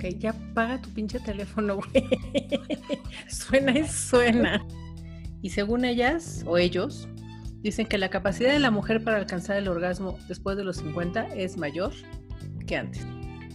Ok, 0.00 0.16
ya 0.18 0.32
paga 0.54 0.80
tu 0.80 0.88
pinche 0.88 1.20
teléfono, 1.20 1.76
güey. 1.76 2.08
suena 3.28 3.78
y 3.78 3.86
suena. 3.86 4.66
Y 5.42 5.50
según 5.50 5.84
ellas 5.84 6.42
o 6.46 6.56
ellos, 6.56 7.06
dicen 7.60 7.86
que 7.86 7.98
la 7.98 8.08
capacidad 8.08 8.50
de 8.50 8.60
la 8.60 8.70
mujer 8.70 9.04
para 9.04 9.18
alcanzar 9.18 9.58
el 9.58 9.68
orgasmo 9.68 10.18
después 10.26 10.56
de 10.56 10.64
los 10.64 10.78
50 10.78 11.34
es 11.34 11.58
mayor 11.58 11.92
que 12.66 12.76
antes. 12.76 13.04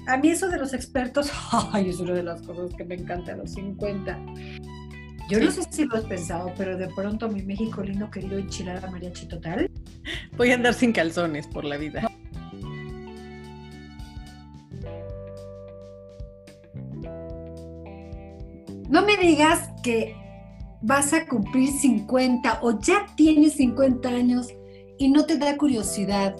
A 0.05 0.17
mí 0.17 0.29
eso 0.29 0.47
de 0.47 0.59
los 0.59 0.75
expertos, 0.75 1.31
ay, 1.73 1.89
es 1.89 1.99
una 1.99 2.13
de 2.13 2.21
las 2.21 2.43
cosas 2.43 2.75
que 2.75 2.85
me 2.85 2.93
encanta 2.93 3.33
a 3.33 3.37
los 3.37 3.53
50. 3.53 4.19
Yo 5.27 5.39
no 5.39 5.49
sé 5.49 5.63
si 5.71 5.85
lo 5.85 5.95
has 5.95 6.03
pensado, 6.03 6.53
pero 6.55 6.77
de 6.77 6.87
pronto 6.89 7.27
mi 7.27 7.41
México 7.41 7.81
lindo 7.81 8.11
querido 8.11 8.37
enchilada 8.37 8.87
mariachi 8.91 9.27
total. 9.27 9.71
Voy 10.37 10.51
a 10.51 10.53
andar 10.53 10.75
sin 10.75 10.91
calzones 10.91 11.47
por 11.47 11.65
la 11.65 11.77
vida. 11.77 12.07
No 18.89 19.05
me 19.05 19.17
digas 19.17 19.69
que 19.81 20.15
vas 20.81 21.13
a 21.13 21.27
cumplir 21.27 21.69
50 21.71 22.59
o 22.61 22.79
ya 22.79 23.07
tienes 23.15 23.53
50 23.53 24.07
años 24.07 24.49
y 24.97 25.09
no 25.09 25.25
te 25.25 25.37
da 25.37 25.57
curiosidad 25.57 26.35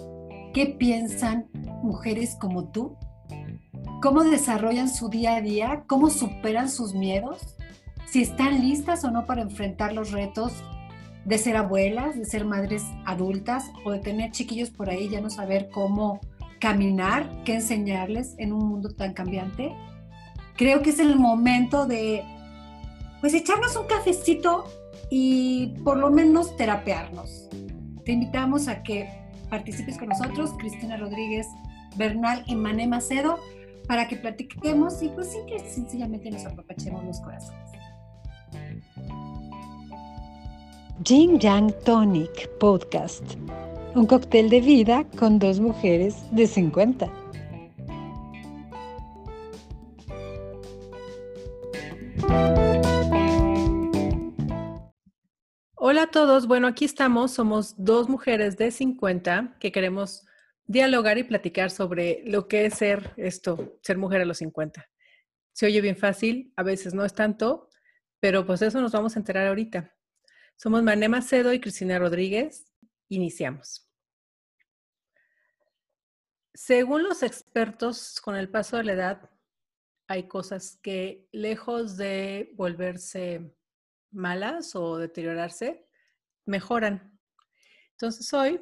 qué 0.54 0.66
piensan 0.66 1.48
mujeres 1.82 2.36
como 2.40 2.70
tú, 2.70 2.96
cómo 4.00 4.22
desarrollan 4.22 4.88
su 4.88 5.08
día 5.08 5.36
a 5.36 5.40
día, 5.40 5.84
cómo 5.86 6.10
superan 6.10 6.70
sus 6.70 6.94
miedos, 6.94 7.56
si 8.06 8.22
están 8.22 8.60
listas 8.60 9.04
o 9.04 9.10
no 9.10 9.26
para 9.26 9.42
enfrentar 9.42 9.92
los 9.92 10.12
retos 10.12 10.52
de 11.24 11.38
ser 11.38 11.56
abuelas, 11.56 12.16
de 12.16 12.24
ser 12.24 12.44
madres 12.44 12.84
adultas 13.04 13.64
o 13.84 13.90
de 13.90 13.98
tener 13.98 14.30
chiquillos 14.30 14.70
por 14.70 14.88
ahí, 14.88 15.08
ya 15.08 15.20
no 15.20 15.28
saber 15.28 15.68
cómo 15.70 16.20
caminar, 16.60 17.42
qué 17.44 17.54
enseñarles 17.54 18.36
en 18.38 18.52
un 18.52 18.66
mundo 18.66 18.94
tan 18.94 19.12
cambiante. 19.12 19.74
Creo 20.56 20.82
que 20.82 20.90
es 20.90 21.00
el 21.00 21.16
momento 21.16 21.86
de 21.86 22.24
pues 23.20 23.34
echarnos 23.34 23.76
un 23.76 23.86
cafecito 23.86 24.64
y 25.10 25.74
por 25.84 25.96
lo 25.96 26.10
menos 26.10 26.56
terapearnos. 26.56 27.48
Te 28.04 28.12
invitamos 28.12 28.68
a 28.68 28.82
que 28.82 29.08
participes 29.50 29.98
con 29.98 30.08
nosotros, 30.08 30.52
Cristina 30.58 30.96
Rodríguez 30.96 31.46
Bernal 31.96 32.44
y 32.46 32.54
Mané 32.54 32.86
Macedo, 32.86 33.38
para 33.88 34.08
que 34.08 34.16
platiquemos 34.16 35.02
y 35.02 35.08
pues 35.08 35.32
simple, 35.32 35.58
sencillamente 35.60 36.30
nos 36.30 36.44
apapachemos 36.44 37.04
los 37.04 37.20
corazones. 37.20 37.70
Jing 41.04 41.38
Yang 41.38 41.72
Tonic 41.84 42.48
Podcast, 42.58 43.22
un 43.94 44.06
cóctel 44.06 44.50
de 44.50 44.60
vida 44.60 45.04
con 45.18 45.38
dos 45.38 45.60
mujeres 45.60 46.16
de 46.32 46.46
50. 46.46 47.25
A 56.06 56.10
todos, 56.12 56.46
bueno, 56.46 56.68
aquí 56.68 56.84
estamos, 56.84 57.32
somos 57.32 57.74
dos 57.76 58.08
mujeres 58.08 58.56
de 58.56 58.70
50 58.70 59.56
que 59.58 59.72
queremos 59.72 60.24
dialogar 60.64 61.18
y 61.18 61.24
platicar 61.24 61.72
sobre 61.72 62.22
lo 62.26 62.46
que 62.46 62.66
es 62.66 62.74
ser 62.74 63.12
esto, 63.16 63.76
ser 63.82 63.98
mujer 63.98 64.20
a 64.20 64.24
los 64.24 64.38
50. 64.38 64.88
Se 65.52 65.66
oye 65.66 65.80
bien 65.80 65.96
fácil, 65.96 66.52
a 66.54 66.62
veces 66.62 66.94
no 66.94 67.04
es 67.04 67.12
tanto, 67.12 67.68
pero 68.20 68.46
pues 68.46 68.62
eso 68.62 68.80
nos 68.80 68.92
vamos 68.92 69.16
a 69.16 69.18
enterar 69.18 69.48
ahorita. 69.48 69.96
Somos 70.54 70.84
Mané 70.84 71.08
Macedo 71.08 71.52
y 71.52 71.58
Cristina 71.58 71.98
Rodríguez. 71.98 72.72
Iniciamos. 73.08 73.90
Según 76.54 77.02
los 77.02 77.24
expertos, 77.24 78.20
con 78.20 78.36
el 78.36 78.48
paso 78.48 78.76
de 78.76 78.84
la 78.84 78.92
edad, 78.92 79.30
hay 80.06 80.28
cosas 80.28 80.78
que 80.80 81.26
lejos 81.32 81.96
de 81.96 82.52
volverse 82.54 83.52
malas 84.12 84.76
o 84.76 84.98
deteriorarse, 84.98 85.85
mejoran. 86.46 87.18
Entonces 87.92 88.32
hoy, 88.32 88.60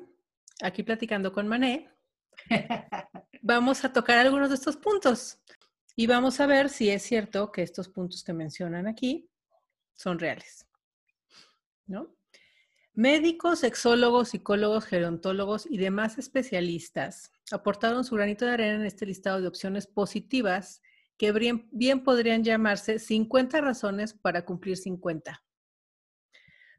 aquí 0.63 0.83
platicando 0.83 1.33
con 1.33 1.47
Mané, 1.49 1.91
vamos 3.43 3.85
a 3.85 3.93
tocar 3.93 4.19
algunos 4.19 4.49
de 4.49 4.57
estos 4.57 4.77
puntos 4.77 5.39
y 5.97 6.07
vamos 6.07 6.41
a 6.41 6.47
ver 6.47 6.69
si 6.69 6.91
es 6.91 7.03
cierto 7.03 7.53
que 7.53 7.63
estos 7.63 7.89
puntos 7.89 8.25
que 8.25 8.33
mencionan 8.33 8.87
aquí 8.87 9.29
son 9.95 10.19
reales. 10.19 10.67
¿No? 11.87 12.17
Médicos, 12.95 13.61
sexólogos, 13.61 14.31
psicólogos, 14.31 14.85
gerontólogos 14.85 15.67
y 15.69 15.79
demás 15.79 16.17
especialistas 16.17 17.33
aportaron 17.51 18.05
su 18.05 18.15
granito 18.15 18.45
de 18.45 18.53
arena 18.53 18.77
en 18.77 18.87
este 18.87 19.05
listado 19.05 19.41
de 19.41 19.49
opciones 19.49 19.87
positivas 19.87 20.81
que 21.17 21.33
bien, 21.73 22.03
podrían 22.03 22.43
llamarse 22.43 22.99
50 22.99 23.61
razones 23.61 24.15
para 24.15 24.45
cumplir 24.45 24.77
50. 24.77 25.43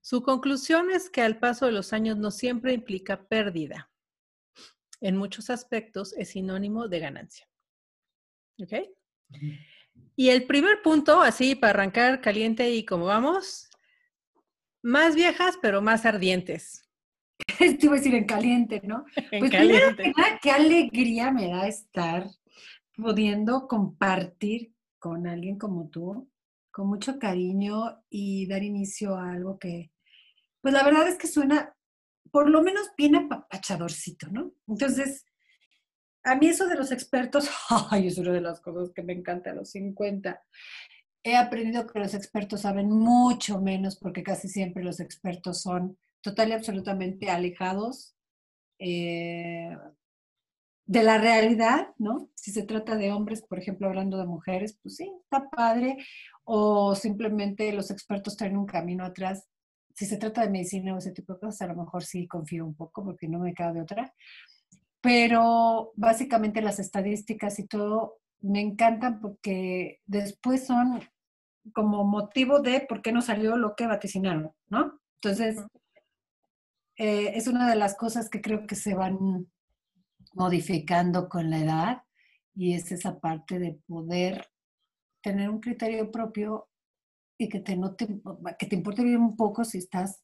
Su 0.06 0.22
conclusión 0.22 0.92
es 0.92 1.10
que 1.10 1.24
al 1.24 1.40
paso 1.40 1.66
de 1.66 1.72
los 1.72 1.92
años 1.92 2.16
no 2.16 2.30
siempre 2.30 2.74
implica 2.74 3.28
pérdida. 3.28 3.90
En 5.02 5.18
muchos 5.18 5.50
aspectos 5.50 6.14
es 6.14 6.30
sinónimo 6.30 6.88
de 6.88 7.00
ganancia. 7.00 7.50
¿Ok? 8.62 8.74
Y 10.16 10.30
el 10.30 10.46
primer 10.46 10.84
punto, 10.84 11.22
así 11.22 11.56
para 11.56 11.72
arrancar 11.72 12.22
caliente 12.22 12.70
y 12.70 12.86
como 12.86 13.06
vamos, 13.06 13.68
más 14.84 15.16
viejas 15.16 15.58
pero 15.60 15.82
más 15.82 16.06
ardientes. 16.06 16.88
A 17.60 17.64
decir 17.64 18.14
en 18.14 18.26
caliente, 18.26 18.82
¿no? 18.84 19.06
En 19.32 19.40
pues 19.40 19.52
caliente. 19.52 20.14
qué 20.40 20.52
alegría 20.52 21.32
me 21.32 21.48
da 21.48 21.68
estar 21.68 22.30
pudiendo 22.96 23.68
compartir 23.68 24.72
con 25.00 25.26
alguien 25.26 25.58
como 25.58 25.90
tú, 25.90 26.30
con 26.70 26.90
mucho 26.90 27.18
cariño 27.18 28.04
y 28.08 28.46
dar 28.46 28.62
inicio 28.62 29.16
a 29.16 29.32
algo 29.32 29.58
que, 29.58 29.95
pues 30.66 30.74
la 30.74 30.84
verdad 30.84 31.08
es 31.08 31.20
que 31.20 31.28
suena 31.28 31.76
por 32.32 32.50
lo 32.50 32.64
menos 32.64 32.90
bien 32.98 33.16
apapachadorcito, 33.16 34.30
¿no? 34.32 34.52
Entonces, 34.68 35.24
a 36.24 36.34
mí 36.38 36.48
eso 36.48 36.68
de 36.68 36.74
los 36.74 36.92
expertos, 36.92 37.48
ay, 37.92 38.08
es 38.08 38.18
una 38.18 38.32
de 38.32 38.42
las 38.42 38.62
cosas 38.62 38.92
que 38.92 39.04
me 39.04 39.14
encanta 39.14 39.52
a 39.52 39.54
los 39.54 39.70
50. 39.70 40.44
He 41.24 41.36
aprendido 41.36 41.86
que 41.86 42.00
los 42.00 42.16
expertos 42.16 42.62
saben 42.62 42.90
mucho 42.90 43.62
menos 43.62 43.96
porque 43.96 44.24
casi 44.24 44.48
siempre 44.48 44.84
los 44.84 45.00
expertos 45.00 45.62
son 45.62 46.00
total 46.22 46.50
y 46.50 46.54
absolutamente 46.54 47.30
alejados 47.30 48.16
eh, 48.80 49.70
de 50.88 51.04
la 51.04 51.20
realidad, 51.20 51.94
¿no? 52.00 52.32
Si 52.34 52.50
se 52.50 52.64
trata 52.64 52.96
de 52.96 53.12
hombres, 53.12 53.44
por 53.44 53.60
ejemplo, 53.60 53.86
hablando 53.86 54.18
de 54.18 54.26
mujeres, 54.26 54.80
pues 54.82 54.96
sí, 54.96 55.12
está 55.26 55.48
padre. 55.48 55.98
O 56.44 56.96
simplemente 56.96 57.72
los 57.72 57.92
expertos 57.92 58.36
traen 58.36 58.58
un 58.58 58.66
camino 58.66 59.06
atrás. 59.06 59.48
Si 59.96 60.06
se 60.06 60.18
trata 60.18 60.42
de 60.42 60.50
medicina 60.50 60.94
o 60.94 60.98
ese 60.98 61.12
tipo 61.12 61.34
de 61.34 61.40
cosas, 61.40 61.62
a 61.62 61.74
lo 61.74 61.84
mejor 61.84 62.04
sí 62.04 62.28
confío 62.28 62.66
un 62.66 62.76
poco 62.76 63.04
porque 63.04 63.28
no 63.28 63.40
me 63.40 63.54
de 63.54 63.82
otra. 63.82 64.14
Pero 65.02 65.94
básicamente 65.96 66.62
las 66.62 66.80
estadísticas 66.80 67.58
y 67.60 67.68
todo 67.68 68.20
me 68.42 68.60
encantan 68.62 69.22
porque 69.22 70.02
después 70.06 70.68
son 70.68 71.02
como 71.74 72.04
motivo 72.04 72.60
de 72.60 72.82
por 72.82 73.02
qué 73.02 73.12
no 73.12 73.22
salió 73.22 73.58
lo 73.58 73.76
que 73.76 73.88
vaticinaron, 73.88 74.52
¿no? 74.68 75.00
Entonces, 75.16 75.58
eh, 76.98 77.32
es 77.36 77.48
una 77.48 77.70
de 77.70 77.76
las 77.76 77.96
cosas 77.96 78.30
que 78.30 78.42
creo 78.42 78.68
que 78.68 78.76
se 78.76 78.94
van 78.94 79.48
modificando 80.34 81.30
con 81.30 81.50
la 81.50 81.60
edad 81.60 82.04
y 82.54 82.74
es 82.74 82.92
esa 82.92 83.20
parte 83.20 83.60
de 83.60 83.80
poder 83.88 84.48
tener 85.22 85.50
un 85.50 85.60
criterio 85.60 86.12
propio 86.12 86.68
y 87.38 87.50
que 87.50 87.60
te, 87.60 87.76
no 87.76 87.96
te, 87.96 88.08
que 88.58 88.66
te 88.66 88.76
importe 88.76 89.04
bien 89.04 89.22
un 89.22 89.36
poco 89.36 89.64
si 89.64 89.80
estás 89.80 90.22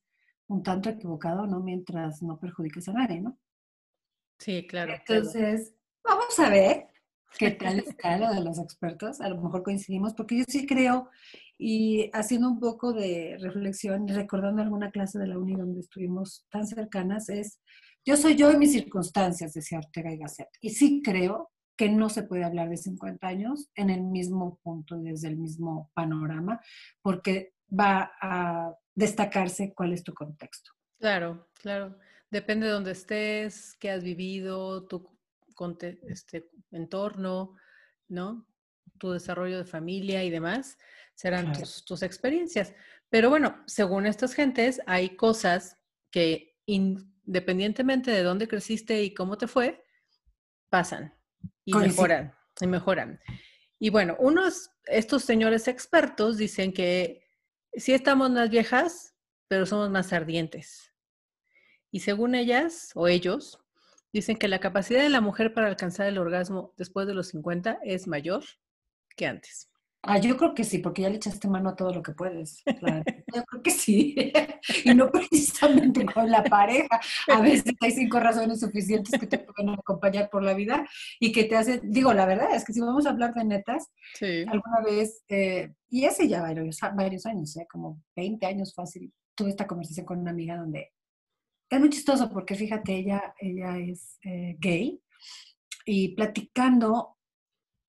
un 0.47 0.63
tanto 0.63 0.89
equivocado, 0.89 1.47
¿no? 1.47 1.59
Mientras 1.61 2.22
no 2.22 2.39
perjudiques 2.39 2.88
a 2.89 2.94
nadie, 2.94 3.22
¿no? 3.22 3.38
Sí, 4.39 4.65
claro. 4.68 4.94
Entonces, 4.94 5.75
vamos 6.03 6.38
a 6.39 6.50
ver 6.50 6.88
qué 7.38 7.51
tal 7.51 7.80
está 7.80 8.18
lo 8.18 8.33
de 8.33 8.41
los 8.41 8.59
expertos. 8.59 9.21
A 9.21 9.30
lo 9.30 9.41
mejor 9.41 9.63
coincidimos, 9.63 10.13
porque 10.13 10.39
yo 10.39 10.44
sí 10.47 10.65
creo, 10.65 11.09
y 11.57 12.09
haciendo 12.13 12.50
un 12.50 12.59
poco 12.59 12.91
de 12.91 13.38
reflexión, 13.39 14.07
recordando 14.07 14.62
alguna 14.62 14.91
clase 14.91 15.19
de 15.19 15.27
la 15.27 15.38
uni 15.38 15.53
donde 15.53 15.80
estuvimos 15.80 16.45
tan 16.50 16.65
cercanas, 16.65 17.30
es 17.30 17.59
yo 18.03 18.18
soy 18.18 18.36
yo 18.36 18.51
y 18.51 18.57
mis 18.57 18.71
circunstancias, 18.71 19.53
decía 19.53 19.77
Ortega 19.77 20.12
y 20.12 20.18
Gasset. 20.18 20.50
Y 20.59 20.71
sí 20.71 21.01
creo 21.03 21.50
que 21.81 21.89
no 21.89 22.10
se 22.10 22.22
puede 22.22 22.44
hablar 22.44 22.69
de 22.69 22.78
50 22.78 23.28
años 23.28 23.72
en 23.74 23.89
el 23.89 24.04
mismo 24.04 24.60
punto 24.62 25.00
y 25.00 25.01
desde 25.01 25.30
el 25.30 25.38
mismo 25.38 25.89
panorama, 25.95 26.62
porque 27.01 27.56
va 27.68 28.12
a 28.22 28.75
destacarse 28.94 29.74
cuál 29.74 29.92
es 29.94 30.04
tu 30.04 30.13
contexto. 30.13 30.74
Claro, 31.00 31.50
claro. 31.56 31.98
Depende 32.30 32.68
de 32.68 32.74
dónde 32.74 32.92
estés, 32.92 33.75
qué 33.80 33.89
has 33.89 34.04
vivido, 34.04 34.86
tu 34.86 35.10
este, 36.04 36.51
entorno, 36.69 37.56
¿no? 38.07 38.45
Tu 39.00 39.13
desarrollo 39.13 39.57
de 39.57 39.66
familia 39.66 40.24
y 40.24 40.30
demás, 40.30 40.77
serán 41.16 41.51
tus, 41.51 41.84
tus, 41.84 42.04
experiencias. 42.04 42.75
Pero 43.10 43.31
bueno, 43.31 43.60
según 43.66 44.06
estas 44.06 44.36
gentes, 44.36 44.81
hay 44.86 45.16
cosas 45.16 45.80
que 46.12 46.60
independientemente 46.68 48.12
de 48.12 48.22
dónde 48.22 48.48
creciste 48.48 49.01
y 49.01 49.16
cómo 49.16 49.39
te 49.39 49.48
fue, 49.48 49.84
pasan 50.69 51.19
y 51.65 51.73
mejoran, 51.73 52.33
y 52.59 52.67
mejoran. 52.67 53.19
Y 53.79 53.89
bueno, 53.89 54.15
unos, 54.19 54.71
estos 54.85 55.23
señores 55.23 55.67
expertos 55.67 56.38
dicen 56.38 56.73
que 56.73 57.23
sí 57.73 57.93
estamos 57.93 58.29
más 58.29 58.49
viejas, 58.49 59.15
pero 59.47 59.65
somos 59.65 59.89
más 59.89 60.13
ardientes. 60.13 60.93
Y 61.91 62.01
según 62.01 62.35
ellas 62.35 62.91
o 62.95 63.07
ellos, 63.07 63.59
dicen 64.13 64.38
que 64.38 64.47
la 64.47 64.59
capacidad 64.59 65.01
de 65.01 65.09
la 65.09 65.21
mujer 65.21 65.53
para 65.53 65.67
alcanzar 65.67 66.07
el 66.07 66.17
orgasmo 66.17 66.73
después 66.77 67.07
de 67.07 67.13
los 67.13 67.27
50 67.29 67.79
es 67.83 68.07
mayor 68.07 68.43
que 69.15 69.25
antes. 69.25 69.69
Ah, 70.03 70.17
yo 70.17 70.35
creo 70.38 70.53
que 70.55 70.63
sí, 70.63 70.79
porque 70.79 71.03
ya 71.03 71.09
le 71.09 71.17
echaste 71.17 71.47
mano 71.47 71.69
a 71.69 71.75
todo 71.75 71.93
lo 71.93 72.01
que 72.01 72.13
puedes. 72.13 72.63
Yo 73.33 73.44
creo 73.45 73.63
que 73.63 73.72
sí. 73.72 74.16
y 74.86 74.94
no 74.94 75.10
precisamente 75.12 76.06
con 76.06 76.30
la 76.30 76.44
pareja. 76.44 77.00
A 77.28 77.42
veces 77.42 77.74
hay 77.80 77.92
cinco 77.92 78.19
razones 78.19 78.60
suficientes 78.60 79.19
que 79.19 79.28
te 79.28 79.39
pueden 79.39 79.69
acompañar 79.74 80.30
por 80.30 80.44
la 80.44 80.54
vida 80.54 80.88
y 81.19 81.31
que 81.31 81.45
te 81.45 81.56
hacen, 81.56 81.81
digo, 81.83 82.13
la 82.13 82.25
verdad 82.25 82.54
es 82.54 82.66
que 82.66 82.74
si 82.74 82.80
vamos 82.80 83.06
a 83.06 83.12
hablar 83.12 83.33
de 83.33 83.45
netas, 83.45 83.88
alguna 84.48 84.81
vez, 84.86 85.24
eh, 85.28 85.74
y 85.89 86.06
hace 86.06 86.28
ya 86.28 86.42
varios, 86.42 86.80
varios 86.95 87.25
años, 87.25 87.56
¿eh? 87.57 87.68
como 87.69 88.01
20 88.16 88.45
años 88.45 88.74
fácil, 88.74 89.12
tuve 89.36 89.50
esta 89.50 89.68
conversación 89.68 90.06
con 90.06 90.19
una 90.19 90.31
amiga 90.31 90.57
donde 90.57 90.92
es 91.69 91.80
muy 91.80 91.89
chistoso 91.89 92.30
porque 92.30 92.56
fíjate, 92.56 92.95
ella, 92.95 93.34
ella 93.39 93.77
es 93.77 94.18
eh, 94.24 94.56
gay 94.60 95.01
y 95.86 96.10
platicando 96.10 97.18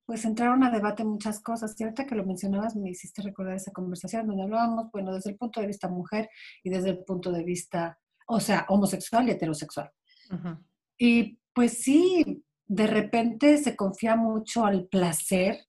pues 0.05 0.25
entraron 0.25 0.63
a 0.63 0.71
debate 0.71 1.03
muchas 1.03 1.39
cosas. 1.39 1.79
Y 1.79 1.83
ahorita 1.83 2.05
que 2.05 2.15
lo 2.15 2.25
mencionabas, 2.25 2.75
me 2.75 2.89
hiciste 2.89 3.21
recordar 3.21 3.55
esa 3.55 3.71
conversación 3.71 4.27
donde 4.27 4.43
hablábamos, 4.43 4.91
bueno, 4.91 5.13
desde 5.13 5.31
el 5.31 5.37
punto 5.37 5.61
de 5.61 5.67
vista 5.67 5.87
mujer 5.87 6.29
y 6.63 6.69
desde 6.69 6.89
el 6.89 7.03
punto 7.03 7.31
de 7.31 7.43
vista, 7.43 7.99
o 8.27 8.39
sea, 8.39 8.65
homosexual 8.69 9.27
y 9.27 9.31
heterosexual. 9.31 9.91
Y 10.97 11.39
pues 11.53 11.83
sí, 11.83 12.43
de 12.65 12.87
repente 12.87 13.57
se 13.57 13.75
confía 13.75 14.15
mucho 14.15 14.65
al 14.65 14.87
placer 14.87 15.65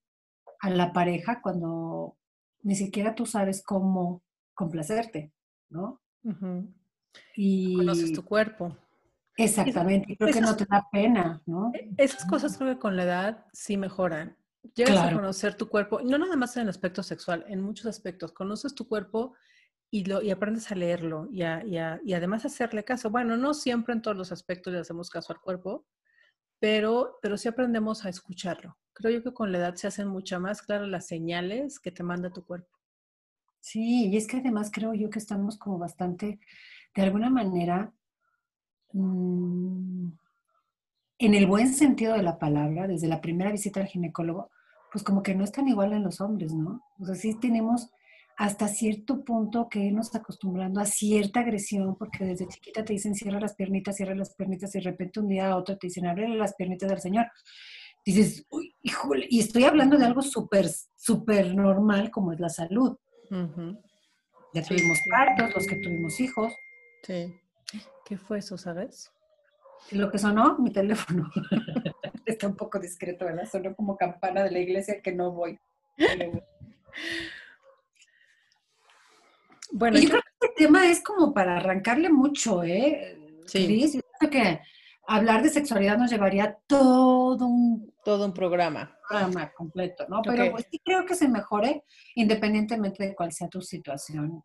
a 0.60 0.70
la 0.70 0.92
pareja 0.92 1.40
cuando 1.42 2.16
ni 2.62 2.75
siquiera 2.75 3.14
tú 3.14 3.26
sabes 3.26 3.62
cómo 3.62 4.22
complacerte, 4.54 5.32
¿no? 5.69 6.00
Y 7.36 7.76
conoces 7.76 8.12
tu 8.12 8.25
cuerpo. 8.25 8.76
Exactamente, 9.36 10.16
creo 10.16 10.32
que 10.32 10.40
no 10.40 10.56
te 10.56 10.64
da 10.64 10.86
pena, 10.92 11.42
¿no? 11.46 11.72
E, 11.75 11.90
esas 11.98 12.25
cosas 12.25 12.56
creo 12.56 12.75
que 12.75 12.81
con 12.81 12.96
la 12.96 13.04
edad 13.04 13.46
sí 13.52 13.76
mejoran. 13.76 14.36
Llegas 14.75 14.96
a 14.96 15.12
conocer 15.12 15.56
tu 15.56 15.69
cuerpo, 15.69 16.00
no 16.02 16.16
nada 16.16 16.36
más 16.36 16.56
en 16.56 16.62
el 16.62 16.69
aspecto 16.70 17.02
sexual, 17.02 17.44
en 17.48 17.60
muchos 17.60 17.86
aspectos. 17.86 18.32
Conoces 18.32 18.75
tu 18.75 18.88
cuerpo 18.88 19.34
y, 19.90 20.04
lo, 20.04 20.22
y 20.22 20.31
aprendes 20.31 20.70
a 20.72 20.75
leerlo 20.75 21.28
y, 21.31 21.42
y, 21.42 22.14
además 22.14 22.44
hacerle 22.44 22.82
caso. 22.84 23.10
Bueno, 23.10 23.36
no 23.36 23.54
siempre 23.54 23.92
en 23.92 24.02
todos 24.02 24.16
los 24.16 24.32
aspectos 24.32 24.72
le 24.72 24.78
hacemos 24.78 25.10
caso 25.10 25.32
al 25.32 25.40
cuerpo, 25.40 25.86
pero, 26.58 27.19
pero 27.20 27.36
sí 27.36 27.48
aprendemos 27.48 28.04
a 28.04 28.08
escucharlo. 28.08 28.78
Creo 28.94 29.12
yo 29.12 29.22
que 29.22 29.34
con 29.34 29.52
la 29.52 29.58
edad 29.58 29.75
se 29.75 29.88
hacen 29.88 30.08
mucho 30.08 30.40
más 30.40 30.62
claras 30.62 30.88
las 30.88 31.06
señales 31.06 31.78
que 31.78 31.90
te 31.90 32.02
manda 32.02 32.32
tu 32.32 32.44
cuerpo. 32.44 32.78
Sí, 33.60 34.08
y 34.08 34.16
es 34.16 34.26
que 34.26 34.38
además 34.38 34.70
creo 34.72 34.94
yo 34.94 35.10
que 35.10 35.19
estamos 35.19 35.58
como 35.58 35.78
bastante, 35.78 36.38
de 36.94 37.02
alguna 37.02 37.31
manera, 37.31 37.92
Mm, 38.94 40.12
en 41.19 41.35
el 41.35 41.46
buen 41.46 41.75
sentido 41.75 42.14
de 42.14 42.23
la 42.23 42.38
palabra, 42.38 42.87
desde 42.87 43.08
la 43.08 43.20
primera 43.20 43.50
visita 43.50 43.81
al 43.81 43.88
ginecólogo, 43.88 44.50
pues 44.93 45.02
como 45.02 45.23
que 45.23 45.35
no 45.35 45.43
es 45.43 45.50
tan 45.50 45.67
igual 45.67 45.93
en 45.93 46.05
los 46.05 46.20
hombres, 46.20 46.55
¿no? 46.55 46.81
O 47.00 47.05
sea, 47.05 47.17
sí 47.17 47.35
tenemos 47.41 47.91
hasta 48.37 48.69
cierto 48.69 49.25
punto 49.25 49.69
que 49.69 49.81
irnos 49.81 50.14
acostumbrando 50.14 50.81
a 50.81 50.87
cierta 50.87 51.41
agresión, 51.41 51.96
porque 51.96 52.25
desde 52.25 52.46
chiquita 52.46 52.85
te 52.85 52.93
dicen 52.93 53.14
cierra 53.14 53.41
las 53.41 53.55
piernitas, 53.55 53.96
cierra 53.96 54.14
las 54.14 54.35
piernitas, 54.35 54.75
y 54.75 54.79
de 54.79 54.85
repente 54.85 55.20
un 55.20 55.29
día 55.29 55.50
a 55.50 55.56
otro 55.56 55.76
te 55.76 55.88
dicen 55.88 56.06
abre 56.06 56.29
las 56.29 56.55
piernitas 56.55 56.88
del 56.88 57.00
Señor. 57.00 57.26
Dices, 58.05 58.46
uy, 58.50 58.75
híjole, 58.82 59.26
y 59.29 59.41
estoy 59.41 59.64
hablando 59.64 59.96
de 59.96 60.05
algo 60.05 60.23
súper, 60.23 60.69
súper 60.94 61.55
normal 61.55 62.11
como 62.11 62.32
es 62.32 62.38
la 62.38 62.49
salud. 62.49 62.96
Ya 64.52 64.62
tuvimos 64.62 64.99
partos, 65.11 65.55
los 65.55 65.67
que 65.67 65.76
tuvimos 65.76 66.20
hijos. 66.20 66.52
Sí. 67.02 67.35
¿Qué 68.05 68.17
fue 68.19 68.38
eso, 68.38 68.59
sabes? 68.59 69.12
Lo 69.91 70.11
que 70.11 70.19
sonó, 70.19 70.59
mi 70.59 70.73
teléfono. 70.73 71.31
Está 72.26 72.47
un 72.47 72.56
poco 72.56 72.79
discreto, 72.79 73.25
¿verdad? 73.25 73.49
Sonó 73.50 73.75
como 73.75 73.97
campana 73.97 74.43
de 74.43 74.50
la 74.50 74.59
iglesia 74.59 75.00
que 75.03 75.12
no 75.12 75.32
voy. 75.32 75.59
Bueno, 79.76 79.99
yo, 79.99 80.09
creo 80.09 80.23
que 80.23 80.47
este 80.47 80.55
tema 80.56 80.88
es 80.88 81.03
como 81.03 81.35
para 81.35 81.56
arrancarle 81.56 82.09
mucho, 82.09 82.62
¿eh? 82.62 83.19
Sí. 83.47 83.93
Yo 83.93 84.00
creo 84.20 84.31
que 84.31 84.61
hablar 85.05 85.43
de 85.43 85.49
sexualidad 85.49 85.99
nos 85.99 86.12
llevaría 86.12 86.56
todo 86.69 87.47
un... 87.47 87.93
Todo 88.05 88.27
un 88.27 88.32
programa. 88.32 88.97
Programa 89.09 89.53
completo, 89.53 90.06
¿no? 90.09 90.23
Pero 90.23 90.53
pues 90.53 90.69
sí 90.70 90.81
creo 90.85 91.05
que 91.05 91.17
se 91.17 91.27
mejore 91.27 91.82
independientemente 92.15 93.03
de 93.03 93.15
cuál 93.17 93.32
sea 93.32 93.49
tu 93.49 93.61
situación 93.61 94.44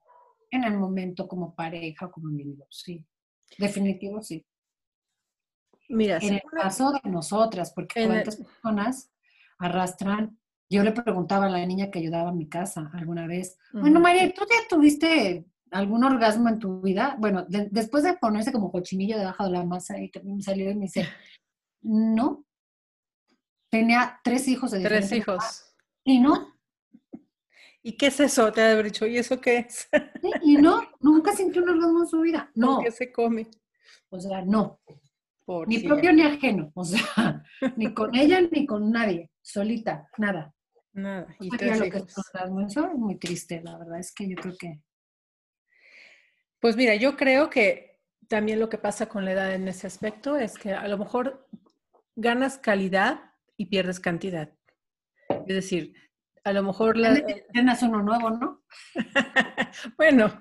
en 0.50 0.64
el 0.64 0.78
momento 0.78 1.28
como 1.28 1.54
pareja 1.54 2.08
o 2.08 2.12
como 2.12 2.30
individuo, 2.30 2.66
sí. 2.72 3.06
Definitivo, 3.58 4.22
sí. 4.22 4.46
Mira, 5.90 6.20
en 6.22 6.36
el 6.36 6.42
caso 6.52 6.92
de 6.92 7.10
nosotras, 7.10 7.72
porque 7.74 8.06
cuántas 8.06 8.36
personas 8.36 9.12
arrastran. 9.58 10.38
Yo 10.72 10.84
le 10.84 10.92
preguntaba 10.92 11.48
a 11.48 11.50
la 11.50 11.66
niña 11.66 11.90
que 11.90 11.98
ayudaba 11.98 12.30
en 12.30 12.38
mi 12.38 12.48
casa 12.48 12.92
alguna 12.94 13.26
vez, 13.26 13.58
bueno, 13.74 14.00
María, 14.00 14.32
¿tú 14.32 14.42
ya 14.48 14.68
tuviste 14.70 15.46
algún 15.72 16.04
orgasmo 16.04 16.48
en 16.48 16.60
tu 16.60 16.82
vida? 16.82 17.16
Bueno, 17.20 17.46
después 17.48 18.04
de 18.04 18.14
ponerse 18.14 18.52
como 18.52 18.72
cochinillo 18.72 19.18
debajo 19.18 19.46
de 19.46 19.52
la 19.52 19.64
masa 19.64 20.00
y 20.00 20.12
también 20.12 20.42
salió 20.44 20.70
y 20.70 20.76
me 20.76 20.86
dice, 20.86 21.08
no. 21.82 22.46
Tenía 23.72 24.20
tres 24.24 24.48
hijos 24.48 24.72
de 24.72 24.82
Tres 24.82 25.12
hijos. 25.12 25.74
Y 26.04 26.20
no. 26.20 26.49
¿Y 27.90 27.98
qué 27.98 28.06
es 28.08 28.20
eso? 28.20 28.52
Te 28.52 28.62
ha 28.62 28.84
dicho, 28.84 29.08
¿y 29.08 29.18
eso 29.18 29.42
qué 29.42 29.58
es? 29.58 29.90
y 30.44 30.58
no, 30.58 30.80
nunca 31.00 31.34
sintió 31.36 31.64
un 31.64 31.70
orgasmo 31.70 32.02
en 32.02 32.08
su 32.08 32.22
vida. 32.22 32.52
No. 32.54 32.82
¿Qué 32.84 32.92
se 32.92 33.12
come? 33.12 33.48
O 34.10 34.20
sea, 34.20 34.44
no. 34.46 34.80
ni 35.66 35.80
propio 35.80 36.14
ni 36.14 36.22
ajeno. 36.22 36.72
O 36.76 36.84
sea, 36.84 37.44
ni 37.78 37.92
con 37.92 38.14
ella 38.14 38.42
ni 38.42 38.68
con 38.68 38.92
nadie. 38.92 39.32
Solita, 39.42 40.08
nada. 40.20 40.54
Nada. 40.94 41.36
Y 41.40 41.50
lo 41.50 41.58
que 41.58 41.68
es 41.68 41.82
Eso 41.82 42.86
es 42.86 42.94
muy 42.94 43.18
triste, 43.18 43.60
la 43.64 43.76
verdad 43.80 43.98
es 43.98 44.14
que 44.14 44.30
yo 44.30 44.36
creo 44.36 44.56
que. 44.56 44.84
Pues 46.60 46.76
mira, 46.76 46.94
yo 46.94 47.18
creo 47.18 47.50
que 47.50 47.98
también 48.28 48.60
lo 48.60 48.70
que 48.70 48.78
pasa 48.78 49.08
con 49.08 49.26
la 49.26 49.32
edad 49.32 49.56
en 49.56 49.68
ese 49.68 49.88
aspecto 49.88 50.38
es 50.38 50.60
que 50.60 50.74
a 50.74 50.88
lo 50.88 51.00
mejor 51.00 51.50
ganas 52.16 52.60
calidad 52.60 53.34
y 53.58 53.66
pierdes 53.66 54.00
cantidad. 54.00 54.54
Es 55.48 55.56
decir, 55.56 55.96
a 56.44 56.54
lo 56.54 56.64
mejor 56.64 56.98
la... 56.98 57.24
Tienes 57.52 57.82
uno 57.82 58.02
nuevo, 58.02 58.30
¿no? 58.32 58.64
bueno, 59.98 60.32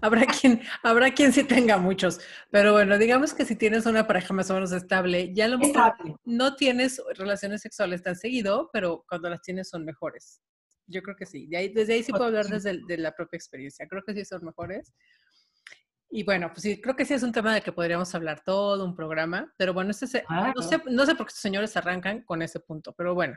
habrá 0.00 0.26
quien, 0.26 0.60
habrá 0.82 1.12
quien 1.12 1.32
sí 1.32 1.44
tenga 1.44 1.78
muchos, 1.78 2.20
pero 2.50 2.72
bueno, 2.72 2.98
digamos 2.98 3.34
que 3.34 3.44
si 3.44 3.56
tienes 3.56 3.86
una 3.86 4.06
pareja 4.06 4.34
más 4.34 4.50
o 4.50 4.54
menos 4.54 4.72
estable, 4.72 5.32
ya 5.34 5.46
a 5.46 5.48
lo 5.48 5.58
mejor 5.58 5.94
no 6.24 6.56
tienes 6.56 7.00
relaciones 7.16 7.62
sexuales 7.62 8.02
tan 8.02 8.16
seguido, 8.16 8.70
pero 8.72 9.04
cuando 9.08 9.30
las 9.30 9.42
tienes 9.42 9.68
son 9.68 9.84
mejores. 9.84 10.40
Yo 10.88 11.02
creo 11.02 11.16
que 11.16 11.26
sí. 11.26 11.48
desde 11.48 11.94
ahí 11.94 12.02
sí 12.02 12.12
puedo 12.12 12.26
hablar 12.26 12.46
desde 12.46 12.80
de 12.86 12.98
la 12.98 13.12
propia 13.12 13.36
experiencia. 13.36 13.88
Creo 13.88 14.02
que 14.04 14.14
sí 14.14 14.24
son 14.24 14.44
mejores. 14.44 14.94
Y 16.08 16.22
bueno, 16.22 16.48
pues 16.50 16.62
sí, 16.62 16.80
creo 16.80 16.94
que 16.94 17.04
sí 17.04 17.14
es 17.14 17.22
un 17.24 17.32
tema 17.32 17.52
de 17.52 17.60
que 17.60 17.72
podríamos 17.72 18.14
hablar 18.14 18.42
todo 18.44 18.84
un 18.84 18.94
programa, 18.94 19.52
pero 19.58 19.74
bueno, 19.74 19.90
este 19.90 20.24
no, 20.30 20.62
sé, 20.62 20.80
no 20.86 21.04
sé 21.04 21.14
por 21.16 21.26
qué 21.26 21.30
estos 21.30 21.42
señores 21.42 21.76
arrancan 21.76 22.22
con 22.22 22.42
ese 22.42 22.60
punto, 22.60 22.94
pero 22.96 23.14
bueno, 23.14 23.36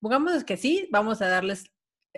Pongamos 0.00 0.44
que 0.44 0.56
sí, 0.56 0.88
vamos 0.90 1.20
a 1.20 1.28
darles, 1.28 1.70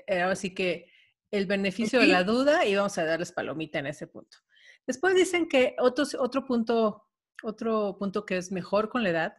eh, 0.06 0.20
así 0.20 0.54
que 0.54 0.90
el 1.30 1.46
beneficio 1.46 2.00
de 2.00 2.06
la 2.06 2.24
duda 2.24 2.64
y 2.66 2.76
vamos 2.76 2.96
a 2.98 3.04
darles 3.04 3.32
palomita 3.32 3.78
en 3.78 3.86
ese 3.86 4.06
punto. 4.06 4.38
Después 4.86 5.14
dicen 5.14 5.48
que 5.48 5.74
otro, 5.78 6.04
otro 6.20 6.44
punto, 6.44 7.08
otro 7.42 7.96
punto 7.98 8.26
que 8.26 8.36
es 8.36 8.52
mejor 8.52 8.88
con 8.88 9.02
la 9.02 9.10
edad, 9.10 9.34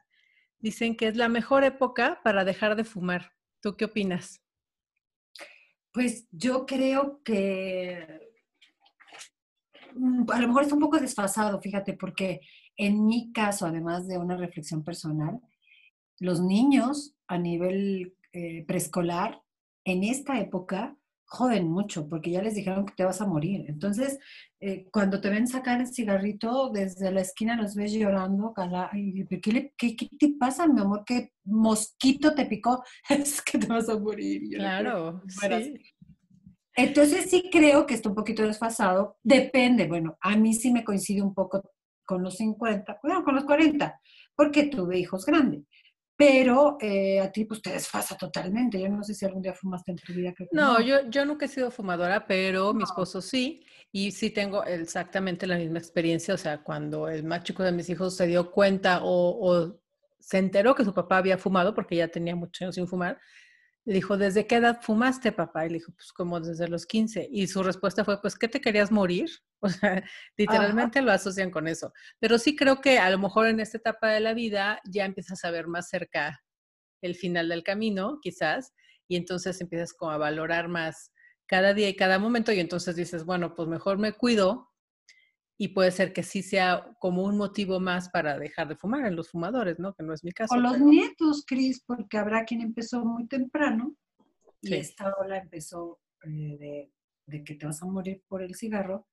dicen 0.59 0.95
que 0.95 1.07
es 1.07 1.15
la 1.15 1.29
mejor 1.29 1.63
época 1.63 2.19
para 2.23 2.43
dejar 2.43 2.75
de 2.75 2.83
fumar. 2.83 3.33
¿Tú 3.61 3.77
qué 3.77 3.85
opinas? 3.85 4.41
Pues 5.91 6.27
yo 6.31 6.65
creo 6.65 7.21
que 7.23 8.31
mm, 9.93 10.31
a 10.31 10.41
lo 10.41 10.47
mejor 10.47 10.63
está 10.63 10.75
un 10.75 10.81
poco 10.81 10.99
desfasado, 10.99 11.61
fíjate, 11.61 11.93
porque 11.93 12.41
en 12.75 13.05
mi 13.05 13.31
caso, 13.31 13.65
además 13.65 14.07
de 14.07 14.17
una 14.17 14.35
reflexión 14.35 14.83
personal, 14.83 15.39
los 16.19 16.41
niños 16.41 17.15
a 17.27 17.37
nivel 17.37 18.15
eh, 18.33 18.65
preescolar, 18.65 19.41
en 19.85 20.03
esta 20.03 20.39
época, 20.39 20.97
joden 21.25 21.67
mucho 21.67 22.07
porque 22.07 22.31
ya 22.31 22.41
les 22.41 22.55
dijeron 22.55 22.85
que 22.85 22.93
te 22.95 23.05
vas 23.05 23.21
a 23.21 23.25
morir. 23.25 23.65
Entonces, 23.67 24.19
eh, 24.59 24.87
cuando 24.91 25.19
te 25.19 25.29
ven 25.29 25.47
sacar 25.47 25.81
el 25.81 25.87
cigarrito, 25.87 26.69
desde 26.69 27.11
la 27.11 27.21
esquina 27.21 27.55
los 27.55 27.75
ves 27.75 27.91
llorando, 27.91 28.53
¿qué, 28.55 29.95
qué, 29.95 30.09
te 30.19 30.35
pasa, 30.39 30.67
mi 30.67 30.81
amor? 30.81 31.03
¿Qué 31.05 31.31
mosquito 31.43 32.35
te 32.35 32.45
picó? 32.45 32.83
es 33.09 33.41
que 33.41 33.57
te 33.57 33.67
vas 33.67 33.89
a 33.89 33.97
morir. 33.97 34.41
Claro, 34.55 35.21
sí. 35.27 35.73
Entonces 36.75 37.29
sí 37.29 37.49
creo 37.51 37.85
que 37.85 37.93
está 37.93 38.09
un 38.09 38.15
poquito 38.15 38.45
desfasado. 38.45 39.17
Depende, 39.23 39.87
bueno, 39.87 40.17
a 40.21 40.35
mí 40.35 40.53
sí 40.53 40.71
me 40.71 40.83
coincide 40.83 41.21
un 41.21 41.33
poco 41.33 41.61
con 42.05 42.21
los 42.21 42.37
50, 42.37 42.99
bueno, 43.01 43.23
con 43.23 43.35
los 43.35 43.45
40, 43.45 43.99
porque 44.35 44.63
tuve 44.65 44.99
hijos 44.99 45.25
grandes. 45.25 45.63
Pero 46.15 46.77
eh, 46.79 47.19
a 47.19 47.31
ti 47.31 47.45
pues 47.45 47.61
te 47.61 47.71
desfasa 47.71 48.15
totalmente. 48.15 48.79
Yo 48.79 48.87
no 48.89 49.03
sé 49.03 49.13
si 49.13 49.25
algún 49.25 49.41
día 49.41 49.53
fumaste 49.53 49.91
en 49.91 49.97
tu 49.97 50.13
vida. 50.13 50.33
no, 50.51 50.79
Yo, 50.79 51.09
yo 51.09 51.25
nunca 51.25 51.45
he 51.45 51.49
sido 51.49 51.71
fumadora, 51.71 52.27
pero 52.27 52.73
mi 52.73 52.83
esposo 52.83 53.21
sí, 53.21 53.65
y 53.91 54.11
sí 54.11 54.29
tengo 54.29 54.63
exactamente 54.63 55.47
la 55.47 55.57
misma 55.57 55.79
experiencia. 55.79 56.33
O 56.33 56.37
sea, 56.37 56.63
cuando 56.63 57.07
el 57.09 57.23
más 57.23 57.43
chico 57.43 57.63
de 57.63 57.71
mis 57.71 57.89
hijos 57.89 58.15
se 58.15 58.27
dio 58.27 58.51
cuenta 58.51 58.99
o, 59.03 59.79
se 60.19 60.37
enteró 60.37 60.75
que 60.75 60.85
su 60.85 60.93
papá 60.93 61.17
había 61.17 61.37
fumado, 61.37 61.73
porque 61.73 61.97
ya 61.97 62.07
tenía 62.07 62.35
muchos 62.35 62.61
años 62.61 62.75
sin 62.75 62.87
fumar, 62.87 63.19
le 63.85 63.95
dijo, 63.95 64.17
¿desde 64.17 64.47
qué 64.47 64.55
edad 64.55 64.81
fumaste, 64.81 65.31
papá? 65.31 65.65
Y 65.65 65.69
le 65.69 65.75
dijo, 65.75 65.91
pues 65.93 66.13
como 66.13 66.39
desde 66.39 66.67
los 66.67 66.85
15. 66.85 67.27
Y 67.31 67.47
su 67.47 67.63
respuesta 67.63 68.05
fue, 68.05 68.21
pues, 68.21 68.35
¿qué 68.35 68.47
te 68.47 68.61
querías 68.61 68.91
morir? 68.91 69.29
O 69.65 69.69
sea, 69.69 70.03
literalmente 70.35 71.01
lo 71.01 71.13
asocian 71.13 71.49
con 71.49 71.69
eso. 71.69 71.93
Pero 72.19 72.37
sí 72.37 72.53
creo 72.53 72.81
que 72.81 72.99
a 72.99 73.09
lo 73.09 73.17
mejor 73.17 73.47
en 73.47 73.61
esta 73.61 73.77
etapa 73.77 74.09
de 74.09 74.19
la 74.19 74.33
vida 74.33 74.81
ya 74.83 75.05
empiezas 75.05 75.45
a 75.45 75.51
ver 75.51 75.67
más 75.67 75.87
cerca 75.87 76.43
el 77.01 77.15
final 77.15 77.47
del 77.47 77.63
camino, 77.63 78.19
quizás, 78.21 78.73
y 79.07 79.15
entonces 79.15 79.61
empiezas 79.61 79.93
como 79.93 80.11
a 80.11 80.17
valorar 80.17 80.67
más 80.67 81.13
cada 81.47 81.73
día 81.73 81.87
y 81.87 81.95
cada 81.95 82.19
momento 82.19 82.51
y 82.51 82.59
entonces 82.59 82.97
dices, 82.97 83.23
bueno, 83.23 83.55
pues 83.55 83.69
mejor 83.69 83.99
me 83.99 84.11
cuido 84.11 84.72
y 85.57 85.69
puede 85.69 85.91
ser 85.91 86.13
que 86.13 86.23
sí 86.23 86.41
sea 86.41 86.95
como 86.99 87.23
un 87.23 87.37
motivo 87.37 87.79
más 87.79 88.09
para 88.09 88.37
dejar 88.37 88.67
de 88.67 88.75
fumar 88.75 89.05
en 89.05 89.15
los 89.15 89.29
fumadores, 89.29 89.79
¿no? 89.79 89.93
Que 89.93 90.03
no 90.03 90.13
es 90.13 90.23
mi 90.23 90.31
caso. 90.31 90.55
O 90.55 90.57
los 90.57 90.79
nietos, 90.79 91.45
Cris, 91.45 91.83
porque 91.85 92.17
habrá 92.17 92.43
quien 92.45 92.61
empezó 92.61 93.05
muy 93.05 93.27
temprano 93.27 93.95
y 94.61 94.73
esta 94.75 95.13
ola 95.19 95.37
empezó 95.37 95.99
eh, 96.25 96.89
de, 97.27 97.43
que 97.43 97.55
te 97.55 97.65
vas 97.65 97.81
a 97.83 97.85
morir 97.85 98.23
por 98.27 98.41
el 98.41 98.55
cigarro 98.55 99.07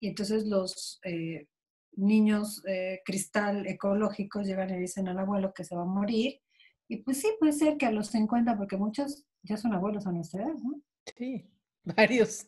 y 0.00 0.08
entonces 0.08 0.46
los 0.46 0.98
eh, 1.04 1.46
niños 1.92 2.62
eh, 2.66 3.00
cristal 3.04 3.66
ecológicos 3.66 4.46
llegan 4.46 4.70
y 4.70 4.78
dicen 4.78 5.08
al 5.08 5.18
abuelo 5.18 5.52
que 5.54 5.64
se 5.64 5.76
va 5.76 5.82
a 5.82 5.86
morir 5.86 6.40
y 6.88 6.98
pues 6.98 7.20
sí, 7.20 7.28
puede 7.38 7.52
ser 7.52 7.76
que 7.76 7.86
a 7.86 7.90
los 7.90 8.08
50, 8.08 8.56
porque 8.56 8.76
muchos 8.76 9.24
ya 9.42 9.56
son 9.56 9.74
abuelos 9.74 10.06
a 10.06 10.12
nuestra 10.12 10.44
edad, 10.44 10.54
¿no? 10.54 10.80
Sí. 11.16 11.50
Varios, 11.84 12.46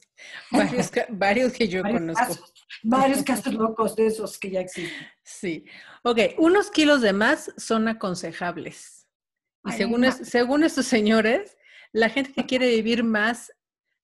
varios, 0.50 0.90
varios 1.10 1.52
que 1.52 1.68
yo 1.68 1.82
conozco. 1.82 2.46
varios 2.82 3.22
casos 3.24 3.52
locos 3.52 3.94
de 3.94 4.06
esos 4.06 4.38
que 4.38 4.50
ya 4.50 4.60
existen. 4.60 5.06
Sí. 5.22 5.66
Ok, 6.02 6.18
unos 6.38 6.70
kilos 6.70 7.02
de 7.02 7.12
más 7.12 7.52
son 7.58 7.86
aconsejables. 7.88 9.06
Y 9.66 9.72
según, 9.72 10.10
según 10.12 10.64
estos 10.64 10.86
señores, 10.86 11.56
la 11.92 12.08
gente 12.08 12.32
que 12.32 12.46
quiere 12.46 12.68
vivir 12.68 13.04
más 13.04 13.52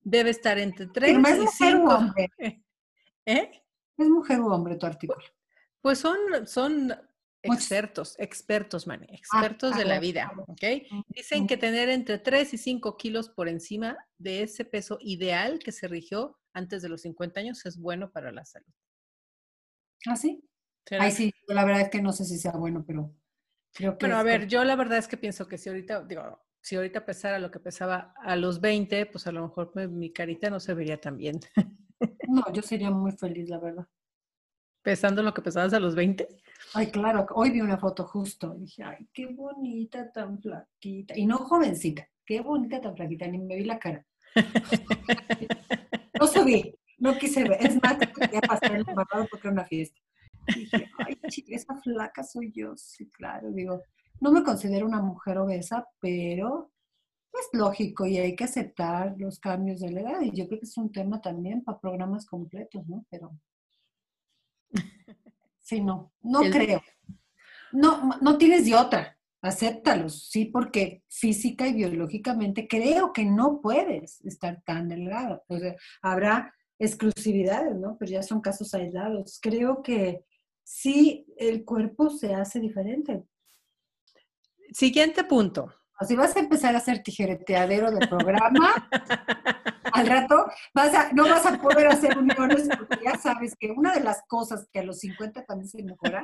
debe 0.02 0.30
estar 0.30 0.58
entre 0.58 0.86
3 0.86 1.18
y 1.18 1.46
5. 1.46 2.14
¿Eh? 3.26 3.62
¿Es 3.96 4.08
mujer 4.08 4.40
o 4.40 4.46
hombre 4.46 4.76
tu 4.76 4.86
artículo? 4.86 5.22
Pues 5.80 5.98
son, 5.98 6.18
son 6.46 6.92
Expertos, 7.44 8.14
expertos, 8.18 8.86
Mani, 8.86 9.06
ah, 9.10 9.14
expertos 9.14 9.76
de 9.76 9.84
la 9.84 9.98
vida, 9.98 10.32
¿ok? 10.46 10.62
Dicen 11.08 11.46
que 11.46 11.56
tener 11.56 11.88
entre 11.88 12.18
3 12.18 12.54
y 12.54 12.58
5 12.58 12.96
kilos 12.96 13.28
por 13.28 13.48
encima 13.48 13.98
de 14.18 14.42
ese 14.42 14.64
peso 14.64 14.98
ideal 15.00 15.58
que 15.58 15.72
se 15.72 15.88
rigió 15.88 16.38
antes 16.52 16.82
de 16.82 16.88
los 16.88 17.02
50 17.02 17.40
años 17.40 17.66
es 17.66 17.78
bueno 17.78 18.12
para 18.12 18.30
la 18.30 18.44
salud. 18.44 18.72
¿Ah, 20.06 20.16
sí? 20.16 20.48
Ay, 20.90 21.10
sí, 21.10 21.32
la 21.48 21.64
verdad 21.64 21.82
es 21.82 21.90
que 21.90 22.02
no 22.02 22.12
sé 22.12 22.24
si 22.24 22.38
sea 22.38 22.52
bueno, 22.52 22.84
pero 22.86 23.14
creo 23.72 23.98
que... 23.98 24.06
Bueno, 24.06 24.18
a 24.18 24.22
ver, 24.22 24.46
yo 24.46 24.64
la 24.64 24.76
verdad 24.76 24.98
es 24.98 25.08
que 25.08 25.16
pienso 25.16 25.48
que 25.48 25.58
si 25.58 25.68
ahorita, 25.68 26.04
digo, 26.04 26.44
si 26.60 26.76
ahorita 26.76 27.04
pesara 27.04 27.38
lo 27.38 27.50
que 27.50 27.60
pesaba 27.60 28.14
a 28.22 28.36
los 28.36 28.60
20, 28.60 29.06
pues 29.06 29.26
a 29.26 29.32
lo 29.32 29.42
mejor 29.42 29.72
mi 29.90 30.12
carita 30.12 30.48
no 30.48 30.60
se 30.60 30.74
vería 30.74 31.00
tan 31.00 31.16
bien. 31.16 31.40
No, 32.28 32.52
yo 32.52 32.62
sería 32.62 32.90
muy 32.90 33.12
feliz, 33.12 33.48
la 33.48 33.58
verdad. 33.58 33.86
¿Pesando 34.82 35.22
lo 35.22 35.32
que 35.32 35.42
pesabas 35.42 35.72
a 35.72 35.80
los 35.80 35.94
20? 35.94 36.28
Ay, 36.74 36.90
claro, 36.90 37.26
hoy 37.34 37.50
vi 37.50 37.60
una 37.60 37.78
foto 37.78 38.04
justo. 38.04 38.54
Y 38.56 38.60
dije, 38.60 38.82
ay, 38.82 39.08
qué 39.12 39.26
bonita, 39.26 40.10
tan 40.10 40.40
flaquita. 40.40 41.16
Y 41.16 41.26
no 41.26 41.38
jovencita, 41.38 42.08
qué 42.24 42.40
bonita, 42.40 42.80
tan 42.80 42.96
flaquita. 42.96 43.26
Ni 43.26 43.38
me 43.38 43.56
vi 43.56 43.64
la 43.64 43.78
cara. 43.78 44.04
no 46.20 46.26
subí, 46.26 46.74
no 46.98 47.18
quise 47.18 47.44
ver. 47.44 47.66
Es 47.66 47.82
más, 47.82 47.98
quería 47.98 48.40
pasar 48.40 48.74
el 48.74 48.84
marcado 48.94 49.26
porque 49.30 49.48
era 49.48 49.52
una 49.52 49.64
fiesta. 49.64 50.00
Y 50.48 50.60
dije, 50.60 50.90
ay, 50.98 51.18
chica, 51.28 51.54
esa 51.54 51.76
flaca 51.76 52.24
soy 52.24 52.52
yo. 52.52 52.76
Sí, 52.76 53.08
claro, 53.10 53.50
digo, 53.52 53.82
no 54.20 54.32
me 54.32 54.42
considero 54.42 54.86
una 54.86 55.02
mujer 55.02 55.38
obesa, 55.38 55.86
pero 56.00 56.72
es 57.32 57.48
lógico 57.58 58.06
y 58.06 58.18
hay 58.18 58.36
que 58.36 58.44
aceptar 58.44 59.14
los 59.18 59.38
cambios 59.38 59.80
de 59.80 59.90
la 59.90 60.00
edad. 60.00 60.20
Y 60.20 60.36
yo 60.36 60.46
creo 60.46 60.60
que 60.60 60.66
es 60.66 60.76
un 60.76 60.92
tema 60.92 61.20
también 61.20 61.62
para 61.62 61.78
programas 61.78 62.26
completos, 62.26 62.86
¿no? 62.88 63.04
Pero 63.10 63.32
Sí, 65.62 65.80
no, 65.80 66.12
no 66.22 66.40
creo. 66.40 66.82
No, 67.72 68.18
no 68.20 68.36
tienes 68.36 68.66
de 68.66 68.74
otra. 68.74 69.18
Acéptalos, 69.40 70.28
sí, 70.28 70.44
porque 70.44 71.02
física 71.08 71.66
y 71.66 71.72
biológicamente 71.72 72.68
creo 72.68 73.12
que 73.12 73.24
no 73.24 73.60
puedes 73.60 74.20
estar 74.24 74.62
tan 74.64 74.88
delgado. 74.88 75.42
O 75.48 75.58
sea, 75.58 75.74
habrá 76.00 76.54
exclusividades, 76.78 77.74
¿no? 77.76 77.96
Pero 77.98 78.12
ya 78.12 78.22
son 78.22 78.40
casos 78.40 78.72
aislados. 78.74 79.40
Creo 79.42 79.82
que 79.82 80.24
sí, 80.62 81.26
el 81.36 81.64
cuerpo 81.64 82.10
se 82.10 82.34
hace 82.34 82.60
diferente. 82.60 83.24
Siguiente 84.72 85.24
punto. 85.24 85.72
Si 86.06 86.16
vas 86.16 86.36
a 86.36 86.40
empezar 86.40 86.74
a 86.74 86.78
hacer 86.78 87.02
tijereteadero 87.02 87.90
de 87.90 88.06
programa, 88.06 88.88
al 90.02 90.08
rato 90.08 90.46
vas 90.74 90.94
a, 90.94 91.12
no 91.12 91.24
vas 91.24 91.46
a 91.46 91.60
poder 91.60 91.86
hacer 91.88 92.16
uniones 92.18 92.68
porque 92.78 92.98
ya 93.04 93.16
sabes 93.18 93.56
que 93.58 93.70
una 93.70 93.94
de 93.94 94.00
las 94.00 94.22
cosas 94.26 94.68
que 94.72 94.80
a 94.80 94.82
los 94.82 94.98
50 95.00 95.44
también 95.44 95.68
se 95.68 95.82
mejora 95.82 96.22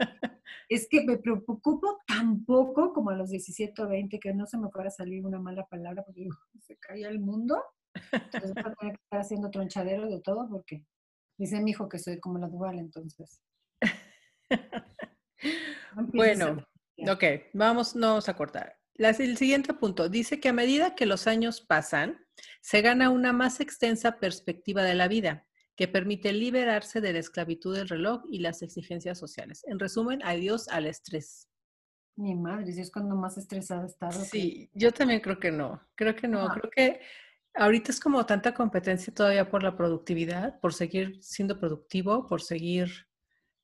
es 0.68 0.86
que 0.88 1.04
me 1.04 1.18
preocupo 1.18 2.00
tampoco 2.06 2.92
como 2.92 3.10
a 3.10 3.16
los 3.16 3.30
17 3.30 3.82
o 3.82 3.88
20 3.88 4.18
que 4.18 4.34
no 4.34 4.46
se 4.46 4.58
me 4.58 4.70
fuera 4.70 4.88
a 4.88 4.92
salir 4.92 5.24
una 5.24 5.40
mala 5.40 5.66
palabra 5.66 6.02
porque 6.04 6.28
se 6.60 6.76
caía 6.76 7.08
el 7.08 7.20
mundo. 7.20 7.62
Entonces 8.12 8.52
voy 8.54 8.62
a 8.64 8.74
tener 8.74 8.96
que 8.96 9.02
estar 9.02 9.20
haciendo 9.20 9.50
tronchadero 9.50 10.08
de 10.08 10.20
todo 10.20 10.48
porque 10.48 10.84
dice 11.36 11.60
mi 11.60 11.72
hijo 11.72 11.88
que 11.88 11.98
soy 11.98 12.20
como 12.20 12.38
la 12.38 12.48
dual, 12.48 12.78
entonces. 12.78 13.42
bueno, 16.12 16.64
ok, 17.10 17.24
vamos, 17.54 17.96
no 17.96 18.08
vamos 18.08 18.28
a 18.28 18.34
cortar 18.34 18.78
el 18.98 19.36
siguiente 19.36 19.74
punto 19.74 20.08
dice 20.08 20.40
que 20.40 20.48
a 20.48 20.52
medida 20.52 20.94
que 20.94 21.06
los 21.06 21.26
años 21.26 21.60
pasan, 21.60 22.18
se 22.68 22.82
gana 22.82 23.08
una 23.08 23.32
más 23.32 23.60
extensa 23.60 24.18
perspectiva 24.18 24.82
de 24.82 24.94
la 24.94 25.08
vida 25.08 25.46
que 25.74 25.88
permite 25.88 26.34
liberarse 26.34 27.00
de 27.00 27.14
la 27.14 27.18
esclavitud 27.18 27.74
del 27.74 27.88
reloj 27.88 28.24
y 28.28 28.40
las 28.40 28.60
exigencias 28.60 29.18
sociales. 29.18 29.64
En 29.68 29.78
resumen, 29.78 30.20
adiós 30.22 30.68
al 30.68 30.84
estrés. 30.84 31.48
Mi 32.16 32.34
madre, 32.34 32.70
si 32.70 32.82
es 32.82 32.90
cuando 32.90 33.16
más 33.16 33.38
estresada 33.38 33.86
está. 33.86 34.10
Sí, 34.10 34.70
yo 34.74 34.92
también 34.92 35.20
creo 35.20 35.40
que 35.40 35.50
no. 35.50 35.80
Creo 35.94 36.14
que 36.14 36.28
no. 36.28 36.46
Creo 36.48 36.70
que 36.70 37.00
ahorita 37.54 37.90
es 37.90 37.98
como 37.98 38.26
tanta 38.26 38.52
competencia 38.52 39.14
todavía 39.14 39.48
por 39.48 39.62
la 39.62 39.74
productividad, 39.74 40.60
por 40.60 40.74
seguir 40.74 41.16
siendo 41.22 41.58
productivo, 41.58 42.26
por 42.26 42.42
seguir, 42.42 42.90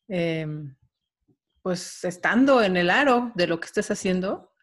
em, 0.09 0.75
pues, 1.61 2.05
estando 2.05 2.63
en 2.63 2.79
el 2.79 2.89
aro 2.89 3.33
de 3.35 3.49
lo 3.49 3.61
que 3.61 3.67
estés 3.67 3.91
haciendo, 3.91 4.54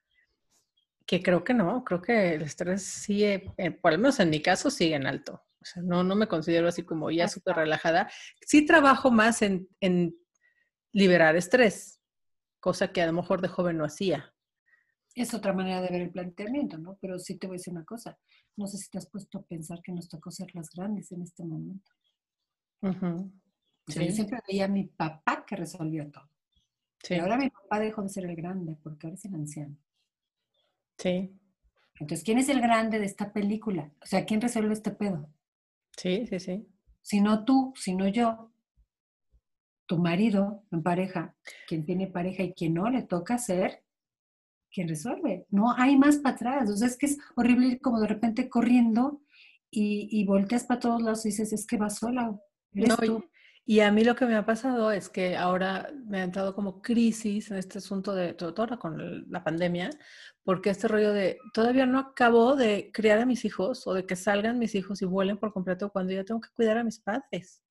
que 1.06 1.22
creo 1.22 1.44
que 1.44 1.54
no, 1.54 1.84
creo 1.84 2.02
que 2.02 2.36
el 2.36 2.44
estrés 2.44 2.84
sigue, 2.84 3.52
eh, 3.58 3.72
por 3.72 3.92
lo 3.92 3.98
menos 3.98 4.20
en 4.20 4.30
mi 4.30 4.42
caso, 4.42 4.70
sigue 4.70 4.96
en 4.96 5.08
alto. 5.08 5.44
O 5.62 5.66
sea, 5.66 5.84
no, 5.84 6.04
no 6.04 6.16
me 6.16 6.28
considero 6.28 6.68
así 6.68 6.84
como 6.84 7.12
ya 7.12 7.28
súper 7.28 7.56
relajada. 7.56 8.10
Sí 8.46 8.66
trabajo 8.66 9.12
más 9.12 9.42
en, 9.42 9.68
en 9.80 10.16
liberar 10.92 11.36
estrés, 11.36 12.02
cosa 12.60 12.92
que 12.92 13.02
a 13.02 13.06
lo 13.06 13.14
mejor 13.14 13.42
de 13.42 13.48
joven 13.48 13.78
no 13.78 13.86
hacía. 13.86 14.34
Es 15.14 15.34
otra 15.34 15.54
manera 15.54 15.82
de 15.82 15.90
ver 15.90 16.02
el 16.02 16.12
planteamiento, 16.12 16.78
¿no? 16.78 16.98
Pero 17.02 17.20
sí 17.20 17.38
te 17.38 17.48
voy 17.48 17.56
a 17.56 17.58
decir 17.58 17.74
una 17.74 17.86
cosa. 17.86 18.18
No 18.56 18.66
sé 18.66 18.78
si 18.78 18.90
te 18.90 18.98
has 18.98 19.10
puesto 19.10 19.40
a 19.40 19.44
pensar 19.44 19.82
que 19.82 19.92
nos 19.92 20.08
tocó 20.08 20.32
ser 20.32 20.54
las 20.56 20.70
grandes 20.70 21.12
en 21.12 21.22
este 21.22 21.44
momento. 21.44 21.92
Yo 22.82 24.12
siempre 24.12 24.40
veía 24.48 24.66
a 24.66 24.70
mi 24.70 24.86
papá 24.86 25.46
que 25.46 25.56
resolvió 25.56 26.10
todo. 26.10 26.30
Sí. 27.04 27.16
Y 27.16 27.20
ahora 27.20 27.38
mi 27.38 27.50
papá 27.50 27.80
dejó 27.80 28.02
de 28.04 28.10
ser 28.10 28.26
el 28.26 28.36
grande 28.36 28.78
porque 28.82 29.08
ahora 29.08 29.16
es 29.16 29.26
el 29.26 29.36
anciano. 29.36 29.78
Sí. 31.02 31.36
Entonces, 32.00 32.24
¿quién 32.24 32.38
es 32.38 32.50
el 32.50 32.62
grande 32.62 33.00
de 33.00 33.06
esta 33.06 33.34
película? 33.34 33.92
O 34.02 34.06
sea, 34.06 34.26
¿quién 34.26 34.42
resuelve 34.42 34.74
este 34.74 34.92
pedo? 34.92 35.30
Sí, 35.98 36.26
sí, 36.28 36.40
sí. 36.40 36.68
Si 37.02 37.22
no 37.22 37.44
tú, 37.44 37.74
si 37.76 37.96
no 37.96 38.08
yo, 38.08 38.52
tu 39.88 39.98
marido 39.98 40.64
en 40.72 40.84
pareja, 40.84 41.36
quien 41.68 41.86
tiene 41.86 42.08
pareja 42.08 42.44
y 42.44 42.54
quien 42.54 42.76
no, 42.76 42.90
le 42.90 43.04
toca 43.04 43.38
ser 43.38 43.84
quien 44.72 44.88
resuelve. 44.88 45.46
No 45.50 45.74
hay 45.76 45.98
más 45.98 46.18
para 46.18 46.36
atrás. 46.36 46.70
O 46.70 46.78
sea, 46.78 46.88
es 46.88 46.98
que 46.98 47.08
es 47.08 47.18
horrible 47.36 47.68
ir 47.68 47.82
como 47.82 48.00
de 48.00 48.08
repente 48.08 48.50
corriendo 48.50 49.22
y, 49.70 50.08
y 50.12 50.26
volteas 50.26 50.64
para 50.64 50.80
todos 50.80 51.02
lados 51.02 51.26
y 51.26 51.30
dices, 51.30 51.52
es 51.52 51.68
que 51.68 51.78
vas 51.78 51.98
sola. 51.98 52.40
Eres 52.74 52.96
tú. 52.98 53.24
Y 53.66 53.82
a 53.82 53.92
mí 53.92 54.04
lo 54.04 54.16
que 54.16 54.26
me 54.26 54.36
ha 54.36 54.46
pasado 54.46 54.92
es 54.92 55.08
que 55.08 55.38
ahora 55.38 55.92
me 56.06 56.20
ha 56.20 56.24
entrado 56.24 56.56
como 56.56 56.82
crisis 56.82 57.52
en 57.52 57.58
este 57.58 57.78
asunto 57.78 58.14
de 58.16 58.34
todo 58.34 58.80
con 58.80 59.30
la 59.30 59.44
pandemia, 59.44 59.92
porque 60.44 60.72
este 60.72 60.88
rollo 60.88 61.14
de 61.14 61.38
todavía 61.54 61.86
no 61.86 62.00
acabo 62.00 62.56
de 62.56 62.92
criar 62.92 63.20
a 63.20 63.26
mis 63.26 63.46
hijos 63.46 63.86
o 63.86 63.94
de 63.94 64.06
que 64.06 64.16
salgan 64.16 64.58
mis 64.58 64.74
hijos 64.74 65.02
y 65.02 65.06
vuelen 65.06 65.38
por 65.38 65.54
completo 65.54 65.92
cuando 65.92 66.12
ya 66.14 66.24
tengo 66.24 66.42
que 66.42 66.50
cuidar 66.56 66.78
a 66.78 66.84
mis 66.84 67.00
padres. 67.00 67.62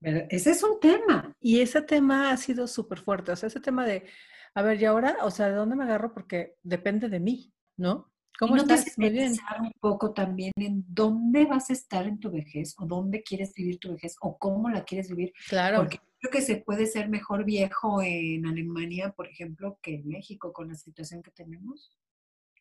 ese 0.00 0.50
es 0.50 0.62
un 0.62 0.78
tema. 0.80 1.34
Y 1.40 1.60
ese 1.60 1.82
tema 1.82 2.30
ha 2.30 2.36
sido 2.36 2.66
súper 2.68 3.00
fuerte. 3.00 3.32
O 3.32 3.36
sea, 3.36 3.48
ese 3.48 3.60
tema 3.60 3.84
de, 3.84 4.06
a 4.54 4.62
ver, 4.62 4.80
¿y 4.80 4.84
ahora? 4.84 5.16
O 5.22 5.30
sea, 5.30 5.48
¿de 5.48 5.54
dónde 5.54 5.76
me 5.76 5.84
agarro? 5.84 6.12
Porque 6.14 6.56
depende 6.62 7.08
de 7.08 7.20
mí, 7.20 7.52
¿no? 7.76 8.11
¿Cómo 8.38 8.56
no 8.56 8.62
estás? 8.62 8.98
Muy 8.98 9.10
bien. 9.10 9.34
un 9.60 9.72
poco 9.80 10.12
también 10.12 10.52
en 10.56 10.84
dónde 10.88 11.44
vas 11.44 11.70
a 11.70 11.72
estar 11.72 12.06
en 12.06 12.18
tu 12.18 12.30
vejez 12.30 12.74
o 12.78 12.86
dónde 12.86 13.22
quieres 13.22 13.54
vivir 13.54 13.78
tu 13.78 13.92
vejez 13.92 14.16
o 14.20 14.38
cómo 14.38 14.68
la 14.70 14.84
quieres 14.84 15.08
vivir. 15.08 15.32
Claro. 15.48 15.78
Porque 15.78 16.00
creo 16.18 16.30
que 16.30 16.40
se 16.40 16.56
puede 16.56 16.86
ser 16.86 17.08
mejor 17.08 17.44
viejo 17.44 18.02
en 18.02 18.46
Alemania, 18.46 19.12
por 19.12 19.28
ejemplo, 19.28 19.78
que 19.82 19.96
en 19.96 20.08
México 20.08 20.52
con 20.52 20.68
la 20.68 20.74
situación 20.74 21.22
que 21.22 21.30
tenemos. 21.30 21.96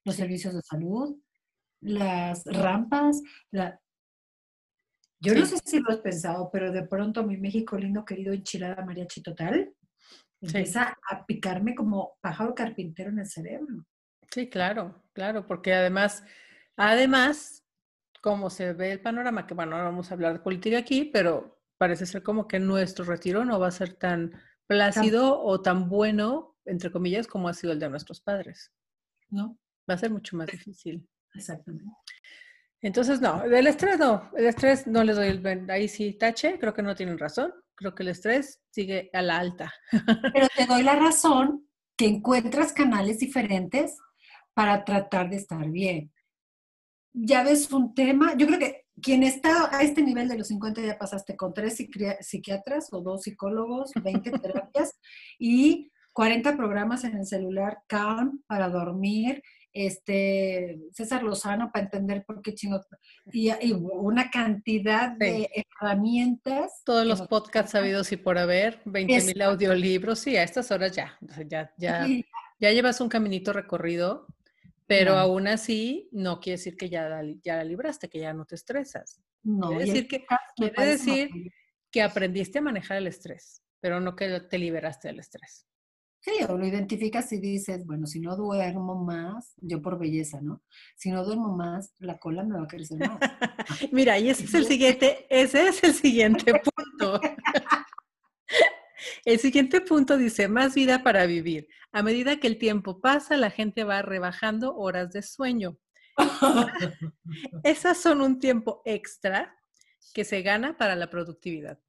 Los 0.04 0.16
servicios 0.16 0.56
de 0.56 0.62
salud, 0.62 1.16
las 1.80 2.44
rampas, 2.46 3.22
la... 3.52 3.80
Yo 5.20 5.36
no 5.36 5.46
sé 5.46 5.58
si 5.64 5.80
lo 5.80 5.92
has 5.92 6.00
pensado, 6.00 6.50
pero 6.52 6.72
de 6.72 6.82
pronto 6.82 7.24
mi 7.24 7.38
México 7.38 7.78
lindo, 7.78 8.04
querido, 8.04 8.34
enchilada 8.34 8.84
mariachi 8.84 9.22
total, 9.22 9.72
empieza 10.42 10.98
a 11.08 11.26
picarme 11.28 11.76
como 11.76 12.18
pájaro 12.22 12.56
carpintero 12.56 13.12
en 13.12 13.20
el 13.20 13.28
cerebro. 13.28 13.86
Sí, 14.34 14.50
claro, 14.50 15.04
claro, 15.14 15.46
porque 15.46 15.74
además, 15.74 16.24
además, 16.78 17.66
como 18.22 18.50
se 18.50 18.74
ve 18.74 18.94
el 18.94 19.02
panorama, 19.02 19.46
que 19.46 19.54
bueno, 19.54 19.78
no 19.78 19.84
vamos 19.84 20.10
a 20.10 20.14
hablar 20.14 20.34
de 20.34 20.40
política 20.40 20.78
aquí, 20.78 21.06
pero 21.06 21.62
parece 21.78 22.06
ser 22.06 22.24
como 22.24 22.48
que 22.48 22.60
nuestro 22.60 23.04
retiro 23.04 23.44
no 23.44 23.60
va 23.60 23.68
a 23.68 23.72
ser 23.72 23.94
tan 23.94 24.32
plácido 24.68 25.42
o 25.42 25.62
tan 25.62 25.90
bueno, 25.90 26.56
entre 26.66 26.92
comillas, 26.92 27.28
como 27.28 27.50
ha 27.50 27.54
sido 27.54 27.74
el 27.74 27.80
de 27.80 27.90
nuestros 27.90 28.22
padres. 28.22 28.72
¿No? 29.30 29.58
Va 29.90 29.96
a 29.96 29.98
ser 29.98 30.12
mucho 30.12 30.38
más 30.38 30.48
difícil. 30.48 31.08
Exactamente. 31.34 31.92
Entonces, 32.82 33.20
no, 33.22 33.44
el 33.44 33.68
estrés 33.68 34.00
no, 34.00 34.32
el 34.36 34.46
estrés 34.46 34.88
no 34.88 35.04
les 35.04 35.16
doy 35.16 35.28
el, 35.28 35.70
ahí 35.70 35.88
sí 35.88 36.14
tache, 36.14 36.58
creo 36.58 36.74
que 36.74 36.82
no 36.82 36.96
tienen 36.96 37.20
razón, 37.20 37.54
creo 37.76 37.94
que 37.94 38.04
el 38.04 38.10
estrés 38.10 38.62
sigue 38.72 39.10
a 39.14 39.22
la 39.22 39.38
alta. 39.38 39.74
Pero 40.34 40.48
te 40.56 40.66
doy 40.66 40.84
la 40.84 40.96
razón 40.96 41.68
que 41.98 42.08
encuentras 42.08 42.74
canales 42.74 43.20
diferentes 43.20 43.98
para 44.54 44.84
tratar 44.84 45.30
de 45.30 45.38
estar 45.38 45.70
bien. 45.70 46.12
Ya 47.14 47.44
ves 47.44 47.72
un 47.72 47.94
tema, 47.94 48.36
yo 48.38 48.48
creo 48.48 48.60
que 48.60 48.86
quien 49.02 49.24
está 49.24 49.76
a 49.76 49.82
este 49.82 50.02
nivel 50.02 50.28
de 50.28 50.38
los 50.38 50.48
50 50.48 50.82
ya 50.82 50.98
pasaste 50.98 51.36
con 51.36 51.54
tres 51.54 51.78
psiquiatras 52.22 52.88
o 52.92 53.02
dos 53.02 53.24
psicólogos, 53.24 53.92
20 54.02 54.32
terapias 54.40 55.00
y 55.40 55.92
40 56.14 56.56
programas 56.58 57.04
en 57.04 57.18
el 57.18 57.26
celular, 57.26 57.80
Calm 57.88 58.44
para 58.48 58.70
dormir, 58.70 59.42
este 59.74 60.82
César 60.92 61.24
Lozano 61.24 61.72
para 61.72 61.86
entender 61.86 62.26
por 62.26 62.42
qué 62.42 62.54
chingo 62.54 62.82
y, 63.32 63.50
una 63.72 64.30
cantidad 64.30 65.12
de 65.12 65.50
herramientas. 65.80 66.82
Todos 66.84 67.06
los 67.06 67.22
podcasts 67.24 67.72
sabidos 67.72 68.12
y 68.12 68.18
por 68.18 68.38
haber, 68.38 68.82
20 68.86 69.22
mil 69.24 69.42
audiolibros, 69.42 70.20
sí, 70.20 70.36
a 70.36 70.44
estas 70.44 70.72
horas 70.72 70.92
ya, 70.92 71.18
ya, 71.48 71.72
ya, 71.78 72.06
ya 72.60 72.72
llevas 72.72 73.00
un 73.00 73.08
caminito 73.08 73.54
recorrido 73.54 74.28
pero 74.92 75.18
aún 75.18 75.48
así, 75.48 76.10
no 76.12 76.42
quiere 76.42 76.58
decir 76.58 76.76
que 76.76 76.90
ya, 76.90 77.22
ya 77.42 77.56
la 77.56 77.64
libraste, 77.64 78.10
que 78.10 78.20
ya 78.20 78.34
no 78.34 78.46
te 78.46 78.56
estresas. 78.56 79.22
No, 79.42 79.70
quiere 79.70 79.86
decir, 79.86 80.08
que, 80.10 80.26
quiere 80.58 80.86
decir 80.86 81.30
que 81.90 82.02
aprendiste 82.02 82.60
a 82.60 82.62
manejar 82.62 82.98
el 82.98 83.08
estrés, 83.08 83.64
pero 83.80 84.02
no 84.02 84.18
que 84.18 84.42
te 84.42 84.58
liberaste 84.58 85.08
del 85.08 85.20
estrés. 85.20 85.66
Sí, 86.20 86.32
o 86.48 86.58
lo 86.58 86.68
identificas 86.68 87.32
y 87.32 87.40
dices, 87.40 87.86
bueno, 87.86 88.06
si 88.06 88.20
no 88.20 88.36
duermo 88.36 89.02
más, 89.04 89.56
yo 89.62 89.82
por 89.82 89.98
belleza, 89.98 90.42
¿no? 90.42 90.62
Si 90.98 91.10
no 91.10 91.24
duermo 91.24 91.56
más, 91.56 91.96
la 91.98 92.20
cola 92.20 92.44
me 92.44 92.58
va 92.58 92.66
a 92.66 92.68
crecer 92.68 93.00
más. 93.00 93.18
Mira, 93.94 94.20
y 94.20 94.30
ese 94.30 94.44
es 94.44 94.54
el 94.54 94.66
siguiente, 94.66 95.26
ese 95.30 95.70
es 95.70 95.84
el 95.86 95.94
siguiente 95.94 96.54
punto. 97.00 97.20
El 99.26 99.40
siguiente 99.40 99.82
punto 99.82 100.18
dice, 100.18 100.48
más 100.48 100.74
vida 100.74 101.04
para 101.04 101.26
vivir. 101.26 101.68
A 101.92 102.02
medida 102.02 102.40
que 102.40 102.48
el 102.48 102.58
tiempo 102.58 103.02
pasa, 103.02 103.38
la 103.38 103.52
gente 103.52 103.84
va 103.84 104.02
rebajando 104.02 104.76
horas 104.76 105.12
de 105.12 105.22
sueño. 105.22 105.78
Esas 107.64 108.02
son 108.02 108.22
un 108.22 108.40
tiempo 108.40 108.82
extra 108.86 109.56
que 110.14 110.24
se 110.24 110.42
gana 110.42 110.78
para 110.78 110.96
la 110.96 111.10
productividad. 111.10 111.80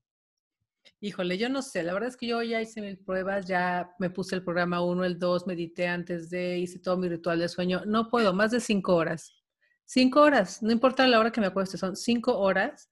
Híjole, 1.01 1.39
yo 1.39 1.49
no 1.49 1.63
sé, 1.63 1.83
la 1.83 1.93
verdad 1.93 2.11
es 2.11 2.17
que 2.17 2.27
yo 2.27 2.43
ya 2.43 2.61
hice 2.61 2.81
mis 2.81 2.97
pruebas, 2.99 3.47
ya 3.47 3.95
me 3.99 4.11
puse 4.11 4.35
el 4.35 4.45
programa 4.45 4.83
1, 4.83 5.05
el 5.05 5.19
2, 5.19 5.47
medité 5.47 5.89
antes 5.89 6.31
de, 6.31 6.59
hice 6.59 6.79
todo 6.79 6.97
mi 6.97 7.09
ritual 7.09 7.39
de 7.39 7.49
sueño. 7.49 7.83
No 7.87 8.09
puedo, 8.09 8.33
más 8.33 8.51
de 8.51 8.61
cinco 8.61 8.95
horas. 8.95 9.33
Cinco 9.85 10.21
horas, 10.21 10.63
no 10.63 10.71
importa 10.71 11.07
la 11.07 11.19
hora 11.19 11.33
que 11.33 11.41
me 11.41 11.49
acueste, 11.49 11.77
son 11.77 11.97
cinco 11.97 12.39
horas 12.39 12.91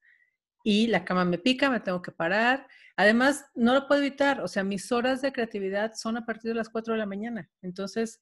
y 0.64 0.88
la 0.88 1.04
cama 1.04 1.24
me 1.24 1.38
pica, 1.38 1.70
me 1.70 1.80
tengo 1.80 2.02
que 2.02 2.12
parar. 2.12 2.66
Además, 3.00 3.46
no 3.54 3.72
lo 3.72 3.88
puedo 3.88 4.02
evitar, 4.02 4.42
o 4.42 4.46
sea, 4.46 4.62
mis 4.62 4.92
horas 4.92 5.22
de 5.22 5.32
creatividad 5.32 5.94
son 5.94 6.18
a 6.18 6.26
partir 6.26 6.50
de 6.50 6.54
las 6.54 6.68
4 6.68 6.92
de 6.92 6.98
la 6.98 7.06
mañana. 7.06 7.50
Entonces, 7.62 8.20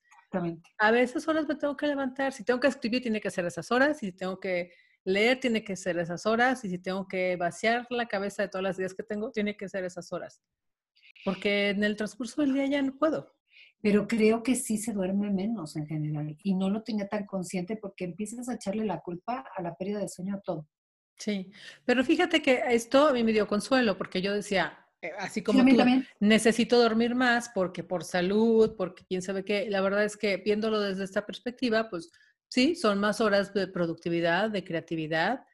a 0.78 0.92
veces 0.92 1.26
horas 1.26 1.48
me 1.48 1.56
tengo 1.56 1.76
que 1.76 1.88
levantar. 1.88 2.32
Si 2.32 2.44
tengo 2.44 2.60
que 2.60 2.68
escribir, 2.68 3.02
tiene 3.02 3.20
que 3.20 3.32
ser 3.32 3.44
esas 3.44 3.72
horas. 3.72 3.98
Si 3.98 4.12
tengo 4.12 4.38
que 4.38 4.70
leer, 5.02 5.40
tiene 5.40 5.64
que 5.64 5.74
ser 5.74 5.98
esas 5.98 6.26
horas. 6.26 6.64
Y 6.64 6.68
si 6.68 6.78
tengo 6.78 7.08
que 7.08 7.34
vaciar 7.34 7.88
la 7.90 8.06
cabeza 8.06 8.42
de 8.42 8.50
todas 8.50 8.62
las 8.62 8.78
ideas 8.78 8.94
que 8.94 9.02
tengo, 9.02 9.32
tiene 9.32 9.56
que 9.56 9.68
ser 9.68 9.82
esas 9.82 10.12
horas. 10.12 10.40
Porque 11.24 11.70
en 11.70 11.82
el 11.82 11.96
transcurso 11.96 12.40
del 12.40 12.54
día 12.54 12.66
ya 12.66 12.80
no 12.80 12.96
puedo. 12.96 13.34
Pero 13.82 14.06
creo 14.06 14.44
que 14.44 14.54
sí 14.54 14.78
se 14.78 14.92
duerme 14.92 15.32
menos 15.32 15.74
en 15.74 15.88
general. 15.88 16.36
Y 16.44 16.54
no 16.54 16.70
lo 16.70 16.84
tenía 16.84 17.08
tan 17.08 17.26
consciente 17.26 17.76
porque 17.76 18.04
empiezas 18.04 18.48
a 18.48 18.54
echarle 18.54 18.84
la 18.84 19.00
culpa 19.00 19.44
a 19.56 19.60
la 19.60 19.74
pérdida 19.74 19.98
de 19.98 20.08
sueño 20.08 20.36
a 20.36 20.40
todo. 20.40 20.68
Sí, 21.18 21.50
pero 21.85 22.04
fíjate 22.04 22.40
que 22.40 22.62
esto 22.68 23.09
a 23.09 23.12
mí 23.12 23.24
me 23.24 23.33
dio 23.33 23.48
consuelo 23.48 23.98
porque 23.98 24.22
yo 24.22 24.33
decía, 24.33 24.87
eh, 25.02 25.12
así 25.18 25.42
como 25.42 25.64
tú, 25.64 25.76
necesito 26.20 26.81
dormir 26.81 27.14
más 27.14 27.50
porque 27.50 27.85
por 27.85 28.04
salud, 28.04 28.74
porque 28.76 29.04
quién 29.04 29.22
sabe 29.22 29.44
qué. 29.44 29.68
La 29.68 29.81
verdad 29.81 30.04
es 30.04 30.16
que 30.16 30.38
viéndolo 30.38 30.81
desde 30.81 31.04
esta 31.04 31.26
perspectiva, 31.26 31.88
pues 31.88 32.11
sí, 32.48 32.74
son 32.74 32.98
más 32.98 33.20
horas 33.20 33.52
de 33.54 33.68
productividad, 33.68 34.50
de 34.50 34.64
creatividad, 34.64 35.44